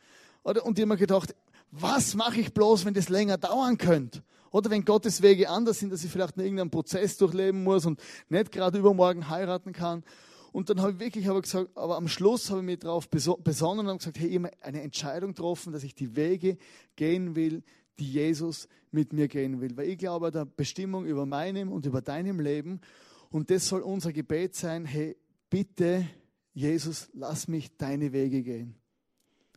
Oder? 0.45 0.65
Und 0.65 0.79
ich 0.79 0.83
habe 0.83 0.91
mir 0.91 0.99
gedacht, 0.99 1.35
was 1.73 2.15
mache 2.15 2.39
ich 2.39 2.55
bloß, 2.55 2.85
wenn 2.85 2.95
das 2.95 3.09
länger 3.09 3.39
dauern 3.39 3.77
könnte? 3.77 4.23
Oder 4.51 4.71
wenn 4.71 4.85
Gottes 4.85 5.21
Wege 5.21 5.51
anders 5.51 5.79
sind, 5.79 5.93
dass 5.93 6.05
ich 6.05 6.11
vielleicht 6.11 6.37
irgendeinen 6.37 6.71
Prozess 6.71 7.17
durchleben 7.17 7.65
muss 7.65 7.85
und 7.85 8.01
nicht 8.29 8.53
gerade 8.53 8.79
übermorgen 8.79 9.29
heiraten 9.29 9.73
kann. 9.73 10.05
Und 10.53 10.71
dann 10.71 10.81
habe 10.81 10.93
ich 10.93 10.99
wirklich 11.01 11.29
aber 11.29 11.43
gesagt, 11.43 11.77
aber 11.77 11.97
am 11.97 12.09
Schluss 12.09 12.51
habe 12.51 12.61
ich 12.61 12.67
mich 12.67 12.79
darauf 12.79 13.09
besonnen 13.09 13.89
und 13.89 13.99
gesagt, 13.99 14.19
hey, 14.19 14.29
ich 14.29 14.37
habe 14.37 14.51
eine 14.61 14.83
Entscheidung 14.83 15.35
getroffen, 15.35 15.73
dass 15.73 15.83
ich 15.83 15.95
die 15.95 16.17
Wege 16.17 16.59
gehen 16.97 17.37
will, 17.37 17.63
die 17.99 18.11
Jesus 18.11 18.69
mit 18.91 19.13
mir 19.13 19.29
gehen 19.29 19.61
will. 19.61 19.77
Weil 19.77 19.89
ich 19.89 19.99
glaube 19.99 20.27
an 20.27 20.33
der 20.33 20.45
Bestimmung 20.45 21.05
über 21.05 21.27
meinem 21.27 21.71
und 21.71 21.87
über 21.87 22.01
deinem 22.01 22.41
Leben. 22.41 22.81
Und 23.31 23.51
das 23.51 23.69
soll 23.69 23.83
unser 23.83 24.13
Gebet 24.13 24.55
sein, 24.55 24.85
hey, 24.85 25.17
bitte, 25.51 26.09
Jesus, 26.55 27.11
lass 27.13 27.47
mich 27.49 27.77
deine 27.77 28.13
Wege 28.13 28.43
gehen. 28.43 28.75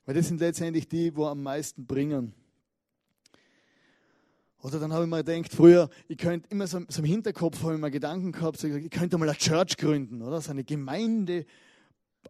Weil 0.05 0.15
das 0.15 0.27
sind 0.27 0.39
letztendlich 0.39 0.87
die, 0.87 1.15
wo 1.15 1.25
am 1.25 1.41
meisten 1.41 1.85
bringen. 1.85 2.33
Oder 4.61 4.79
dann 4.79 4.93
habe 4.93 5.05
ich 5.05 5.09
mir 5.09 5.23
gedacht, 5.23 5.53
früher, 5.53 5.89
ich 6.07 6.17
könnte 6.17 6.47
immer 6.49 6.67
so, 6.67 6.81
so 6.87 6.99
im 6.99 7.05
Hinterkopf 7.05 7.63
habe 7.63 7.75
ich 7.75 7.79
mir 7.79 7.91
Gedanken 7.91 8.31
gehabt, 8.31 8.59
so, 8.59 8.67
ich 8.67 8.89
könnte 8.91 9.17
mal 9.17 9.27
eine 9.27 9.37
Church 9.37 9.77
gründen, 9.77 10.21
oder? 10.21 10.39
So 10.39 10.51
eine 10.51 10.63
Gemeinde 10.63 11.45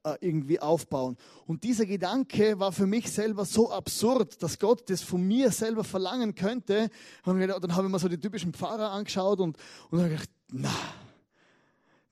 äh, 0.03 0.15
irgendwie 0.21 0.59
aufbauen. 0.59 1.17
Und 1.45 1.63
dieser 1.65 1.85
Gedanke 1.85 2.57
war 2.57 2.71
für 2.71 2.87
mich 2.87 3.11
selber 3.11 3.43
so 3.43 3.71
absurd, 3.71 4.41
dass 4.41 4.59
Gott 4.59 4.89
das 4.89 5.01
von 5.01 5.21
mir 5.21 5.51
selber 5.51 5.83
verlangen 5.83 6.33
könnte. 6.33 6.89
Und 7.25 7.39
dann 7.39 7.75
habe 7.75 7.87
ich 7.87 7.91
mir 7.91 7.99
so 7.99 8.07
die 8.07 8.19
typischen 8.19 8.53
Pfarrer 8.53 8.91
angeschaut 8.91 9.39
und, 9.41 9.57
und 9.89 9.99
habe 9.99 10.09
gedacht, 10.09 10.29
na, 10.51 10.73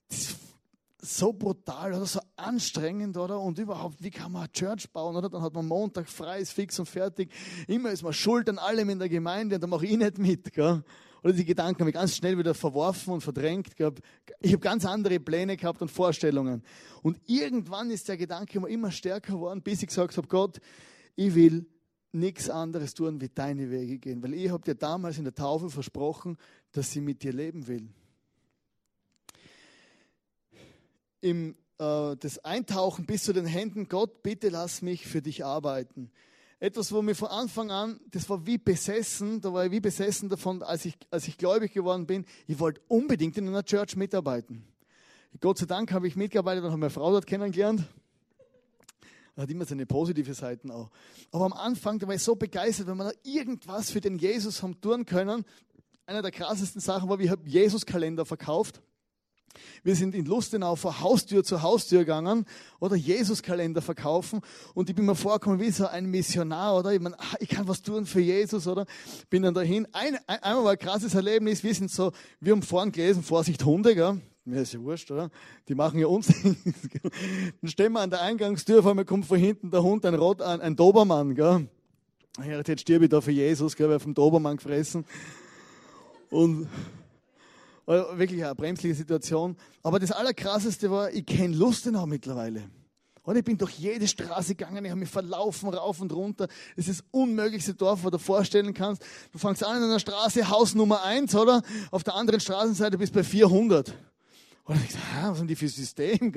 das 0.08 0.36
so 1.02 1.32
brutal 1.32 1.94
oder 1.94 2.06
so 2.06 2.20
anstrengend, 2.36 3.16
oder? 3.16 3.40
Und 3.40 3.58
überhaupt, 3.58 4.02
wie 4.02 4.10
kann 4.10 4.32
man 4.32 4.42
eine 4.42 4.52
Church 4.52 4.90
bauen, 4.90 5.16
oder? 5.16 5.28
Dann 5.28 5.42
hat 5.42 5.54
man 5.54 5.66
Montag 5.66 6.08
frei, 6.08 6.40
ist 6.40 6.52
fix 6.52 6.78
und 6.78 6.86
fertig. 6.86 7.30
Immer 7.66 7.90
ist 7.90 8.02
man 8.02 8.12
schuld 8.12 8.48
an 8.48 8.58
allem 8.58 8.90
in 8.90 8.98
der 8.98 9.08
Gemeinde 9.08 9.56
und 9.56 9.60
da 9.62 9.66
mache 9.66 9.86
ich 9.86 9.96
nicht 9.96 10.18
mit, 10.18 10.52
gell? 10.52 10.82
Oder 11.22 11.32
die 11.34 11.44
Gedanken 11.44 11.80
habe 11.80 11.90
ich 11.90 11.94
ganz 11.94 12.16
schnell 12.16 12.38
wieder 12.38 12.54
verworfen 12.54 13.12
und 13.12 13.20
verdrängt 13.20 13.76
gehabt. 13.76 14.00
Ich 14.40 14.52
habe 14.52 14.60
ganz 14.60 14.86
andere 14.86 15.20
Pläne 15.20 15.56
gehabt 15.56 15.82
und 15.82 15.90
Vorstellungen. 15.90 16.62
Und 17.02 17.20
irgendwann 17.26 17.90
ist 17.90 18.08
der 18.08 18.16
Gedanke 18.16 18.58
immer 18.66 18.90
stärker 18.90 19.34
geworden, 19.34 19.62
bis 19.62 19.82
ich 19.82 19.88
gesagt 19.88 20.16
habe, 20.16 20.28
Gott, 20.28 20.60
ich 21.16 21.34
will 21.34 21.66
nichts 22.12 22.48
anderes 22.48 22.94
tun, 22.94 23.20
wie 23.20 23.28
deine 23.28 23.70
Wege 23.70 23.98
gehen. 23.98 24.22
Weil 24.22 24.34
ich 24.34 24.50
habe 24.50 24.64
dir 24.64 24.74
damals 24.74 25.18
in 25.18 25.24
der 25.24 25.34
Taufe 25.34 25.68
versprochen, 25.68 26.38
dass 26.72 26.90
sie 26.90 27.00
mit 27.00 27.22
dir 27.22 27.32
leben 27.32 27.66
will. 27.66 27.88
Im 31.20 31.56
äh, 31.78 32.16
das 32.16 32.38
Eintauchen 32.44 33.06
bis 33.06 33.24
zu 33.24 33.32
den 33.32 33.46
Händen, 33.46 33.88
Gott, 33.88 34.22
bitte 34.22 34.48
lass 34.48 34.82
mich 34.82 35.06
für 35.06 35.22
dich 35.22 35.44
arbeiten 35.44 36.10
etwas, 36.60 36.92
wo 36.92 37.00
mir 37.00 37.14
von 37.14 37.28
Anfang 37.28 37.70
an, 37.70 37.98
das 38.10 38.28
war 38.28 38.46
wie 38.46 38.58
besessen, 38.58 39.40
da 39.40 39.52
war 39.52 39.64
ich 39.64 39.70
wie 39.72 39.80
besessen 39.80 40.28
davon, 40.28 40.62
als 40.62 40.84
ich, 40.84 40.94
als 41.10 41.26
ich 41.26 41.38
gläubig 41.38 41.72
geworden 41.72 42.06
bin, 42.06 42.26
ich 42.46 42.58
wollte 42.58 42.82
unbedingt 42.86 43.38
in 43.38 43.48
einer 43.48 43.64
Church 43.64 43.96
mitarbeiten. 43.96 44.64
Gott 45.40 45.58
sei 45.58 45.66
Dank 45.66 45.90
habe 45.92 46.06
ich 46.06 46.16
mitgearbeitet 46.16 46.62
und 46.64 46.70
habe 46.70 46.80
meine 46.80 46.90
Frau 46.90 47.10
dort 47.12 47.26
kennengelernt. 47.26 47.84
Das 49.34 49.44
hat 49.44 49.50
immer 49.50 49.64
seine 49.64 49.86
positive 49.86 50.34
Seiten 50.34 50.70
auch. 50.70 50.90
Aber 51.32 51.46
am 51.46 51.54
Anfang, 51.54 51.98
da 51.98 52.06
war 52.06 52.14
ich 52.14 52.22
so 52.22 52.36
begeistert, 52.36 52.88
wenn 52.88 52.96
man 52.98 53.08
da 53.08 53.14
irgendwas 53.22 53.90
für 53.90 54.02
den 54.02 54.18
Jesus 54.18 54.62
haben 54.62 54.78
tun 54.82 55.06
können. 55.06 55.46
Einer 56.04 56.20
der 56.20 56.30
krassesten 56.30 56.80
Sachen 56.80 57.08
war, 57.08 57.18
ich 57.20 57.30
habe 57.30 57.48
Jesus-Kalender 57.48 58.26
verkauft. 58.26 58.82
Wir 59.82 59.96
sind 59.96 60.14
in 60.14 60.26
Lustenau 60.26 60.76
von 60.76 61.00
Haustür 61.00 61.42
zu 61.42 61.62
Haustür 61.62 62.00
gegangen 62.00 62.46
oder 62.78 62.96
Jesus-Kalender 62.96 63.82
verkaufen 63.82 64.40
und 64.74 64.90
ich 64.90 64.96
bin 64.96 65.06
mir 65.06 65.14
vorgekommen 65.14 65.60
wie 65.60 65.70
so 65.70 65.86
ein 65.86 66.06
Missionar 66.06 66.76
oder 66.76 66.92
ich, 66.92 67.00
meine, 67.00 67.18
ah, 67.18 67.36
ich 67.40 67.48
kann 67.48 67.66
was 67.66 67.82
tun 67.82 68.06
für 68.06 68.20
Jesus 68.20 68.66
oder 68.66 68.86
bin 69.28 69.42
dann 69.42 69.54
dahin. 69.54 69.86
Ein, 69.92 70.18
ein, 70.26 70.42
einmal 70.42 70.64
war 70.64 70.72
ein 70.72 70.78
krasses 70.78 71.14
Erlebnis, 71.14 71.62
wir 71.62 71.74
sind 71.74 71.90
so, 71.90 72.12
wir 72.40 72.52
haben 72.52 72.62
vorhin 72.62 72.92
gelesen, 72.92 73.22
Vorsicht 73.22 73.64
Hunde, 73.64 73.94
gell? 73.94 74.20
Mir 74.44 74.62
ist 74.62 74.72
ja 74.72 74.80
wurscht, 74.80 75.10
oder? 75.10 75.30
Die 75.68 75.74
machen 75.74 76.00
ja 76.00 76.06
uns. 76.06 76.28
dann 77.60 77.70
stehen 77.70 77.92
wir 77.92 78.00
an 78.00 78.10
der 78.10 78.22
Eingangstür, 78.22 78.82
vor 78.82 78.94
mir 78.94 79.04
kommt 79.04 79.26
von 79.26 79.38
hinten 79.38 79.70
der 79.70 79.82
Hund, 79.82 80.04
ein 80.06 80.14
Rot, 80.14 80.42
ein, 80.42 80.60
ein 80.60 80.76
Dobermann, 80.76 81.34
gell? 81.34 81.68
Jetzt 82.44 82.80
stirb 82.80 83.02
ich 83.02 83.08
da 83.08 83.20
für 83.20 83.32
Jesus, 83.32 83.76
gell, 83.76 83.88
weil 83.90 83.98
vom 83.98 84.14
Dobermann 84.14 84.56
gefressen. 84.56 85.04
Und 86.30 86.68
wirklich 87.90 88.44
eine 88.44 88.54
bremsliche 88.54 88.94
Situation. 88.94 89.56
Aber 89.82 89.98
das 89.98 90.12
Allerkrasseste 90.12 90.90
war, 90.90 91.10
ich 91.12 91.26
kenne 91.26 91.56
Lustenau 91.56 92.06
mittlerweile. 92.06 92.62
Und 93.22 93.36
ich 93.36 93.44
bin 93.44 93.58
durch 93.58 93.78
jede 93.78 94.08
Straße 94.08 94.54
gegangen, 94.54 94.84
ich 94.84 94.90
habe 94.90 95.00
mich 95.00 95.08
verlaufen, 95.08 95.68
rauf 95.68 96.00
und 96.00 96.12
runter. 96.12 96.48
Das 96.76 96.88
ist 96.88 97.00
das 97.00 97.06
unmöglichste 97.10 97.74
Dorf, 97.74 98.02
was 98.02 98.10
du 98.10 98.16
dir 98.16 98.22
vorstellen 98.22 98.74
kannst. 98.74 99.04
Du 99.30 99.38
fängst 99.38 99.62
an 99.62 99.76
in 99.76 99.84
einer 99.84 100.00
Straße, 100.00 100.48
Haus 100.48 100.74
Nummer 100.74 101.04
1, 101.04 101.34
oder? 101.34 101.62
Auf 101.90 102.02
der 102.02 102.14
anderen 102.14 102.40
Straßenseite 102.40 102.96
bist 102.96 103.14
du 103.14 103.18
bei 103.18 103.24
400. 103.24 103.94
Und 104.64 104.76
ich 104.84 104.92
dachte, 104.92 105.30
was 105.30 105.38
sind 105.38 105.48
die 105.48 105.56
für 105.56 105.68
System? 105.68 106.32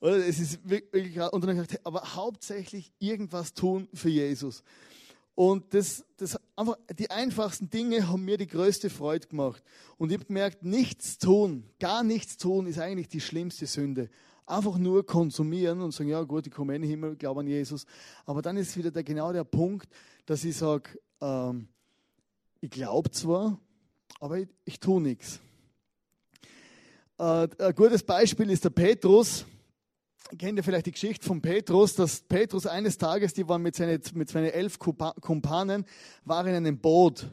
Oder 0.00 0.26
es 0.26 0.40
ist 0.40 0.58
wirklich, 0.68 1.20
und 1.20 1.44
dann 1.44 1.50
habe 1.50 1.62
ich 1.62 1.68
gedacht, 1.68 1.86
aber 1.86 2.14
hauptsächlich 2.16 2.90
irgendwas 2.98 3.54
tun 3.54 3.88
für 3.94 4.08
Jesus. 4.08 4.64
Und 5.34 5.72
das, 5.72 6.04
das 6.18 6.38
einfach, 6.56 6.76
die 6.98 7.10
einfachsten 7.10 7.70
Dinge 7.70 8.08
haben 8.08 8.24
mir 8.24 8.36
die 8.36 8.46
größte 8.46 8.90
Freude 8.90 9.28
gemacht. 9.28 9.62
Und 9.96 10.10
ich 10.10 10.18
habe 10.18 10.26
gemerkt, 10.26 10.62
nichts 10.62 11.18
tun, 11.18 11.64
gar 11.80 12.02
nichts 12.02 12.36
tun, 12.36 12.66
ist 12.66 12.78
eigentlich 12.78 13.08
die 13.08 13.20
schlimmste 13.20 13.66
Sünde. 13.66 14.10
Einfach 14.44 14.76
nur 14.76 15.06
konsumieren 15.06 15.80
und 15.80 15.92
sagen, 15.92 16.10
ja 16.10 16.22
gut, 16.22 16.46
ich 16.46 16.52
komme 16.52 16.74
in 16.74 16.82
den 16.82 16.90
Himmel, 16.90 17.16
glaube 17.16 17.40
an 17.40 17.46
Jesus. 17.46 17.86
Aber 18.26 18.42
dann 18.42 18.56
ist 18.56 18.76
wieder 18.76 18.90
der, 18.90 19.04
genau 19.04 19.32
der 19.32 19.44
Punkt, 19.44 19.88
dass 20.26 20.44
ich 20.44 20.56
sage, 20.56 20.98
ähm, 21.20 21.68
ich 22.60 22.70
glaube 22.70 23.10
zwar, 23.10 23.58
aber 24.20 24.38
ich, 24.38 24.48
ich 24.64 24.80
tue 24.80 25.00
nichts. 25.00 25.40
Äh, 27.18 27.48
ein 27.58 27.74
gutes 27.74 28.02
Beispiel 28.02 28.50
ist 28.50 28.64
der 28.64 28.70
Petrus 28.70 29.46
kennt 30.38 30.58
ihr 30.58 30.64
vielleicht 30.64 30.86
die 30.86 30.92
Geschichte 30.92 31.26
von 31.26 31.40
Petrus, 31.40 31.94
dass 31.94 32.20
Petrus 32.20 32.66
eines 32.66 32.98
Tages, 32.98 33.34
die 33.34 33.46
waren 33.48 33.62
mit 33.62 33.76
seinen, 33.76 34.00
mit 34.14 34.28
seinen 34.28 34.50
elf 34.50 34.78
Kumpanen, 34.78 35.84
waren 36.24 36.46
in 36.46 36.54
einem 36.54 36.78
Boot. 36.78 37.26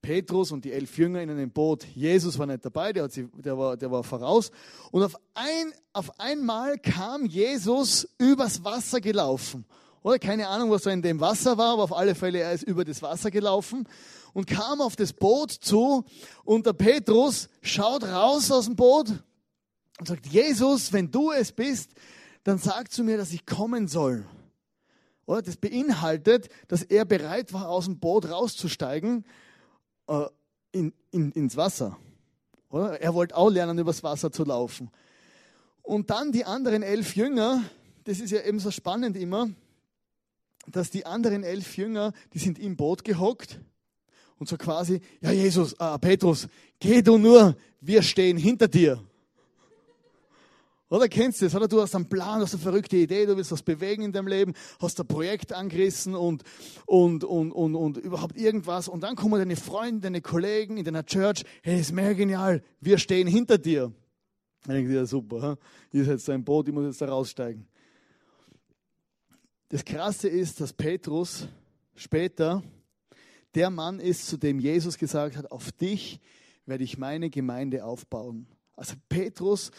Petrus 0.00 0.50
und 0.50 0.64
die 0.64 0.72
elf 0.72 0.98
Jünger 0.98 1.22
in 1.22 1.30
einem 1.30 1.50
Boot. 1.50 1.86
Jesus 1.94 2.36
war 2.36 2.46
nicht 2.46 2.64
dabei, 2.64 2.92
der, 2.92 3.08
sie, 3.08 3.28
der, 3.36 3.56
war, 3.56 3.76
der 3.76 3.90
war 3.90 4.02
voraus. 4.02 4.50
Und 4.90 5.04
auf, 5.04 5.14
ein, 5.34 5.72
auf 5.92 6.18
einmal 6.18 6.76
kam 6.78 7.24
Jesus 7.24 8.08
übers 8.18 8.64
Wasser 8.64 9.00
gelaufen. 9.00 9.64
Oder 10.02 10.18
keine 10.18 10.48
Ahnung, 10.48 10.72
was 10.72 10.82
da 10.82 10.90
in 10.90 11.02
dem 11.02 11.20
Wasser 11.20 11.56
war, 11.56 11.74
aber 11.74 11.84
auf 11.84 11.96
alle 11.96 12.16
Fälle, 12.16 12.40
er 12.40 12.52
ist 12.52 12.64
über 12.64 12.84
das 12.84 13.00
Wasser 13.00 13.30
gelaufen 13.30 13.88
und 14.32 14.48
kam 14.48 14.80
auf 14.80 14.96
das 14.96 15.12
Boot 15.12 15.52
zu. 15.52 16.04
Und 16.42 16.66
der 16.66 16.72
Petrus 16.72 17.48
schaut 17.62 18.02
raus 18.02 18.50
aus 18.50 18.64
dem 18.64 18.74
Boot 18.74 19.12
und 19.98 20.08
sagt, 20.08 20.26
Jesus, 20.26 20.92
wenn 20.92 21.10
du 21.10 21.30
es 21.32 21.52
bist, 21.52 21.92
dann 22.44 22.58
sag 22.58 22.90
zu 22.90 23.04
mir, 23.04 23.16
dass 23.16 23.32
ich 23.32 23.46
kommen 23.46 23.88
soll. 23.88 24.26
Oder? 25.26 25.42
Das 25.42 25.56
beinhaltet, 25.56 26.48
dass 26.68 26.82
er 26.82 27.04
bereit 27.04 27.52
war, 27.52 27.68
aus 27.68 27.84
dem 27.84 27.98
Boot 27.98 28.28
rauszusteigen 28.28 29.24
äh, 30.08 30.26
in, 30.72 30.92
in, 31.10 31.32
ins 31.32 31.56
Wasser. 31.56 31.98
Oder? 32.70 33.00
Er 33.00 33.14
wollte 33.14 33.36
auch 33.36 33.50
lernen, 33.50 33.78
übers 33.78 34.02
Wasser 34.02 34.32
zu 34.32 34.44
laufen. 34.44 34.90
Und 35.82 36.10
dann 36.10 36.32
die 36.32 36.44
anderen 36.44 36.82
elf 36.82 37.16
Jünger, 37.16 37.62
das 38.04 38.20
ist 38.20 38.30
ja 38.30 38.42
eben 38.42 38.58
so 38.58 38.70
spannend 38.70 39.16
immer, 39.16 39.50
dass 40.66 40.90
die 40.90 41.06
anderen 41.06 41.42
elf 41.42 41.76
Jünger, 41.76 42.12
die 42.34 42.38
sind 42.38 42.58
im 42.58 42.76
Boot 42.76 43.04
gehockt 43.04 43.60
und 44.38 44.48
so 44.48 44.56
quasi, 44.56 45.00
ja 45.20 45.32
Jesus, 45.32 45.74
äh, 45.74 45.98
Petrus, 45.98 46.48
geh 46.78 47.02
du 47.02 47.18
nur, 47.18 47.56
wir 47.80 48.02
stehen 48.02 48.36
hinter 48.36 48.68
dir. 48.68 49.02
Oder 50.92 51.08
kennst 51.08 51.40
du 51.40 51.46
das? 51.46 51.54
Oder 51.54 51.68
du 51.68 51.80
hast 51.80 51.94
einen 51.94 52.06
Plan, 52.06 52.42
hast 52.42 52.52
eine 52.52 52.62
verrückte 52.62 52.98
Idee, 52.98 53.24
du 53.24 53.34
willst 53.34 53.50
was 53.50 53.62
bewegen 53.62 54.02
in 54.02 54.12
deinem 54.12 54.26
Leben, 54.26 54.52
hast 54.78 55.00
ein 55.00 55.06
Projekt 55.06 55.54
angerissen 55.54 56.14
und, 56.14 56.42
und, 56.84 57.24
und, 57.24 57.50
und, 57.50 57.74
und 57.74 57.96
überhaupt 57.96 58.36
irgendwas. 58.36 58.88
Und 58.88 59.02
dann 59.02 59.16
kommen 59.16 59.38
deine 59.38 59.56
Freunde, 59.56 60.02
deine 60.02 60.20
Kollegen 60.20 60.76
in 60.76 60.84
deiner 60.84 61.06
Church, 61.06 61.44
hey, 61.62 61.80
ist 61.80 61.92
mehr 61.92 62.14
genial, 62.14 62.62
wir 62.80 62.98
stehen 62.98 63.26
hinter 63.26 63.56
dir. 63.56 63.90
Dann 64.66 64.76
denkst 64.76 64.90
du, 64.90 64.94
ja 64.94 65.06
super, 65.06 65.56
ihr 65.92 66.04
seid 66.04 66.28
ein 66.28 66.44
Boot, 66.44 66.68
ich 66.68 66.74
muss 66.74 66.84
jetzt 66.84 67.00
da 67.00 67.08
raussteigen. 67.08 67.66
Das 69.70 69.86
Krasse 69.86 70.28
ist, 70.28 70.60
dass 70.60 70.74
Petrus 70.74 71.48
später 71.94 72.62
der 73.54 73.70
Mann 73.70 73.98
ist, 73.98 74.26
zu 74.26 74.36
dem 74.36 74.60
Jesus 74.60 74.98
gesagt 74.98 75.38
hat, 75.38 75.50
auf 75.52 75.72
dich 75.72 76.20
werde 76.66 76.84
ich 76.84 76.98
meine 76.98 77.30
Gemeinde 77.30 77.82
aufbauen. 77.82 78.46
Also 78.76 78.94
Petrus 79.08 79.70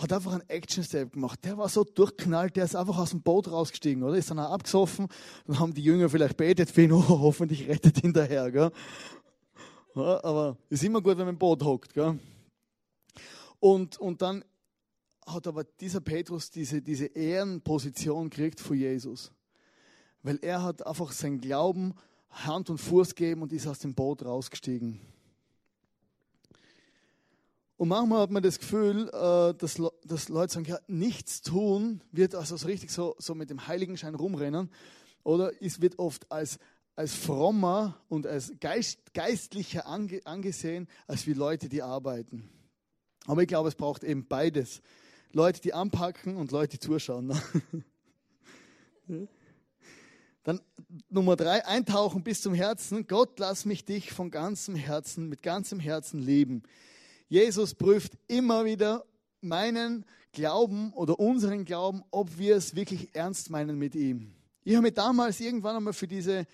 hat 0.00 0.12
einfach 0.12 0.32
einen 0.32 0.48
Action-Step 0.48 1.12
gemacht. 1.12 1.44
Der 1.44 1.58
war 1.58 1.68
so 1.68 1.84
durchknallt, 1.84 2.56
der 2.56 2.64
ist 2.64 2.74
einfach 2.74 2.98
aus 2.98 3.10
dem 3.10 3.22
Boot 3.22 3.50
rausgestiegen, 3.50 4.02
oder? 4.02 4.16
Ist 4.16 4.30
dann 4.30 4.38
auch 4.38 4.50
abgesoffen. 4.50 5.08
Dann 5.46 5.58
haben 5.58 5.74
die 5.74 5.82
Jünger 5.82 6.08
vielleicht 6.08 6.36
betet 6.36 6.70
für 6.70 6.82
ihn, 6.82 6.92
oh, 6.92 7.06
hoffentlich 7.06 7.68
rettet 7.68 8.02
ihn 8.02 8.12
daher, 8.12 8.50
gell? 8.50 8.70
Ja, 9.94 10.24
aber 10.24 10.56
ist 10.68 10.84
immer 10.84 11.00
gut, 11.02 11.18
wenn 11.18 11.26
man 11.26 11.34
im 11.34 11.38
Boot 11.38 11.62
hockt, 11.62 11.92
gell? 11.92 12.18
Und, 13.58 13.98
und 13.98 14.22
dann 14.22 14.44
hat 15.26 15.46
aber 15.46 15.64
dieser 15.64 16.00
Petrus 16.00 16.50
diese, 16.50 16.80
diese 16.80 17.06
Ehrenposition 17.06 18.30
gekriegt 18.30 18.60
von 18.60 18.76
Jesus. 18.76 19.30
Weil 20.22 20.38
er 20.42 20.62
hat 20.62 20.86
einfach 20.86 21.12
sein 21.12 21.40
Glauben 21.40 21.94
Hand 22.30 22.70
und 22.70 22.78
Fuß 22.78 23.14
gegeben 23.14 23.42
und 23.42 23.52
ist 23.52 23.66
aus 23.66 23.80
dem 23.80 23.94
Boot 23.94 24.24
rausgestiegen. 24.24 25.00
Und 27.80 27.88
manchmal 27.88 28.20
hat 28.20 28.30
man 28.30 28.42
das 28.42 28.58
Gefühl, 28.58 29.08
äh, 29.08 29.54
dass, 29.54 29.80
dass 30.04 30.28
Leute 30.28 30.52
sagen, 30.52 30.66
ja, 30.66 30.78
nichts 30.86 31.40
tun 31.40 32.02
wird 32.12 32.34
also 32.34 32.58
so 32.58 32.66
richtig 32.66 32.90
so, 32.90 33.16
so 33.16 33.34
mit 33.34 33.48
dem 33.48 33.66
Heiligenschein 33.68 34.14
rumrennen. 34.14 34.68
Oder 35.22 35.50
es 35.62 35.80
wird 35.80 35.98
oft 35.98 36.30
als, 36.30 36.58
als 36.94 37.14
frommer 37.14 37.98
und 38.10 38.26
als 38.26 38.52
Geist, 38.60 39.14
geistlicher 39.14 39.86
ange, 39.86 40.20
angesehen, 40.26 40.88
als 41.06 41.26
wie 41.26 41.32
Leute, 41.32 41.70
die 41.70 41.80
arbeiten. 41.80 42.50
Aber 43.24 43.40
ich 43.40 43.48
glaube, 43.48 43.70
es 43.70 43.76
braucht 43.76 44.04
eben 44.04 44.28
beides. 44.28 44.82
Leute, 45.32 45.62
die 45.62 45.72
anpacken 45.72 46.36
und 46.36 46.52
Leute, 46.52 46.76
die 46.76 46.80
zuschauen. 46.80 47.32
Dann 50.42 50.60
Nummer 51.08 51.34
drei, 51.36 51.64
eintauchen 51.64 52.24
bis 52.24 52.42
zum 52.42 52.52
Herzen. 52.52 53.06
Gott, 53.06 53.38
lass 53.38 53.64
mich 53.64 53.86
dich 53.86 54.12
von 54.12 54.30
ganzem 54.30 54.74
Herzen, 54.74 55.30
mit 55.30 55.42
ganzem 55.42 55.80
Herzen 55.80 56.20
lieben. 56.20 56.62
Jesus 57.30 57.76
prüft 57.76 58.18
immer 58.26 58.64
wieder 58.64 59.04
meinen 59.40 60.04
Glauben 60.32 60.92
oder 60.94 61.20
unseren 61.20 61.64
Glauben, 61.64 62.02
ob 62.10 62.36
wir 62.38 62.56
es 62.56 62.74
wirklich 62.74 63.14
ernst 63.14 63.50
meinen 63.50 63.78
mit 63.78 63.94
ihm. 63.94 64.34
Ich 64.64 64.74
habe 64.74 64.82
mich 64.82 64.94
damals 64.94 65.38
irgendwann 65.38 65.76
einmal 65.76 65.92
für 65.92 66.08
diese, 66.08 66.44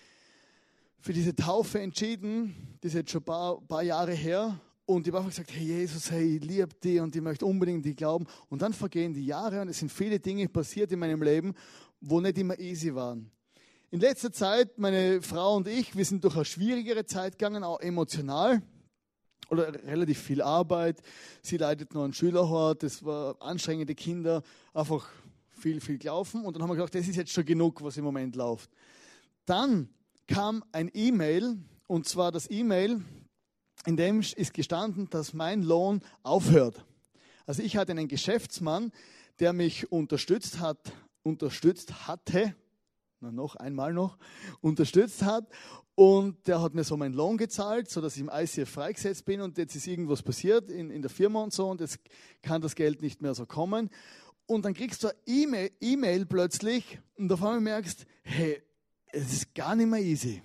für 0.99 1.13
diese 1.13 1.35
Taufe 1.35 1.79
entschieden, 1.79 2.77
das 2.81 2.91
ist 2.91 2.95
jetzt 2.95 3.09
schon 3.09 3.21
ein 3.21 3.25
paar, 3.25 3.59
paar 3.61 3.81
Jahre 3.81 4.13
her. 4.13 4.59
Und 4.85 5.07
ich 5.07 5.11
habe 5.11 5.17
einfach 5.17 5.31
gesagt, 5.31 5.51
hey 5.51 5.65
Jesus, 5.65 6.11
hey, 6.11 6.37
ich 6.37 6.43
liebe 6.43 6.69
dich 6.75 7.01
und 7.01 7.15
ich 7.15 7.23
möchte 7.23 7.47
unbedingt 7.47 7.83
dich 7.83 7.95
glauben. 7.95 8.27
Und 8.47 8.61
dann 8.61 8.71
vergehen 8.71 9.15
die 9.15 9.25
Jahre 9.25 9.61
und 9.61 9.69
es 9.69 9.79
sind 9.79 9.91
viele 9.91 10.19
Dinge 10.19 10.47
passiert 10.47 10.91
in 10.91 10.99
meinem 10.99 11.23
Leben, 11.23 11.55
wo 12.01 12.21
nicht 12.21 12.37
immer 12.37 12.57
easy 12.59 12.93
waren. 12.93 13.31
In 13.89 13.99
letzter 13.99 14.31
Zeit, 14.31 14.77
meine 14.77 15.23
Frau 15.23 15.55
und 15.55 15.67
ich, 15.67 15.97
wir 15.97 16.05
sind 16.05 16.23
durch 16.23 16.35
eine 16.35 16.45
schwierigere 16.45 17.07
Zeit 17.07 17.39
gegangen, 17.39 17.63
auch 17.63 17.79
emotional 17.79 18.61
oder 19.49 19.73
relativ 19.85 20.19
viel 20.19 20.41
Arbeit. 20.41 21.01
Sie 21.41 21.57
leidet 21.57 21.93
noch 21.93 22.03
einen 22.03 22.13
Schülerhort, 22.13 22.83
das 22.83 23.03
war 23.03 23.41
anstrengende 23.41 23.95
Kinder, 23.95 24.43
einfach 24.73 25.09
viel, 25.49 25.81
viel 25.81 25.97
gelaufen. 25.97 26.45
Und 26.45 26.55
dann 26.55 26.63
haben 26.63 26.69
wir 26.69 26.75
gedacht, 26.75 26.95
das 26.95 27.07
ist 27.07 27.15
jetzt 27.15 27.31
schon 27.31 27.45
genug, 27.45 27.81
was 27.81 27.97
im 27.97 28.03
Moment 28.03 28.35
läuft. 28.35 28.69
Dann 29.45 29.89
kam 30.27 30.63
ein 30.71 30.91
E-Mail, 30.93 31.57
und 31.87 32.07
zwar 32.07 32.31
das 32.31 32.49
E-Mail, 32.49 33.01
in 33.85 33.95
dem 33.95 34.19
ist 34.19 34.53
gestanden, 34.53 35.09
dass 35.09 35.33
mein 35.33 35.63
Lohn 35.63 36.01
aufhört. 36.23 36.83
Also 37.45 37.63
ich 37.63 37.77
hatte 37.77 37.93
einen 37.93 38.09
Geschäftsmann, 38.09 38.91
der 39.39 39.53
mich 39.53 39.91
unterstützt 39.91 40.59
hat, 40.59 40.91
unterstützt 41.23 42.07
hatte, 42.07 42.53
noch 43.19 43.55
einmal 43.55 43.93
noch, 43.93 44.17
unterstützt 44.61 45.23
hat 45.23 45.47
und 45.95 46.47
der 46.47 46.61
hat 46.61 46.75
mir 46.75 46.83
so 46.83 46.95
meinen 46.95 47.13
Lohn 47.13 47.37
gezahlt, 47.37 47.89
sodass 47.89 48.15
ich 48.15 48.21
im 48.21 48.31
ICF 48.31 48.69
freigesetzt 48.69 49.25
bin 49.25 49.41
und 49.41 49.57
jetzt 49.57 49.75
ist 49.75 49.87
irgendwas 49.87 50.21
passiert 50.21 50.69
in, 50.69 50.91
in 50.91 51.01
der 51.01 51.09
Firma 51.09 51.41
und 51.41 51.53
so 51.53 51.69
und 51.69 51.81
jetzt 51.81 51.99
kann 52.41 52.61
das 52.61 52.75
Geld 52.75 53.01
nicht 53.01 53.21
mehr 53.21 53.33
so 53.33 53.45
kommen. 53.45 53.89
Und 54.45 54.63
dann 54.63 54.73
kriegst 54.73 55.03
du 55.03 55.09
eine 55.27 55.69
E-Mail 55.81 56.25
plötzlich 56.25 56.99
und 57.17 57.31
auf 57.31 57.41
einmal 57.43 57.61
merkst, 57.61 58.05
hey, 58.23 58.61
es 59.07 59.33
ist 59.33 59.55
gar 59.55 59.75
nicht 59.75 59.89
mehr 59.89 60.01
easy. 60.01 60.41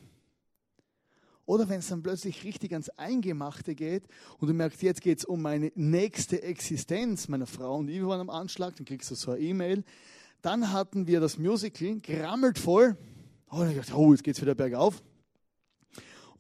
Oder 1.45 1.69
wenn 1.69 1.81
es 1.81 1.89
dann 1.89 2.03
plötzlich 2.03 2.45
richtig 2.45 2.73
ans 2.73 2.89
Eingemachte 2.91 3.75
geht 3.75 4.05
und 4.39 4.49
du 4.49 4.55
merkst, 4.55 4.83
jetzt 4.83 5.03
geht 5.03 5.19
es 5.19 5.25
um 5.25 5.43
meine 5.43 5.71
nächste 5.75 6.43
Existenz, 6.43 7.29
meiner 7.29 7.47
Frau 7.47 7.77
und 7.77 7.89
ich 7.89 8.03
waren 8.03 8.21
am 8.21 8.31
Anschlag, 8.31 8.77
dann 8.77 8.87
kriegst 8.87 9.11
du 9.11 9.15
so 9.17 9.33
eine 9.33 9.41
E-Mail. 9.41 9.85
Dann 10.43 10.73
hatten 10.73 11.07
wir 11.07 11.21
das 11.21 11.39
Musical, 11.39 12.01
gerammelt 12.01 12.59
voll. 12.59 12.97
Oh, 13.51 13.59
dann 13.59 13.75
dachte 13.75 13.91
ich, 13.91 13.95
oh, 13.95 14.13
jetzt 14.13 14.25
geht 14.25 14.37
es 14.37 14.43
wieder 14.43 14.55
bergauf 14.55 15.03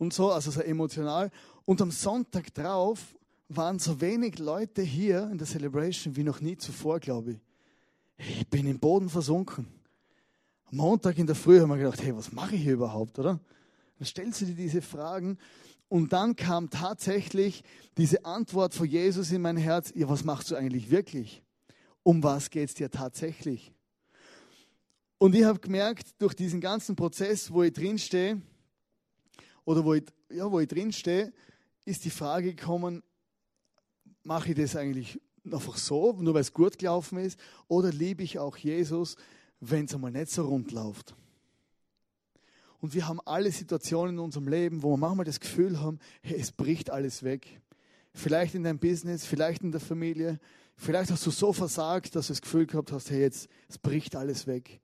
und 0.02 0.12
so, 0.12 0.32
also 0.32 0.50
so 0.50 0.60
emotional. 0.60 1.30
Und 1.64 1.80
am 1.80 1.90
Sonntag 1.90 2.52
drauf 2.52 3.16
waren 3.48 3.78
so 3.78 4.00
wenig 4.00 4.38
Leute 4.38 4.82
hier 4.82 5.28
in 5.30 5.38
der 5.38 5.46
Celebration 5.46 6.16
wie 6.16 6.24
noch 6.24 6.40
nie 6.40 6.56
zuvor, 6.56 6.98
glaube 7.00 7.32
ich. 7.32 7.38
Ich 8.16 8.48
bin 8.48 8.66
im 8.66 8.78
Boden 8.78 9.08
versunken. 9.08 9.66
Am 10.70 10.76
Montag 10.76 11.18
in 11.18 11.26
der 11.26 11.36
Früh 11.36 11.60
haben 11.60 11.68
wir 11.68 11.76
gedacht, 11.76 12.02
hey, 12.02 12.16
was 12.16 12.32
mache 12.32 12.56
ich 12.56 12.62
hier 12.62 12.74
überhaupt, 12.74 13.18
oder? 13.18 13.38
Dann 13.98 14.06
stellst 14.06 14.40
du 14.40 14.46
dir 14.46 14.54
diese 14.54 14.82
Fragen 14.82 15.38
und 15.88 16.12
dann 16.12 16.34
kam 16.34 16.70
tatsächlich 16.70 17.62
diese 17.96 18.24
Antwort 18.24 18.74
von 18.74 18.86
Jesus 18.86 19.30
in 19.30 19.42
mein 19.42 19.56
Herz, 19.56 19.92
ja, 19.94 20.08
was 20.08 20.24
machst 20.24 20.50
du 20.50 20.56
eigentlich 20.56 20.90
wirklich? 20.90 21.42
Um 22.02 22.22
was 22.22 22.50
geht 22.50 22.70
es 22.70 22.74
dir 22.74 22.90
tatsächlich? 22.90 23.72
Und 25.22 25.36
ich 25.36 25.44
habe 25.44 25.60
gemerkt, 25.60 26.20
durch 26.20 26.34
diesen 26.34 26.60
ganzen 26.60 26.96
Prozess, 26.96 27.52
wo 27.52 27.62
ich 27.62 27.72
drinstehe, 27.72 28.42
oder 29.64 29.84
wo 29.84 29.94
ich, 29.94 30.02
ja, 30.28 30.50
wo 30.50 30.58
ich 30.58 30.66
drinstehe, 30.66 31.32
ist 31.84 32.04
die 32.04 32.10
Frage 32.10 32.56
gekommen, 32.56 33.04
mache 34.24 34.50
ich 34.50 34.56
das 34.56 34.74
eigentlich 34.74 35.20
einfach 35.44 35.76
so, 35.76 36.14
nur 36.14 36.34
weil 36.34 36.40
es 36.40 36.52
gut 36.52 36.76
gelaufen 36.76 37.18
ist, 37.18 37.38
oder 37.68 37.92
liebe 37.92 38.24
ich 38.24 38.40
auch 38.40 38.56
Jesus, 38.56 39.14
wenn 39.60 39.84
es 39.84 39.94
einmal 39.94 40.10
nicht 40.10 40.32
so 40.32 40.44
rund 40.44 40.72
läuft? 40.72 41.14
Und 42.80 42.92
wir 42.92 43.06
haben 43.06 43.20
alle 43.24 43.52
Situationen 43.52 44.16
in 44.16 44.18
unserem 44.18 44.48
Leben, 44.48 44.82
wo 44.82 44.90
wir 44.90 44.96
manchmal 44.96 45.24
das 45.24 45.38
Gefühl 45.38 45.78
haben, 45.78 46.00
hey, 46.22 46.40
es 46.40 46.50
bricht 46.50 46.90
alles 46.90 47.22
weg. 47.22 47.60
Vielleicht 48.12 48.56
in 48.56 48.64
deinem 48.64 48.80
Business, 48.80 49.24
vielleicht 49.24 49.62
in 49.62 49.70
der 49.70 49.80
Familie. 49.80 50.40
Vielleicht 50.74 51.12
hast 51.12 51.24
du 51.24 51.30
so 51.30 51.52
versagt, 51.52 52.16
dass 52.16 52.26
du 52.26 52.32
das 52.32 52.42
Gefühl 52.42 52.66
gehabt 52.66 52.90
hast, 52.90 53.08
hey, 53.12 53.20
jetzt 53.20 53.48
es 53.68 53.78
bricht 53.78 54.16
alles 54.16 54.48
weg. 54.48 54.81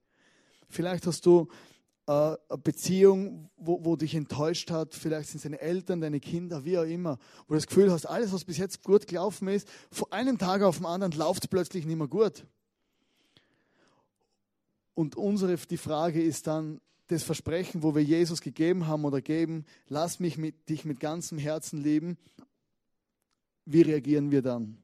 Vielleicht 0.68 1.06
hast 1.06 1.24
du 1.26 1.48
äh, 2.08 2.12
eine 2.12 2.58
Beziehung, 2.62 3.50
wo, 3.56 3.84
wo 3.84 3.96
dich 3.96 4.14
enttäuscht 4.14 4.70
hat. 4.70 4.94
Vielleicht 4.94 5.28
sind 5.28 5.36
es 5.38 5.42
deine 5.42 5.60
Eltern, 5.60 6.00
deine 6.00 6.20
Kinder, 6.20 6.64
wie 6.64 6.78
auch 6.78 6.84
immer. 6.84 7.18
Wo 7.46 7.54
du 7.54 7.56
das 7.56 7.66
Gefühl 7.66 7.92
hast, 7.92 8.06
alles, 8.06 8.32
was 8.32 8.44
bis 8.44 8.56
jetzt 8.56 8.82
gut 8.82 9.06
gelaufen 9.06 9.48
ist, 9.48 9.68
von 9.92 10.10
einem 10.10 10.38
Tag 10.38 10.62
auf 10.62 10.78
den 10.78 10.86
anderen 10.86 11.12
läuft 11.12 11.44
es 11.44 11.48
plötzlich 11.48 11.84
nicht 11.84 11.98
mehr 11.98 12.08
gut. 12.08 12.46
Und 14.94 15.16
unsere, 15.16 15.56
die 15.56 15.76
Frage 15.76 16.22
ist 16.22 16.46
dann, 16.46 16.80
das 17.08 17.22
Versprechen, 17.22 17.82
wo 17.82 17.94
wir 17.94 18.02
Jesus 18.02 18.42
gegeben 18.42 18.86
haben 18.86 19.06
oder 19.06 19.22
geben, 19.22 19.64
lass 19.88 20.20
mich 20.20 20.36
mit, 20.36 20.68
dich 20.68 20.84
mit 20.84 21.00
ganzem 21.00 21.38
Herzen 21.38 21.82
lieben, 21.82 22.18
wie 23.64 23.80
reagieren 23.80 24.30
wir 24.30 24.42
dann? 24.42 24.76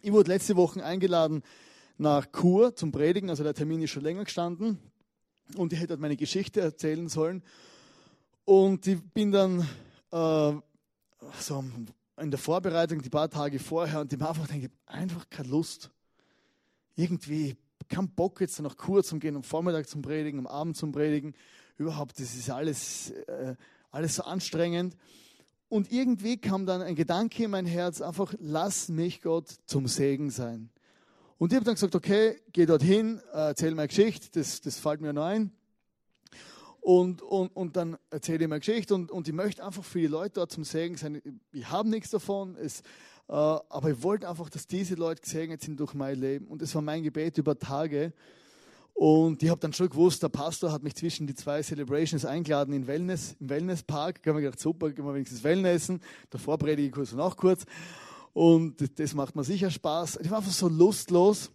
Ich 0.00 0.12
wurde 0.12 0.30
letzte 0.30 0.56
Woche 0.56 0.82
eingeladen 0.82 1.42
nach 1.98 2.26
Chur 2.32 2.74
zum 2.74 2.90
Predigen, 2.90 3.28
also 3.28 3.42
der 3.42 3.52
Termin 3.52 3.82
ist 3.82 3.90
schon 3.90 4.02
länger 4.02 4.24
gestanden 4.24 4.78
und 5.56 5.72
ich 5.72 5.80
hätte 5.80 5.96
meine 5.96 6.16
Geschichte 6.16 6.60
erzählen 6.60 7.08
sollen. 7.08 7.42
Und 8.44 8.86
ich 8.86 9.02
bin 9.12 9.32
dann 9.32 9.60
äh, 10.10 10.52
so 11.38 11.64
in 12.16 12.30
der 12.30 12.38
Vorbereitung, 12.38 13.02
die 13.02 13.10
paar 13.10 13.30
Tage 13.30 13.58
vorher, 13.58 14.00
und 14.00 14.12
ich 14.12 14.20
habe 14.20 14.40
einfach 14.40 14.48
einfach 14.86 15.30
keine 15.30 15.48
Lust. 15.48 15.90
Irgendwie 16.96 17.56
keinen 17.88 18.10
Bock 18.10 18.40
jetzt 18.40 18.60
nach 18.60 18.74
Chur 18.76 19.04
zum 19.04 19.20
gehen, 19.20 19.36
am 19.36 19.42
Vormittag 19.42 19.88
zum 19.88 20.02
Predigen, 20.02 20.40
am 20.40 20.46
Abend 20.46 20.76
zum 20.76 20.92
Predigen. 20.92 21.34
Überhaupt, 21.76 22.18
das 22.18 22.34
ist 22.34 22.50
alles, 22.50 23.10
äh, 23.10 23.54
alles 23.90 24.16
so 24.16 24.24
anstrengend. 24.24 24.96
Und 25.68 25.92
irgendwie 25.92 26.38
kam 26.38 26.66
dann 26.66 26.82
ein 26.82 26.94
Gedanke 26.94 27.44
in 27.44 27.50
mein 27.50 27.66
Herz, 27.66 28.00
einfach 28.00 28.34
lass 28.38 28.88
mich 28.88 29.20
Gott 29.20 29.48
zum 29.66 29.86
Segen 29.86 30.30
sein. 30.30 30.70
Und 31.38 31.52
ich 31.52 31.56
habe 31.56 31.64
dann 31.64 31.74
gesagt, 31.74 31.94
okay, 31.94 32.40
geh 32.52 32.66
dorthin, 32.66 33.20
erzähl 33.32 33.74
meine 33.74 33.86
Geschichte, 33.88 34.28
das, 34.32 34.60
das 34.60 34.78
fällt 34.78 35.00
mir 35.00 35.12
noch 35.12 35.24
ein. 35.24 35.52
Und, 36.80 37.22
und, 37.22 37.54
und 37.54 37.76
dann 37.76 37.96
erzähle 38.10 38.44
ich 38.44 38.48
meine 38.48 38.60
Geschichte 38.60 38.94
und, 38.94 39.12
und 39.12 39.28
ich 39.28 39.34
möchte 39.34 39.64
einfach 39.64 39.84
für 39.84 40.00
die 40.00 40.06
Leute 40.06 40.34
dort 40.34 40.50
zum 40.50 40.64
Segen 40.64 40.96
sein. 40.96 41.22
Ich 41.52 41.70
habe 41.70 41.88
nichts 41.88 42.10
davon, 42.10 42.56
es, 42.56 42.80
äh, 43.28 43.32
aber 43.32 43.90
ich 43.90 44.02
wollte 44.02 44.28
einfach, 44.28 44.50
dass 44.50 44.66
diese 44.66 44.96
Leute 44.96 45.22
gesegnet 45.22 45.60
sind 45.60 45.78
durch 45.78 45.94
mein 45.94 46.18
Leben. 46.18 46.46
Und 46.46 46.60
das 46.60 46.74
war 46.74 46.82
mein 46.82 47.02
Gebet 47.04 47.38
über 47.38 47.56
Tage. 47.56 48.12
Und 48.94 49.40
ich 49.44 49.48
habe 49.48 49.60
dann 49.60 49.72
schon 49.72 49.90
gewusst, 49.90 50.24
der 50.24 50.28
Pastor 50.28 50.72
hat 50.72 50.82
mich 50.82 50.96
zwischen 50.96 51.28
die 51.28 51.34
zwei 51.34 51.62
Celebrations 51.62 52.24
eingeladen 52.24 52.74
in 52.74 52.88
Wellness, 52.88 53.36
im 53.38 53.48
Wellnesspark. 53.48 54.18
Ich 54.20 54.26
habe 54.26 54.38
mir 54.40 54.46
gedacht, 54.46 54.58
super, 54.58 54.90
gehen 54.90 55.04
wir 55.04 55.14
wenigstens 55.14 55.44
Wellnessen. 55.44 56.00
Davor 56.30 56.58
predige 56.58 56.88
ich 56.88 56.92
kurz 56.92 57.12
und 57.12 57.20
auch 57.20 57.36
kurz. 57.36 57.64
Und 58.38 59.00
das 59.00 59.14
macht 59.14 59.34
mir 59.34 59.42
sicher 59.42 59.68
Spaß. 59.68 60.20
Ich 60.22 60.30
war 60.30 60.38
einfach 60.38 60.52
so 60.52 60.68
lustlos. 60.68 61.50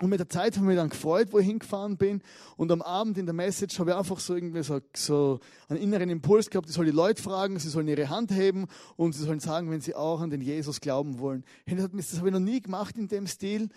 Und 0.00 0.10
mit 0.10 0.18
der 0.18 0.28
Zeit 0.28 0.56
habe 0.56 0.64
ich 0.64 0.68
mich 0.70 0.76
dann 0.76 0.88
gefreut, 0.88 1.28
wo 1.30 1.38
ich 1.38 1.46
hingefahren 1.46 1.96
bin. 1.96 2.22
Und 2.56 2.72
am 2.72 2.82
Abend 2.82 3.18
in 3.18 3.26
der 3.26 3.36
Message 3.36 3.78
habe 3.78 3.90
ich 3.90 3.96
einfach 3.96 4.18
so 4.18 4.34
irgendwie 4.34 4.64
so, 4.64 4.80
so 4.96 5.38
einen 5.68 5.80
inneren 5.80 6.10
Impuls 6.10 6.50
gehabt, 6.50 6.68
ich 6.68 6.74
soll 6.74 6.86
die 6.86 6.90
Leute 6.90 7.22
fragen, 7.22 7.56
sie 7.60 7.68
sollen 7.68 7.86
ihre 7.86 8.08
Hand 8.08 8.32
heben 8.32 8.66
und 8.96 9.14
sie 9.14 9.22
sollen 9.22 9.38
sagen, 9.38 9.70
wenn 9.70 9.80
sie 9.80 9.94
auch 9.94 10.20
an 10.20 10.30
den 10.30 10.40
Jesus 10.40 10.80
glauben 10.80 11.20
wollen. 11.20 11.44
Das 11.66 12.18
habe 12.18 12.28
ich 12.28 12.34
noch 12.34 12.40
nie 12.40 12.62
gemacht 12.62 12.96
in 12.96 13.06
dem 13.06 13.28
Stil. 13.28 13.68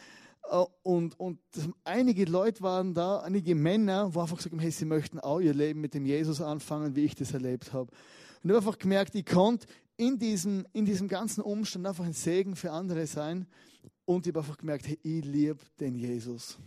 Äh, 0.50 0.66
und, 0.82 1.20
und 1.20 1.38
einige 1.84 2.26
Leute 2.26 2.64
waren 2.64 2.96
da, 2.96 3.20
einige 3.20 3.54
Männer, 3.54 4.16
wo 4.16 4.20
einfach 4.20 4.38
gesagt 4.38 4.54
haben, 4.54 4.62
hey, 4.62 4.72
sie 4.72 4.86
möchten 4.86 5.20
auch 5.20 5.42
ihr 5.42 5.54
Leben 5.54 5.80
mit 5.80 5.94
dem 5.94 6.08
Jesus 6.08 6.42
anfangen, 6.42 6.96
wie 6.96 7.06
ich 7.06 7.14
das 7.14 7.36
erlebt 7.36 7.72
habe. 7.72 7.92
Und 8.44 8.50
ich 8.50 8.56
habe 8.56 8.66
einfach 8.66 8.80
gemerkt, 8.80 9.14
ich 9.14 9.28
konnte 9.28 9.68
in 10.02 10.18
diesem, 10.18 10.66
in 10.74 10.84
diesem 10.84 11.08
ganzen 11.08 11.42
Umstand 11.42 11.86
einfach 11.86 12.06
ein 12.06 12.14
Segen 12.14 12.56
für 12.56 12.72
andere 12.72 13.06
sein. 13.06 13.46
Und 14.04 14.26
ich 14.26 14.34
habe 14.34 14.40
einfach 14.40 14.58
gemerkt, 14.58 14.88
hey, 14.88 14.98
ich 15.04 15.24
liebe 15.24 15.60
den 15.80 15.94
Jesus. 15.94 16.58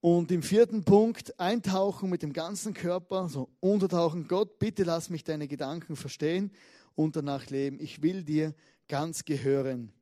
Und 0.00 0.30
im 0.30 0.44
vierten 0.44 0.84
Punkt, 0.84 1.38
eintauchen 1.40 2.08
mit 2.08 2.22
dem 2.22 2.32
ganzen 2.32 2.74
Körper, 2.74 3.28
so 3.28 3.48
untertauchen. 3.58 4.28
Gott, 4.28 4.60
bitte 4.60 4.84
lass 4.84 5.10
mich 5.10 5.24
deine 5.24 5.48
Gedanken 5.48 5.96
verstehen 5.96 6.52
und 6.94 7.16
danach 7.16 7.50
leben. 7.50 7.80
Ich 7.80 8.00
will 8.02 8.22
dir 8.22 8.54
ganz 8.86 9.24
gehören. 9.24 9.92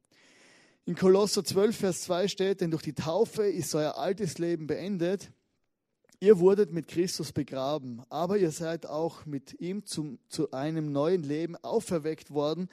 In 0.85 0.94
Kolosser 0.94 1.42
12, 1.42 1.74
Vers 1.74 2.02
2 2.02 2.29
steht, 2.29 2.61
denn 2.61 2.70
durch 2.70 2.83
die 2.83 2.92
Taufe 2.92 3.46
ist 3.46 3.74
euer 3.74 3.96
altes 3.96 4.37
Leben 4.37 4.66
beendet. 4.66 5.33
Ihr 6.18 6.38
wurdet 6.38 6.72
mit 6.72 6.88
Christus 6.88 7.33
begraben, 7.33 8.02
aber 8.09 8.38
ihr 8.38 8.50
seid 8.50 8.87
auch 8.87 9.26
mit 9.26 9.61
ihm 9.61 9.85
zum, 9.85 10.18
zu 10.29 10.50
einem 10.50 10.90
neuen 10.90 11.22
Leben 11.22 11.57
auferweckt 11.57 12.31
worden 12.31 12.70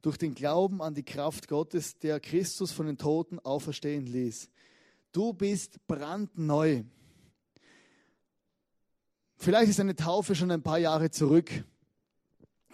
durch 0.00 0.16
den 0.16 0.34
Glauben 0.34 0.80
an 0.80 0.94
die 0.94 1.02
Kraft 1.02 1.48
Gottes, 1.48 1.98
der 1.98 2.20
Christus 2.20 2.70
von 2.70 2.86
den 2.86 2.96
Toten 2.96 3.40
auferstehen 3.40 4.06
ließ. 4.06 4.48
Du 5.10 5.32
bist 5.32 5.84
brandneu. 5.88 6.84
Vielleicht 9.36 9.70
ist 9.70 9.80
eine 9.80 9.96
Taufe 9.96 10.36
schon 10.36 10.52
ein 10.52 10.62
paar 10.62 10.78
Jahre 10.78 11.10
zurück. 11.10 11.50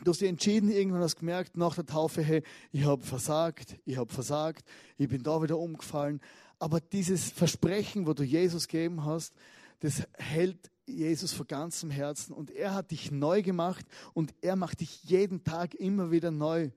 Du 0.04 0.10
hast 0.10 0.20
dich 0.20 0.28
entschieden, 0.28 0.70
irgendwann 0.70 1.02
hast 1.02 1.16
gemerkt, 1.16 1.56
nach 1.56 1.74
der 1.74 1.86
Taufe, 1.86 2.22
hey, 2.22 2.42
ich 2.72 2.84
habe 2.84 3.02
versagt, 3.02 3.78
ich 3.86 3.96
habe 3.96 4.12
versagt, 4.12 4.68
ich 4.98 5.08
bin 5.08 5.22
da 5.22 5.42
wieder 5.42 5.58
umgefallen. 5.58 6.20
Aber 6.58 6.80
dieses 6.80 7.30
Versprechen, 7.30 8.06
wo 8.06 8.12
du 8.12 8.22
Jesus 8.22 8.68
gegeben 8.68 9.04
hast, 9.04 9.34
das 9.80 10.02
hält 10.14 10.70
Jesus 10.86 11.32
von 11.32 11.46
ganzem 11.46 11.90
Herzen 11.90 12.32
und 12.32 12.50
er 12.50 12.74
hat 12.74 12.90
dich 12.90 13.10
neu 13.10 13.42
gemacht 13.42 13.84
und 14.12 14.34
er 14.40 14.56
macht 14.56 14.80
dich 14.80 15.02
jeden 15.04 15.44
Tag 15.44 15.74
immer 15.74 16.10
wieder 16.10 16.30
neu. 16.30 16.70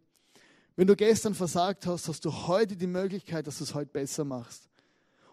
Wenn 0.76 0.88
du 0.88 0.96
gestern 0.96 1.36
versagt 1.36 1.86
hast, 1.86 2.08
hast 2.08 2.26
du 2.26 2.32
heute 2.48 2.76
die 2.76 2.88
Möglichkeit, 2.88 3.48
dass 3.48 3.60
du 3.60 3.64
es 3.64 3.76
heute 3.76 3.92
besser 3.92 4.24
machst. 4.24 4.70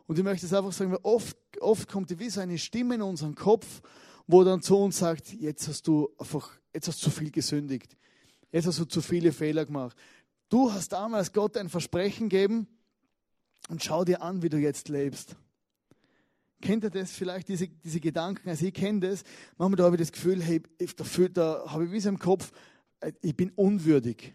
Und 0.07 0.19
ich 0.19 0.25
möchte 0.25 0.45
es 0.45 0.53
einfach 0.53 0.73
sagen, 0.73 0.91
weil 0.91 1.01
oft, 1.03 1.37
oft 1.61 1.89
kommt 1.89 2.19
wie 2.19 2.29
so 2.29 2.41
eine 2.41 2.59
Stimme 2.59 2.97
in 2.97 3.03
unseren 3.03 3.35
Kopf, 3.35 3.81
wo 4.27 4.45
dann 4.45 4.61
zu 4.61 4.77
uns 4.77 4.99
sagt, 4.99 5.33
jetzt 5.33 5.69
hast 5.69 5.87
du 5.87 6.11
einfach 6.19 6.51
jetzt 6.75 6.91
zu 6.93 7.11
viel 7.11 7.31
gesündigt. 7.31 7.97
Jetzt 8.53 8.67
hast 8.67 8.79
du 8.81 8.85
zu 8.85 9.01
viele 9.01 9.33
Fehler 9.33 9.65
gemacht. 9.65 9.97
Du 10.49 10.73
hast 10.73 10.93
damals 10.93 11.33
Gott 11.33 11.57
ein 11.57 11.69
Versprechen 11.69 12.29
gegeben 12.29 12.67
und 13.69 13.83
schau 13.83 14.05
dir 14.05 14.23
an, 14.23 14.43
wie 14.43 14.49
du 14.49 14.59
jetzt 14.59 14.89
lebst. 14.89 15.37
Kennt 16.61 16.85
ihr 16.85 16.91
das 16.91 17.13
vielleicht, 17.13 17.49
diese, 17.49 17.69
diese 17.69 18.01
Gedanken? 18.01 18.49
Also 18.49 18.67
ich 18.67 18.75
kenne 18.75 19.01
das. 19.01 19.25
Manchmal 19.57 19.77
da 19.77 19.85
habe 19.85 19.97
ich 19.97 20.01
das 20.01 20.13
Gefühl, 20.13 20.43
hey, 20.43 20.63
dafür, 20.97 21.29
da 21.29 21.65
habe 21.67 21.87
ich 21.87 21.93
wie 21.93 22.01
so 22.01 22.09
im 22.09 22.19
Kopf, 22.19 22.53
äh, 23.01 23.13
ich 23.23 23.37
bin 23.37 23.51
unwürdig. 23.51 24.35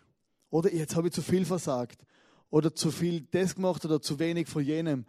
Oder 0.49 0.73
jetzt 0.73 0.95
habe 0.95 1.07
ich 1.07 1.13
zu 1.13 1.21
viel 1.21 1.45
versagt. 1.45 2.01
Oder 2.49 2.73
zu 2.73 2.91
viel 2.91 3.21
das 3.31 3.55
gemacht 3.55 3.83
oder 3.85 4.01
zu 4.01 4.19
wenig 4.19 4.47
von 4.47 4.63
jenem. 4.63 5.05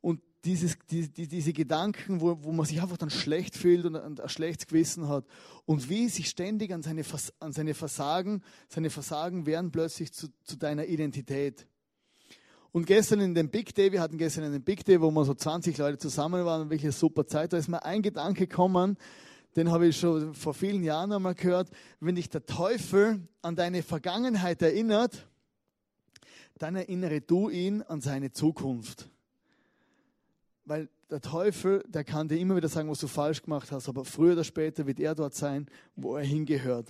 Und 0.00 0.20
dieses, 0.44 0.76
die, 0.90 1.08
die, 1.12 1.26
diese 1.26 1.52
Gedanken, 1.52 2.20
wo, 2.20 2.38
wo 2.42 2.52
man 2.52 2.66
sich 2.66 2.80
einfach 2.80 2.96
dann 2.96 3.10
schlecht 3.10 3.56
fühlt 3.56 3.84
und 3.84 3.96
ein, 3.96 4.18
ein 4.18 4.28
schlechtes 4.28 4.66
Gewissen 4.66 5.08
hat. 5.08 5.24
Und 5.64 5.88
wie 5.88 6.08
sich 6.08 6.28
ständig 6.28 6.72
an 6.72 6.82
seine, 6.82 7.02
an 7.40 7.52
seine 7.52 7.74
Versagen, 7.74 8.42
seine 8.68 8.90
Versagen 8.90 9.46
werden 9.46 9.72
plötzlich 9.72 10.12
zu, 10.12 10.28
zu 10.44 10.56
deiner 10.56 10.86
Identität. 10.86 11.66
Und 12.72 12.86
gestern 12.86 13.20
in 13.20 13.34
dem 13.34 13.48
Big 13.48 13.74
Day, 13.74 13.92
wir 13.92 14.00
hatten 14.00 14.18
gestern 14.18 14.44
einen 14.44 14.62
Big 14.62 14.84
Day, 14.84 15.00
wo 15.00 15.10
wir 15.10 15.24
so 15.24 15.34
20 15.34 15.78
Leute 15.78 15.98
zusammen 15.98 16.44
waren, 16.44 16.68
welche 16.70 16.92
super 16.92 17.26
Zeit, 17.26 17.52
da 17.52 17.56
ist 17.56 17.68
mir 17.68 17.84
ein 17.84 18.02
Gedanke 18.02 18.46
gekommen, 18.46 18.96
den 19.56 19.70
habe 19.70 19.86
ich 19.86 19.98
schon 19.98 20.34
vor 20.34 20.52
vielen 20.52 20.84
Jahren 20.84 21.12
einmal 21.12 21.34
gehört, 21.34 21.70
wenn 22.00 22.14
dich 22.14 22.28
der 22.28 22.44
Teufel 22.44 23.26
an 23.40 23.56
deine 23.56 23.82
Vergangenheit 23.82 24.60
erinnert, 24.60 25.26
dann 26.58 26.76
erinnere 26.76 27.22
du 27.22 27.48
ihn 27.48 27.82
an 27.82 28.00
seine 28.00 28.32
Zukunft. 28.32 29.08
Weil 30.64 30.88
der 31.10 31.20
Teufel, 31.20 31.84
der 31.88 32.04
kann 32.04 32.28
dir 32.28 32.38
immer 32.38 32.56
wieder 32.56 32.68
sagen, 32.68 32.90
was 32.90 32.98
du 32.98 33.06
falsch 33.06 33.42
gemacht 33.42 33.70
hast, 33.72 33.88
aber 33.88 34.04
früher 34.04 34.32
oder 34.32 34.44
später 34.44 34.86
wird 34.86 35.00
er 35.00 35.14
dort 35.14 35.34
sein, 35.34 35.66
wo 35.94 36.16
er 36.16 36.24
hingehört. 36.24 36.88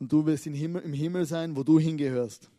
Und 0.00 0.10
du 0.10 0.26
wirst 0.26 0.46
im 0.46 0.54
Himmel 0.54 1.26
sein, 1.26 1.54
wo 1.54 1.62
du 1.62 1.78
hingehörst. 1.78 2.50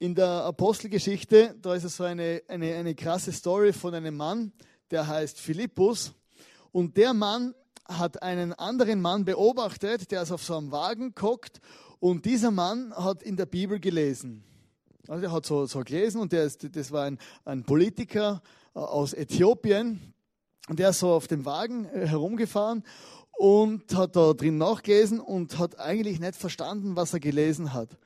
In 0.00 0.14
der 0.14 0.44
Apostelgeschichte, 0.44 1.56
da 1.60 1.74
ist 1.74 1.82
es 1.82 1.96
so 1.96 2.04
eine, 2.04 2.40
eine, 2.46 2.72
eine 2.76 2.94
krasse 2.94 3.32
Story 3.32 3.72
von 3.72 3.94
einem 3.94 4.16
Mann, 4.16 4.52
der 4.92 5.08
heißt 5.08 5.40
Philippus. 5.40 6.12
Und 6.70 6.96
der 6.96 7.12
Mann 7.14 7.52
hat 7.84 8.22
einen 8.22 8.52
anderen 8.52 9.00
Mann 9.00 9.24
beobachtet, 9.24 10.12
der 10.12 10.22
ist 10.22 10.30
auf 10.30 10.44
so 10.44 10.56
einem 10.56 10.70
Wagen 10.70 11.16
guckt. 11.16 11.60
Und 11.98 12.26
dieser 12.26 12.52
Mann 12.52 12.94
hat 12.94 13.24
in 13.24 13.36
der 13.36 13.46
Bibel 13.46 13.80
gelesen. 13.80 14.44
Also 15.08 15.24
er 15.24 15.32
hat 15.32 15.46
so, 15.46 15.66
so 15.66 15.80
gelesen 15.80 16.20
und 16.20 16.30
der 16.30 16.44
ist, 16.44 16.76
das 16.76 16.92
war 16.92 17.04
ein, 17.06 17.18
ein 17.44 17.64
Politiker 17.64 18.40
äh, 18.76 18.78
aus 18.78 19.14
Äthiopien. 19.14 20.14
Und 20.68 20.78
der 20.78 20.90
ist 20.90 21.00
so 21.00 21.10
auf 21.10 21.26
dem 21.26 21.44
Wagen 21.44 21.86
äh, 21.86 22.06
herumgefahren 22.06 22.84
und 23.36 23.92
hat 23.96 24.14
da 24.14 24.32
drin 24.32 24.58
nachgelesen 24.58 25.18
und 25.18 25.58
hat 25.58 25.80
eigentlich 25.80 26.20
nicht 26.20 26.36
verstanden, 26.36 26.94
was 26.94 27.14
er 27.14 27.20
gelesen 27.20 27.72
hat. 27.72 27.98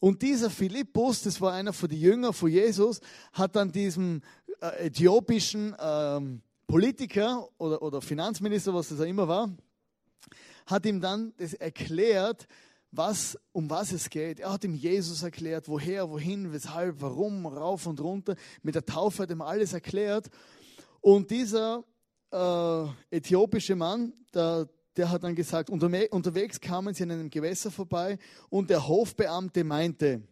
Und 0.00 0.22
dieser 0.22 0.48
Philippus, 0.48 1.22
das 1.22 1.40
war 1.40 1.52
einer 1.52 1.74
von 1.74 1.88
den 1.88 2.00
Jüngern 2.00 2.32
von 2.32 2.50
Jesus, 2.50 3.00
hat 3.32 3.54
dann 3.54 3.70
diesem 3.70 4.22
äh, 4.60 4.86
äthiopischen 4.86 5.76
ähm, 5.78 6.40
Politiker 6.66 7.48
oder, 7.58 8.00
Finanzminister, 8.00 8.72
was 8.72 8.88
das 8.88 9.00
auch 9.00 9.04
immer 9.04 9.28
war, 9.28 9.50
hat 10.66 10.86
ihm 10.86 11.00
dann 11.00 11.34
das 11.36 11.52
erklärt, 11.52 12.46
was, 12.92 13.38
um 13.52 13.68
was 13.68 13.92
es 13.92 14.08
geht. 14.08 14.40
Er 14.40 14.52
hat 14.52 14.64
ihm 14.64 14.74
Jesus 14.74 15.22
erklärt, 15.22 15.68
woher, 15.68 16.08
wohin, 16.08 16.52
weshalb, 16.52 17.00
warum, 17.00 17.46
rauf 17.46 17.86
und 17.86 18.00
runter. 18.00 18.36
Mit 18.62 18.76
der 18.76 18.86
Taufe 18.86 19.24
hat 19.24 19.30
ihm 19.30 19.42
alles 19.42 19.72
erklärt. 19.72 20.30
Und 21.00 21.30
dieser 21.30 21.84
äh, 22.32 23.16
äthiopische 23.16 23.76
Mann, 23.76 24.12
der, 24.32 24.68
der 24.96 25.10
hat 25.10 25.24
dann 25.24 25.34
gesagt, 25.34 25.70
unterwegs 25.70 26.60
kamen 26.60 26.94
sie 26.94 27.04
an 27.04 27.10
einem 27.12 27.30
Gewässer 27.30 27.70
vorbei 27.70 28.18
und 28.48 28.70
der 28.70 28.88
Hofbeamte 28.88 29.64
meinte, 29.64 30.22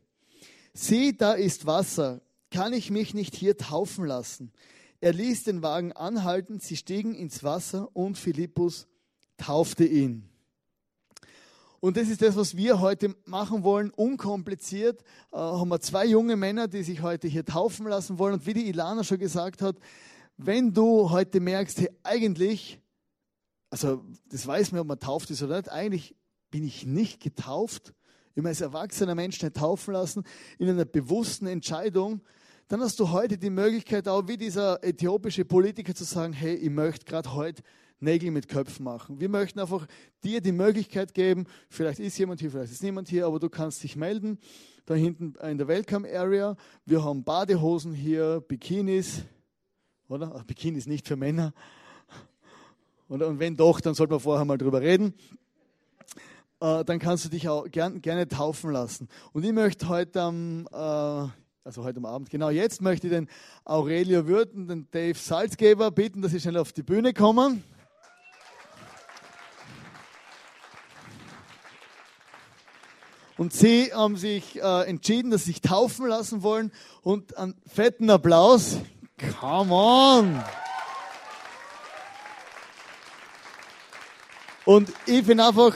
sieh, 0.74 1.16
da 1.16 1.32
ist 1.32 1.66
Wasser, 1.66 2.20
kann 2.50 2.72
ich 2.72 2.90
mich 2.90 3.14
nicht 3.14 3.34
hier 3.34 3.56
taufen 3.56 4.04
lassen? 4.04 4.52
Er 5.00 5.12
ließ 5.12 5.44
den 5.44 5.62
Wagen 5.62 5.92
anhalten, 5.92 6.58
sie 6.58 6.76
stiegen 6.76 7.14
ins 7.14 7.44
Wasser 7.44 7.88
und 7.94 8.18
Philippus 8.18 8.88
taufte 9.36 9.84
ihn. 9.84 10.28
Und 11.80 11.96
das 11.96 12.08
ist 12.08 12.22
das, 12.22 12.34
was 12.34 12.56
wir 12.56 12.80
heute 12.80 13.14
machen 13.24 13.62
wollen, 13.62 13.90
unkompliziert. 13.90 15.02
Äh, 15.32 15.36
haben 15.36 15.68
wir 15.68 15.80
zwei 15.80 16.06
junge 16.06 16.34
Männer, 16.34 16.66
die 16.66 16.82
sich 16.82 17.02
heute 17.02 17.28
hier 17.28 17.44
taufen 17.44 17.86
lassen 17.86 18.18
wollen. 18.18 18.34
Und 18.34 18.46
wie 18.46 18.54
die 18.54 18.68
Ilana 18.68 19.04
schon 19.04 19.18
gesagt 19.18 19.62
hat, 19.62 19.76
wenn 20.36 20.72
du 20.72 21.10
heute 21.10 21.38
merkst, 21.38 21.80
hey, 21.80 21.90
eigentlich, 22.02 22.80
also 23.70 24.04
das 24.30 24.46
weiß 24.46 24.72
man, 24.72 24.80
ob 24.80 24.86
man 24.86 24.98
tauft 24.98 25.30
ist 25.30 25.42
oder 25.42 25.56
nicht, 25.56 25.70
eigentlich 25.70 26.16
bin 26.50 26.64
ich 26.64 26.86
nicht 26.86 27.20
getauft, 27.20 27.94
ich 28.34 28.44
als 28.44 28.60
erwachsener 28.60 29.14
Mensch 29.14 29.42
nicht 29.42 29.56
taufen 29.56 29.94
lassen, 29.94 30.22
in 30.58 30.68
einer 30.68 30.84
bewussten 30.84 31.46
Entscheidung, 31.46 32.22
dann 32.68 32.80
hast 32.80 33.00
du 33.00 33.10
heute 33.10 33.38
die 33.38 33.50
Möglichkeit, 33.50 34.06
auch 34.08 34.28
wie 34.28 34.36
dieser 34.36 34.82
äthiopische 34.84 35.44
Politiker 35.44 35.94
zu 35.94 36.04
sagen, 36.04 36.32
hey, 36.32 36.54
ich 36.54 36.70
möchte 36.70 37.06
gerade 37.06 37.34
heute 37.34 37.62
Nägel 38.00 38.30
mit 38.30 38.46
Köpfen 38.46 38.84
machen. 38.84 39.18
Wir 39.18 39.28
möchten 39.28 39.58
einfach 39.58 39.86
dir 40.22 40.40
die 40.40 40.52
Möglichkeit 40.52 41.14
geben, 41.14 41.46
vielleicht 41.68 41.98
ist 41.98 42.16
jemand 42.18 42.40
hier, 42.40 42.50
vielleicht 42.50 42.72
ist 42.72 42.82
niemand 42.82 43.08
hier, 43.08 43.26
aber 43.26 43.40
du 43.40 43.48
kannst 43.48 43.82
dich 43.82 43.96
melden. 43.96 44.38
Da 44.84 44.94
hinten 44.94 45.34
in 45.42 45.58
der 45.58 45.68
Welcome 45.68 46.08
Area. 46.08 46.56
Wir 46.86 47.04
haben 47.04 47.24
Badehosen 47.24 47.92
hier, 47.92 48.40
Bikinis, 48.46 49.22
oder? 50.08 50.32
Ach, 50.34 50.44
Bikinis 50.44 50.86
nicht 50.86 51.06
für 51.06 51.16
Männer. 51.16 51.52
Oder? 53.08 53.26
Und 53.26 53.38
wenn 53.38 53.56
doch, 53.56 53.80
dann 53.80 53.94
sollten 53.94 54.12
wir 54.12 54.20
vorher 54.20 54.44
mal 54.44 54.58
drüber 54.58 54.80
reden. 54.80 55.14
Äh, 56.60 56.84
dann 56.84 56.98
kannst 56.98 57.24
du 57.24 57.28
dich 57.28 57.48
auch 57.48 57.70
gern, 57.70 58.02
gerne 58.02 58.28
taufen 58.28 58.70
lassen. 58.70 59.08
Und 59.32 59.44
ich 59.44 59.52
möchte 59.52 59.88
heute 59.88 60.20
am, 60.20 60.66
äh, 60.72 60.76
also 60.76 61.84
heute 61.84 61.98
am 61.98 62.04
Abend, 62.04 62.30
genau 62.30 62.50
jetzt 62.50 62.82
möchte 62.82 63.06
ich 63.06 63.12
den 63.12 63.28
Aurelio 63.64 64.26
Würden, 64.26 64.66
den 64.66 64.88
Dave 64.90 65.18
Salzgeber 65.18 65.90
bitten, 65.90 66.20
dass 66.20 66.32
sie 66.32 66.40
schnell 66.40 66.56
auf 66.56 66.72
die 66.72 66.82
Bühne 66.82 67.14
kommen. 67.14 67.62
Und 73.38 73.52
sie 73.52 73.92
haben 73.94 74.16
sich 74.16 74.60
äh, 74.60 74.82
entschieden, 74.88 75.30
dass 75.30 75.44
sie 75.44 75.52
sich 75.52 75.60
taufen 75.60 76.08
lassen 76.08 76.42
wollen. 76.42 76.72
Und 77.02 77.38
einen 77.38 77.54
fetten 77.66 78.10
Applaus. 78.10 78.78
Come 79.40 79.72
on! 79.72 80.42
Und 84.68 84.92
ich 85.06 85.24
bin 85.24 85.40
einfach, 85.40 85.74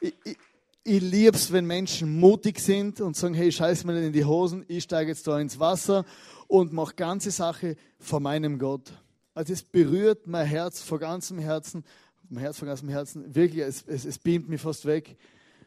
ich, 0.00 0.14
ich, 0.22 0.36
ich 0.84 1.02
liebe 1.02 1.36
es, 1.36 1.50
wenn 1.50 1.66
Menschen 1.66 2.20
mutig 2.20 2.60
sind 2.60 3.00
und 3.00 3.16
sagen, 3.16 3.34
hey, 3.34 3.50
scheiß 3.50 3.82
mir 3.82 3.94
nicht 3.94 4.06
in 4.06 4.12
die 4.12 4.24
Hosen, 4.24 4.64
ich 4.68 4.84
steige 4.84 5.10
jetzt 5.10 5.26
da 5.26 5.40
ins 5.40 5.58
Wasser 5.58 6.04
und 6.46 6.72
mache 6.72 6.94
ganze 6.94 7.32
Sache 7.32 7.74
vor 7.98 8.20
meinem 8.20 8.60
Gott. 8.60 8.92
Also 9.34 9.52
es 9.52 9.64
berührt 9.64 10.28
mein 10.28 10.46
Herz 10.46 10.80
vor 10.80 11.00
ganzem 11.00 11.40
Herzen, 11.40 11.82
mein 12.28 12.44
Herz 12.44 12.58
vor 12.58 12.68
ganzem 12.68 12.88
Herzen, 12.90 13.34
wirklich, 13.34 13.64
es, 13.64 13.82
es, 13.88 14.04
es 14.04 14.20
beamt 14.20 14.48
mich 14.48 14.60
fast 14.60 14.86
weg 14.86 15.16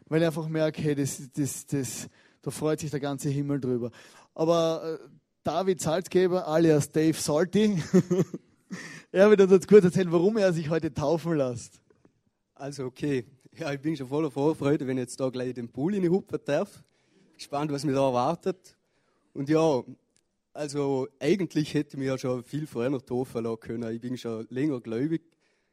weil 0.08 0.22
ich 0.22 0.28
einfach 0.28 0.48
merke, 0.48 0.82
hey, 0.82 0.96
das, 0.96 1.22
das, 1.36 1.66
das, 1.66 2.08
da 2.42 2.52
freut 2.52 2.80
sich 2.80 2.92
der 2.92 3.00
ganze 3.00 3.30
Himmel 3.30 3.60
drüber. 3.60 3.92
Aber 4.34 5.00
äh, 5.02 5.08
David 5.44 5.82
Salzgeber, 5.82 6.48
alias 6.48 6.90
Dave 6.90 7.18
Salty, 7.18 7.82
er 9.12 9.30
wird 9.30 9.42
uns 9.42 9.68
kurz 9.68 9.84
erzählen, 9.86 10.12
warum 10.12 10.38
er 10.38 10.54
sich 10.54 10.70
heute 10.70 10.94
taufen 10.94 11.36
lässt. 11.36 11.83
Also 12.64 12.86
okay, 12.86 13.26
ja, 13.58 13.74
ich 13.74 13.82
bin 13.82 13.98
schon 13.98 14.08
voller 14.08 14.32
Vorfreude, 14.32 14.88
wenn 14.88 14.98
ich 14.98 15.02
jetzt 15.02 15.20
da 15.20 15.28
gleich 15.28 15.54
den 15.54 15.68
Pool 15.68 16.02
Huppe 16.08 16.40
darf. 16.40 16.82
Gespannt, 17.36 17.70
was 17.74 17.84
mich 17.84 17.94
da 17.94 18.08
erwartet. 18.08 18.78
Und 19.34 19.50
ja, 19.50 19.84
also 20.54 21.10
eigentlich 21.20 21.74
hätte 21.74 21.90
ich 21.90 21.98
mich 21.98 22.08
ja 22.08 22.18
schon 22.18 22.42
viel 22.42 22.66
früher 22.66 22.90
noch 22.90 23.02
taufen 23.02 23.44
lassen 23.44 23.60
können. 23.60 23.94
Ich 23.94 24.00
bin 24.00 24.18
schon 24.18 24.48
länger 24.50 24.80
gläubig. 24.80 25.24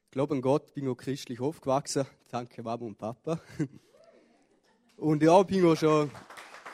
Ich 0.06 0.10
glaube 0.10 0.34
an 0.34 0.42
Gott, 0.42 0.74
bin 0.74 0.88
auch 0.88 0.96
christlich 0.96 1.38
aufgewachsen. 1.40 2.06
Danke 2.28 2.60
Mama 2.60 2.84
und 2.86 2.98
Papa. 2.98 3.40
Und 4.96 5.22
ja, 5.22 5.40
bin 5.44 5.64
auch 5.66 5.76
schon 5.76 6.10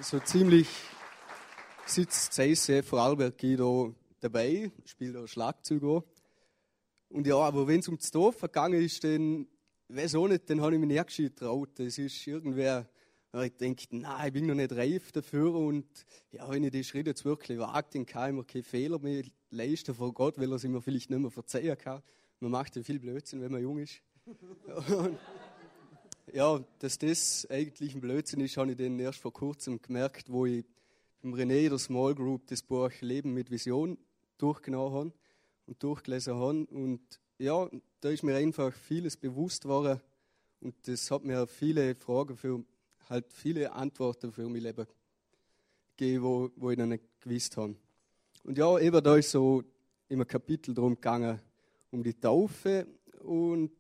so 0.01 0.19
ziemlich 0.21 0.67
sitzt 1.85 2.33
CSC 2.33 2.83
Vorarlberg 2.83 3.37
da 3.39 3.91
dabei, 4.21 4.73
spielt 4.87 5.15
auch 5.15 5.27
Schlagzeug 5.27 5.85
auch. 5.85 6.05
Und 7.11 7.27
ja, 7.27 7.37
aber 7.37 7.69
wenn 7.69 7.81
es 7.81 7.89
um 7.89 7.99
das 7.99 8.11
Dorf 8.11 8.41
gegangen 8.41 8.83
ist, 8.83 9.05
dann, 9.05 9.47
weiß 9.89 10.15
auch 10.17 10.29
nicht, 10.29 10.49
dann 10.51 10.61
habe 10.61 10.75
ich 10.75 10.81
mich 10.81 10.89
nicht 10.89 11.17
getraut. 11.17 11.71
Das 11.77 11.99
ist 11.99 12.27
irgendwer, 12.27 12.89
ich 13.43 13.57
denke, 13.57 13.85
nein, 13.91 14.29
ich 14.29 14.33
bin 14.33 14.47
noch 14.47 14.55
nicht 14.55 14.73
reif 14.73 15.13
dafür 15.13 15.55
und 15.55 15.87
ja, 16.33 16.49
wenn 16.51 16.65
ich 16.65 16.71
die 16.71 16.85
Schritte 16.85 17.11
jetzt 17.11 17.25
wirklich 17.25 17.59
wage, 17.59 17.89
dann 17.93 18.07
kann 18.07 18.31
ich 18.31 18.37
mir 18.37 18.45
keine 18.45 18.65
Fehler 18.65 18.99
mehr 18.99 19.25
leisten 19.51 19.95
vor 19.95 20.13
Gott, 20.13 20.39
weil 20.39 20.51
er 20.51 20.59
sie 20.59 20.69
mir 20.69 20.81
vielleicht 20.81 21.11
nicht 21.11 21.19
mehr 21.19 21.31
verzeihen 21.31 21.77
kann. 21.77 22.03
Man 22.41 22.51
macht 22.51 22.77
ja 22.77 22.83
viel 22.83 22.99
Blödsinn, 22.99 23.41
wenn 23.41 23.53
man 23.53 23.63
jung 23.63 23.79
ist. 23.79 24.01
Und, 24.27 25.19
ja, 26.33 26.63
dass 26.81 26.99
das 26.99 27.47
eigentlich 27.51 27.95
ein 27.95 28.01
Blödsinn 28.01 28.41
ist, 28.41 28.57
habe 28.57 28.73
ich 28.73 28.77
dann 28.77 28.99
erst 28.99 29.21
vor 29.21 29.33
kurzem 29.33 29.81
gemerkt, 29.81 30.31
wo 30.31 30.45
ich 30.45 30.65
im 31.23 31.35
René 31.35 31.69
der 31.69 31.79
Small 31.79 32.15
Group 32.15 32.47
das 32.49 32.63
Buch 32.63 32.91
Leben 33.01 33.33
mit 33.33 33.51
Vision 33.51 33.97
durchgenommen 34.39 34.95
habe 34.95 35.13
und 35.67 35.83
durchgelesen 35.83 36.35
habe. 36.35 36.67
Und 36.67 37.01
ja, 37.39 37.69
da 38.01 38.11
ist 38.11 38.23
mir 38.23 38.37
einfach 38.37 38.73
vieles 38.73 39.17
bewusst 39.17 39.63
geworden 39.63 40.01
und 40.61 40.75
das 40.87 41.11
hat 41.11 41.25
mir 41.25 41.47
viele 41.47 41.95
Fragen 41.95 42.37
für, 42.37 42.65
halt 43.09 43.33
viele 43.33 43.73
Antworten 43.73 44.33
für 44.33 44.49
mein 44.49 44.63
Leben 44.63 44.87
gegeben, 45.97 46.23
wo, 46.23 46.51
wo 46.57 46.71
ich 46.71 46.79
noch 46.79 46.87
nicht 46.87 47.05
gewusst 47.21 47.57
habe. 47.57 47.77
Und 48.45 48.59
ja, 48.59 48.79
eben 48.79 49.03
da 49.03 49.17
ist 49.17 49.31
so 49.31 49.63
im 50.09 50.27
Kapitel 50.27 50.75
darum 50.75 50.95
gegangen, 50.95 51.41
um 51.91 52.03
die 52.03 52.15
Taufe 52.15 52.87
und 53.23 53.71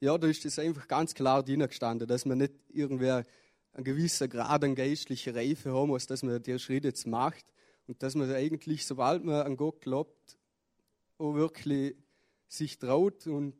ja, 0.00 0.18
da 0.18 0.26
ist 0.26 0.44
es 0.44 0.58
einfach 0.58 0.88
ganz 0.88 1.14
klar 1.14 1.42
drin 1.42 1.60
gestanden, 1.60 2.08
dass 2.08 2.24
man 2.24 2.38
nicht 2.38 2.54
irgendwer 2.70 3.24
einen 3.72 3.84
gewissen 3.84 4.28
Grad 4.28 4.64
an 4.64 4.74
geistlicher 4.74 5.34
Reife 5.34 5.72
haben 5.72 5.88
muss, 5.88 6.06
dass 6.06 6.22
man 6.22 6.42
den 6.42 6.58
Schritt 6.58 6.84
jetzt 6.84 7.06
macht 7.06 7.44
und 7.86 8.02
dass 8.02 8.14
man 8.14 8.30
eigentlich, 8.32 8.84
sobald 8.84 9.24
man 9.24 9.46
an 9.46 9.56
Gott 9.56 9.80
glaubt, 9.80 10.36
auch 11.18 11.34
wirklich 11.34 11.94
sich 12.52 12.78
traut 12.78 13.26
und 13.26 13.56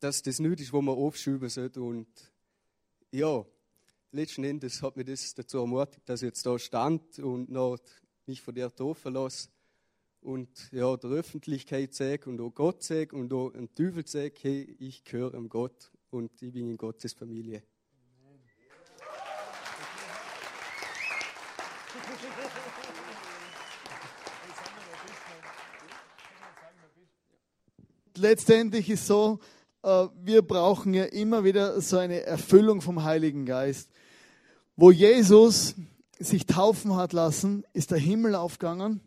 dass 0.00 0.22
das 0.22 0.40
nicht 0.40 0.60
ist, 0.60 0.72
wo 0.72 0.82
man 0.82 0.96
aufschieben 0.96 1.48
sollte. 1.48 1.80
Und 1.80 2.08
ja, 3.12 3.44
letzten 4.10 4.44
Endes 4.44 4.82
hat 4.82 4.96
mich 4.96 5.06
das 5.06 5.34
dazu 5.34 5.58
ermutigt, 5.58 6.08
dass 6.08 6.22
ich 6.22 6.26
jetzt 6.26 6.44
da 6.44 6.58
stand 6.58 7.20
und 7.20 7.50
noch 7.50 7.78
mich 8.26 8.42
von 8.42 8.54
der 8.54 8.74
taufen 8.74 9.14
lasse 9.14 9.48
und 10.20 10.70
ja, 10.72 10.96
der 10.96 11.10
Öffentlichkeit 11.10 11.94
sage 11.94 12.28
und 12.28 12.40
auch 12.40 12.50
Gott 12.50 12.82
sage 12.82 13.14
und 13.14 13.32
auch 13.32 13.54
ein 13.54 13.72
Teufel 13.72 14.06
sage, 14.06 14.34
hey, 14.40 14.76
ich 14.80 15.04
gehöre 15.04 15.34
am 15.34 15.48
Gott 15.48 15.92
und 16.10 16.42
ich 16.42 16.52
bin 16.52 16.68
in 16.68 16.76
Gottes 16.76 17.12
Familie. 17.12 17.62
Letztendlich 28.18 28.90
ist 28.90 29.06
so, 29.06 29.38
äh, 29.82 30.06
wir 30.22 30.42
brauchen 30.42 30.92
ja 30.94 31.04
immer 31.04 31.44
wieder 31.44 31.80
so 31.80 31.98
eine 31.98 32.22
Erfüllung 32.22 32.80
vom 32.80 33.04
Heiligen 33.04 33.46
Geist. 33.46 33.90
Wo 34.76 34.90
Jesus 34.90 35.74
sich 36.18 36.46
taufen 36.46 36.96
hat 36.96 37.12
lassen, 37.12 37.64
ist 37.72 37.90
der 37.90 37.98
Himmel 37.98 38.34
aufgegangen 38.34 39.00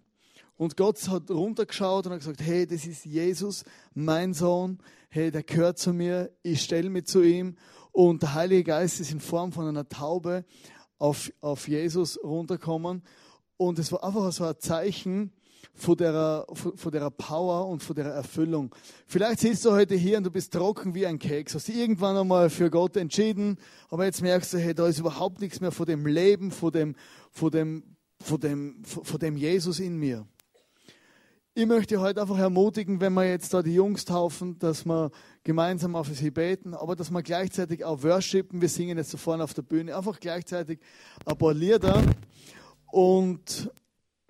und 0.62 0.78
Gott 0.78 1.08
hat 1.10 1.30
runtergeschaut 1.32 2.06
und 2.06 2.14
hat 2.14 2.20
gesagt, 2.20 2.42
hey, 2.42 2.68
das 2.68 2.86
ist 2.86 3.06
Jesus, 3.06 3.66
mein 3.94 4.34
Sohn, 4.34 4.78
hey, 5.10 5.32
der 5.32 5.44
gehört 5.44 5.80
zu 5.80 5.92
mir, 5.92 6.32
ich 6.44 6.62
stelle 6.62 6.90
mich 6.90 7.06
zu 7.06 7.22
ihm. 7.22 7.58
Und 7.92 8.22
der 8.22 8.36
Heilige 8.36 8.66
Geist 8.66 9.00
ist 9.00 9.12
in 9.12 9.20
Form 9.20 9.52
von 9.52 9.68
einer 9.68 9.90
Taube 9.90 10.46
auf, 11.00 11.34
auf 11.42 11.68
Jesus 11.68 12.18
runtergekommen. 12.24 13.02
Und 13.58 13.80
es 13.80 13.92
war 13.92 14.04
einfach 14.04 14.32
so 14.32 14.46
ein 14.46 14.60
Zeichen 14.60 15.34
von 15.74 15.98
der, 15.98 16.46
von 16.54 16.92
der 16.92 17.10
Power 17.10 17.68
und 17.68 17.84
von 17.84 17.96
der 17.96 18.06
Erfüllung. 18.06 18.74
Vielleicht 19.08 19.40
sitzt 19.40 19.66
du 19.66 19.72
heute 19.72 19.96
hier 19.96 20.18
und 20.18 20.24
du 20.26 20.32
bist 20.32 20.54
trocken 20.54 20.94
wie 20.94 21.06
ein 21.06 21.20
Keks. 21.20 21.56
Hast 21.56 21.68
du 21.68 21.74
irgendwann 21.74 22.18
einmal 22.18 22.50
für 22.50 22.70
Gott 22.70 22.98
entschieden, 22.98 23.58
aber 23.90 24.06
jetzt 24.06 24.22
merkst 24.22 24.54
du, 24.54 24.58
hey, 24.58 24.74
da 24.74 24.88
ist 24.88 25.00
überhaupt 25.00 25.42
nichts 25.42 25.62
mehr 25.62 25.72
von 25.72 25.86
dem 25.86 26.06
Leben, 26.06 26.52
von 26.52 26.72
dem, 26.72 26.96
von 27.32 27.52
dem, 27.52 27.84
von 28.22 28.40
dem, 28.40 28.84
von 28.84 29.20
dem 29.20 29.38
Jesus 29.38 29.80
in 29.80 29.98
mir. 29.98 30.26
ich 31.54 31.66
möchte 31.66 32.00
heute 32.00 32.22
einfach 32.22 32.38
ermutigen, 32.38 33.02
wenn 33.02 33.14
wir 33.14 33.28
jetzt 33.28 33.54
da 33.54 33.62
die 33.62 33.74
Jungs 33.74 34.06
taufen, 34.06 34.58
dass 34.60 34.86
wir 34.86 35.12
gemeinsam 35.44 35.96
auf 35.96 36.08
sie 36.08 36.32
beten, 36.32 36.74
aber 36.74 36.96
dass 36.96 37.12
wir 37.12 37.24
gleichzeitig 37.24 37.84
auch 37.84 38.04
worshipen. 38.04 38.62
Wir 38.62 38.70
singen 38.70 38.98
jetzt 38.98 39.10
so 39.10 39.18
vorne 39.18 39.44
auf 39.44 39.54
der 39.54 39.64
Bühne, 39.64 39.96
einfach 39.96 40.20
gleichzeitig 40.20 40.80
ein 41.26 41.38
paar 41.38 41.54
Lieder. 41.54 42.04
Und 42.92 43.72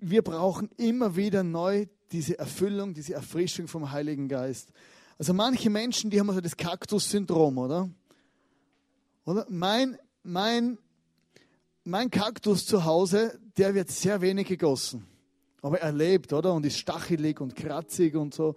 wir 0.02 0.22
brauchen 0.22 0.68
immer 0.76 1.16
wieder 1.16 1.42
neu 1.44 1.86
diese 2.10 2.38
Erfüllung, 2.38 2.92
diese 2.92 3.14
Erfrischung 3.14 3.68
vom 3.68 3.92
Heiligen 3.92 4.28
Geist. 4.28 4.72
Also 5.18 5.32
manche 5.32 5.70
Menschen, 5.70 6.10
die 6.10 6.18
haben 6.18 6.30
so 6.32 6.40
das 6.40 6.56
Kaktus-Syndrom, 6.56 7.56
oder? 7.56 7.88
Oder? 9.24 9.46
Mein, 9.48 9.96
mein, 10.24 10.78
mein 11.84 12.10
Kaktus 12.10 12.66
zu 12.66 12.84
Hause, 12.84 13.38
der 13.56 13.74
wird 13.74 13.90
sehr 13.90 14.20
wenig 14.20 14.48
gegossen. 14.48 15.06
Aber 15.62 15.80
er 15.80 15.92
lebt, 15.92 16.32
oder? 16.32 16.52
Und 16.52 16.66
ist 16.66 16.78
stachelig 16.78 17.40
und 17.40 17.54
kratzig 17.54 18.16
und 18.16 18.34
so. 18.34 18.56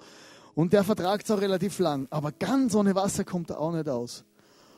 Und 0.55 0.73
der 0.73 0.83
vertragt 0.83 1.25
es 1.25 1.31
auch 1.31 1.41
relativ 1.41 1.77
lang. 1.77 2.07
Aber 2.09 2.31
ganz 2.31 2.73
ohne 2.73 2.95
Wasser 2.95 3.23
kommt 3.23 3.51
er 3.51 3.59
auch 3.59 3.71
nicht 3.71 3.87
aus. 3.87 4.25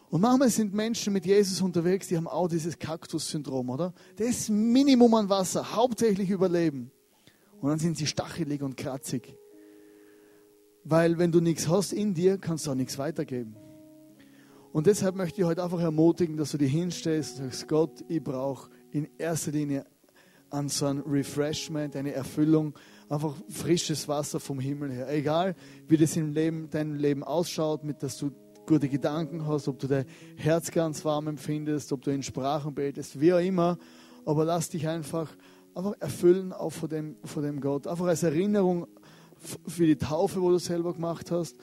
Und 0.09 0.21
manchmal 0.21 0.49
sind 0.49 0.73
Menschen 0.73 1.11
mit 1.11 1.25
Jesus 1.25 1.61
unterwegs, 1.61 2.07
die 2.07 2.15
haben 2.15 2.27
auch 2.27 2.47
dieses 2.47 2.79
Kaktus-Syndrom, 2.79 3.69
oder? 3.69 3.93
Das 4.15 4.47
Minimum 4.47 5.13
an 5.15 5.29
Wasser, 5.29 5.75
hauptsächlich 5.75 6.29
überleben. 6.29 6.91
Und 7.59 7.69
dann 7.69 7.79
sind 7.79 7.97
sie 7.97 8.07
stachelig 8.07 8.61
und 8.61 8.77
kratzig. 8.77 9.35
Weil 10.85 11.17
wenn 11.17 11.33
du 11.33 11.41
nichts 11.41 11.67
hast 11.67 11.91
in 11.91 12.13
dir, 12.13 12.37
kannst 12.37 12.65
du 12.65 12.71
auch 12.71 12.75
nichts 12.75 12.97
weitergeben. 12.97 13.57
Und 14.71 14.87
deshalb 14.87 15.15
möchte 15.15 15.41
ich 15.41 15.47
heute 15.47 15.63
einfach 15.63 15.81
ermutigen, 15.81 16.37
dass 16.37 16.51
du 16.51 16.57
dir 16.57 16.67
hinstellst 16.67 17.39
und 17.39 17.45
sagst, 17.45 17.67
Gott, 17.67 18.05
ich 18.07 18.23
brauche 18.23 18.69
in 18.91 19.09
erster 19.17 19.51
Linie 19.51 19.85
an 20.49 20.69
so 20.69 20.85
ein 20.85 20.99
Refreshment, 20.99 21.95
eine 21.97 22.13
Erfüllung, 22.13 22.73
einfach 23.09 23.35
frisches 23.49 24.07
Wasser 24.07 24.39
vom 24.39 24.59
Himmel 24.59 24.91
her. 24.91 25.09
Egal, 25.09 25.55
wie 25.87 25.97
das 25.97 26.15
im 26.15 26.31
Leben, 26.31 26.69
deinem 26.69 26.95
Leben 26.95 27.23
ausschaut, 27.23 27.83
mit 27.83 28.01
dass 28.03 28.17
du 28.17 28.31
gute 28.67 28.89
Gedanken 28.89 29.47
hast, 29.47 29.67
ob 29.67 29.79
du 29.79 29.87
dein 29.87 30.05
Herz 30.35 30.69
ganz 30.69 31.03
warm 31.05 31.27
empfindest, 31.27 31.91
ob 31.93 32.03
du 32.03 32.11
in 32.11 32.21
Sprachen 32.21 32.75
betest, 32.75 33.19
wie 33.19 33.33
auch 33.33 33.39
immer. 33.39 33.77
Aber 34.25 34.45
lass 34.45 34.69
dich 34.69 34.87
einfach, 34.87 35.35
einfach 35.73 35.93
erfüllen 35.99 36.53
auch 36.53 36.71
vor 36.71 36.89
dem, 36.89 37.15
vor 37.23 37.41
dem 37.41 37.61
Gott. 37.61 37.87
Einfach 37.87 38.05
als 38.05 38.23
Erinnerung 38.23 38.85
für 39.65 39.85
die 39.85 39.95
Taufe, 39.95 40.41
wo 40.41 40.49
du 40.49 40.59
selber 40.59 40.93
gemacht 40.93 41.31
hast. 41.31 41.55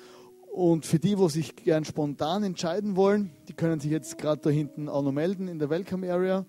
Und 0.50 0.86
für 0.86 0.98
die, 0.98 1.18
wo 1.18 1.28
sich 1.28 1.56
gern 1.56 1.84
spontan 1.84 2.42
entscheiden 2.42 2.96
wollen, 2.96 3.30
die 3.48 3.52
können 3.52 3.80
sich 3.80 3.90
jetzt 3.90 4.18
gerade 4.18 4.40
da 4.40 4.50
hinten 4.50 4.88
auch 4.88 5.02
noch 5.02 5.12
melden 5.12 5.48
in 5.48 5.58
der 5.58 5.68
Welcome 5.68 6.10
Area. 6.10 6.46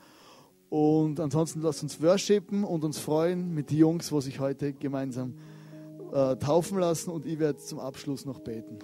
Und 0.70 1.20
ansonsten 1.20 1.62
lasst 1.62 1.84
uns 1.84 2.02
worshipen 2.02 2.64
und 2.64 2.84
uns 2.84 2.98
freuen 2.98 3.54
mit 3.54 3.72
den 3.72 3.78
Jungs, 3.78 4.12
wo 4.12 4.22
sich 4.22 4.40
heute 4.40 4.74
gemeinsam 4.74 5.34
äh, 6.14 6.36
taufen 6.38 6.80
lassen. 6.80 7.10
Und 7.10 7.26
ich 7.26 7.40
werde 7.40 7.60
zum 7.60 7.80
Abschluss 7.80 8.26
noch 8.26 8.40
beten. 8.40 8.80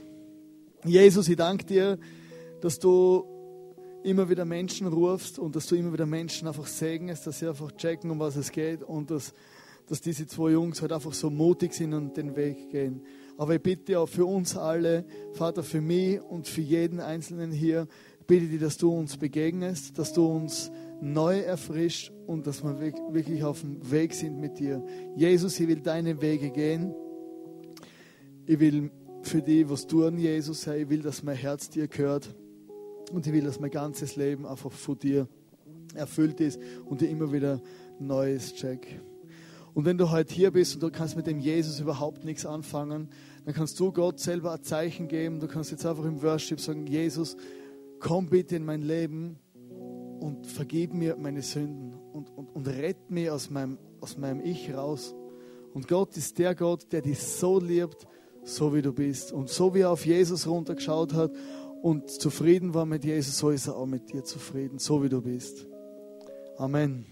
Jesus, 0.84 1.30
ich 1.30 1.36
danke 1.36 1.66
dir, 1.66 2.00
dass 2.60 2.80
du 2.80 3.24
immer 4.04 4.30
wieder 4.30 4.46
Menschen 4.46 4.88
rufst 4.88 5.38
und 5.38 5.56
dass 5.56 5.68
du 5.68 5.76
immer 5.76 5.94
wieder 5.94 6.08
Menschen 6.08 6.48
einfach 6.48 6.66
segnest, 6.66 7.28
dass 7.28 7.40
sie 7.40 7.48
einfach 7.48 7.72
checken, 7.74 8.10
um 8.10 8.20
was 8.20 8.36
es 8.36 8.52
geht 8.52 8.82
und 8.82 9.12
dass, 9.12 9.34
dass 9.88 10.02
diese 10.02 10.26
zwei 10.26 10.52
Jungs 10.52 10.82
halt 10.82 10.92
einfach 10.92 11.14
so 11.14 11.30
mutig 11.30 11.74
sind 11.74 11.94
und 11.94 12.18
den 12.18 12.36
Weg 12.36 12.72
gehen. 12.72 13.02
Aber 13.38 13.56
ich 13.56 13.62
bitte 13.62 14.00
auch 14.00 14.10
für 14.10 14.26
uns 14.26 14.58
alle, 14.58 15.06
Vater, 15.34 15.62
für 15.62 15.82
mich 15.82 16.20
und 16.20 16.48
für 16.48 16.62
jeden 16.62 17.00
Einzelnen 17.00 17.52
hier, 17.52 17.88
bitte 18.26 18.48
dich, 18.48 18.60
dass 18.60 18.78
du 18.78 18.92
uns 18.92 19.18
begegnest, 19.18 20.00
dass 20.00 20.14
du 20.14 20.26
uns 20.26 20.72
neu 21.00 21.40
erfrischt 21.40 22.12
und 22.26 22.48
dass 22.48 22.64
wir 22.64 22.80
wirklich 22.80 23.44
auf 23.44 23.62
dem 23.62 23.92
Weg 23.92 24.14
sind 24.14 24.40
mit 24.40 24.58
dir. 24.58 24.84
Jesus, 25.16 25.60
ich 25.60 25.68
will 25.68 25.82
deine 25.82 26.22
Wege 26.22 26.50
gehen. 26.50 26.94
Ich 28.48 28.60
will 28.60 28.92
für 29.24 29.41
die 29.41 29.69
was 29.69 29.88
tun, 29.88 30.17
Jesus. 30.17 30.67
Ich 30.67 30.89
will, 30.89 31.01
dass 31.01 31.24
mein 31.24 31.36
Herz 31.36 31.69
dir 31.69 31.88
gehört 31.88 32.34
und 33.11 33.28
ich 33.28 33.34
will, 33.34 33.43
dass 33.43 33.59
mein 33.59 33.72
ganzes 33.72 34.15
Leben 34.15 34.45
einfach 34.45 34.72
von 34.72 34.97
dir 34.97 35.28
erfüllt 35.93 36.39
ist 36.39 36.59
und 36.86 37.01
dir 37.01 37.09
immer 37.09 37.32
wieder 37.32 37.61
Neues 37.99 38.53
check. 38.53 38.99
Und 39.74 39.86
wenn 39.86 39.97
du 39.97 40.11
heute 40.11 40.34
hier 40.34 40.51
bist 40.51 40.76
und 40.76 40.84
du 40.84 40.91
kannst 40.91 41.15
mit 41.15 41.28
dem 41.28 41.39
Jesus 41.39 41.80
überhaupt 41.80 42.26
nichts 42.26 42.45
anfangen, 42.45 43.09
dann 43.45 43.53
kannst 43.53 43.80
du 43.80 43.91
Gott 43.91 44.19
selber 44.19 44.51
ein 44.51 44.63
Zeichen 44.63 45.07
geben. 45.07 45.39
Du 45.39 45.47
kannst 45.47 45.72
jetzt 45.72 45.86
einfach 45.86 46.03
im 46.03 46.22
Worship 46.22 46.59
sagen, 46.59 46.88
Jesus, 46.88 47.38
komm 47.99 48.28
bitte 48.28 48.57
in 48.57 48.65
mein 48.65 48.82
Leben 48.82 49.39
und 50.19 50.45
vergib 50.45 50.93
mir 50.93 51.15
meine 51.15 51.41
Sünden 51.41 51.93
und, 52.13 52.30
und, 52.32 52.53
und 52.53 52.67
rett 52.67 53.09
mich 53.09 53.30
aus 53.30 53.49
meinem, 53.49 53.78
aus 54.01 54.17
meinem 54.17 54.41
Ich 54.41 54.74
raus. 54.74 55.15
Und 55.74 55.88
Gott 55.88 56.17
ist 56.17 56.38
der 56.38 56.53
Gott, 56.53 56.91
der 56.91 57.01
dich 57.01 57.19
so 57.19 57.59
liebt, 57.59 58.07
so 58.44 58.74
wie 58.74 58.82
du 58.82 58.94
bist. 58.94 59.32
Und 59.32 59.50
so 59.50 59.74
wie 59.74 59.82
er 59.82 59.92
auf 59.92 60.06
Jesus 60.06 60.48
runtergeschaut 60.48 61.14
hat 61.14 61.32
und 61.82 62.10
zufrieden 62.10 62.74
war 62.74 62.86
mit 62.86 63.04
Jesus, 63.04 63.38
so 63.38 63.50
ist 63.50 63.68
er 63.68 63.76
auch 63.76 63.86
mit 63.86 64.12
dir 64.12 64.24
zufrieden, 64.24 64.80
so 64.80 65.04
wie 65.04 65.10
du 65.10 65.22
bist. 65.22 65.68
Amen. 66.58 67.11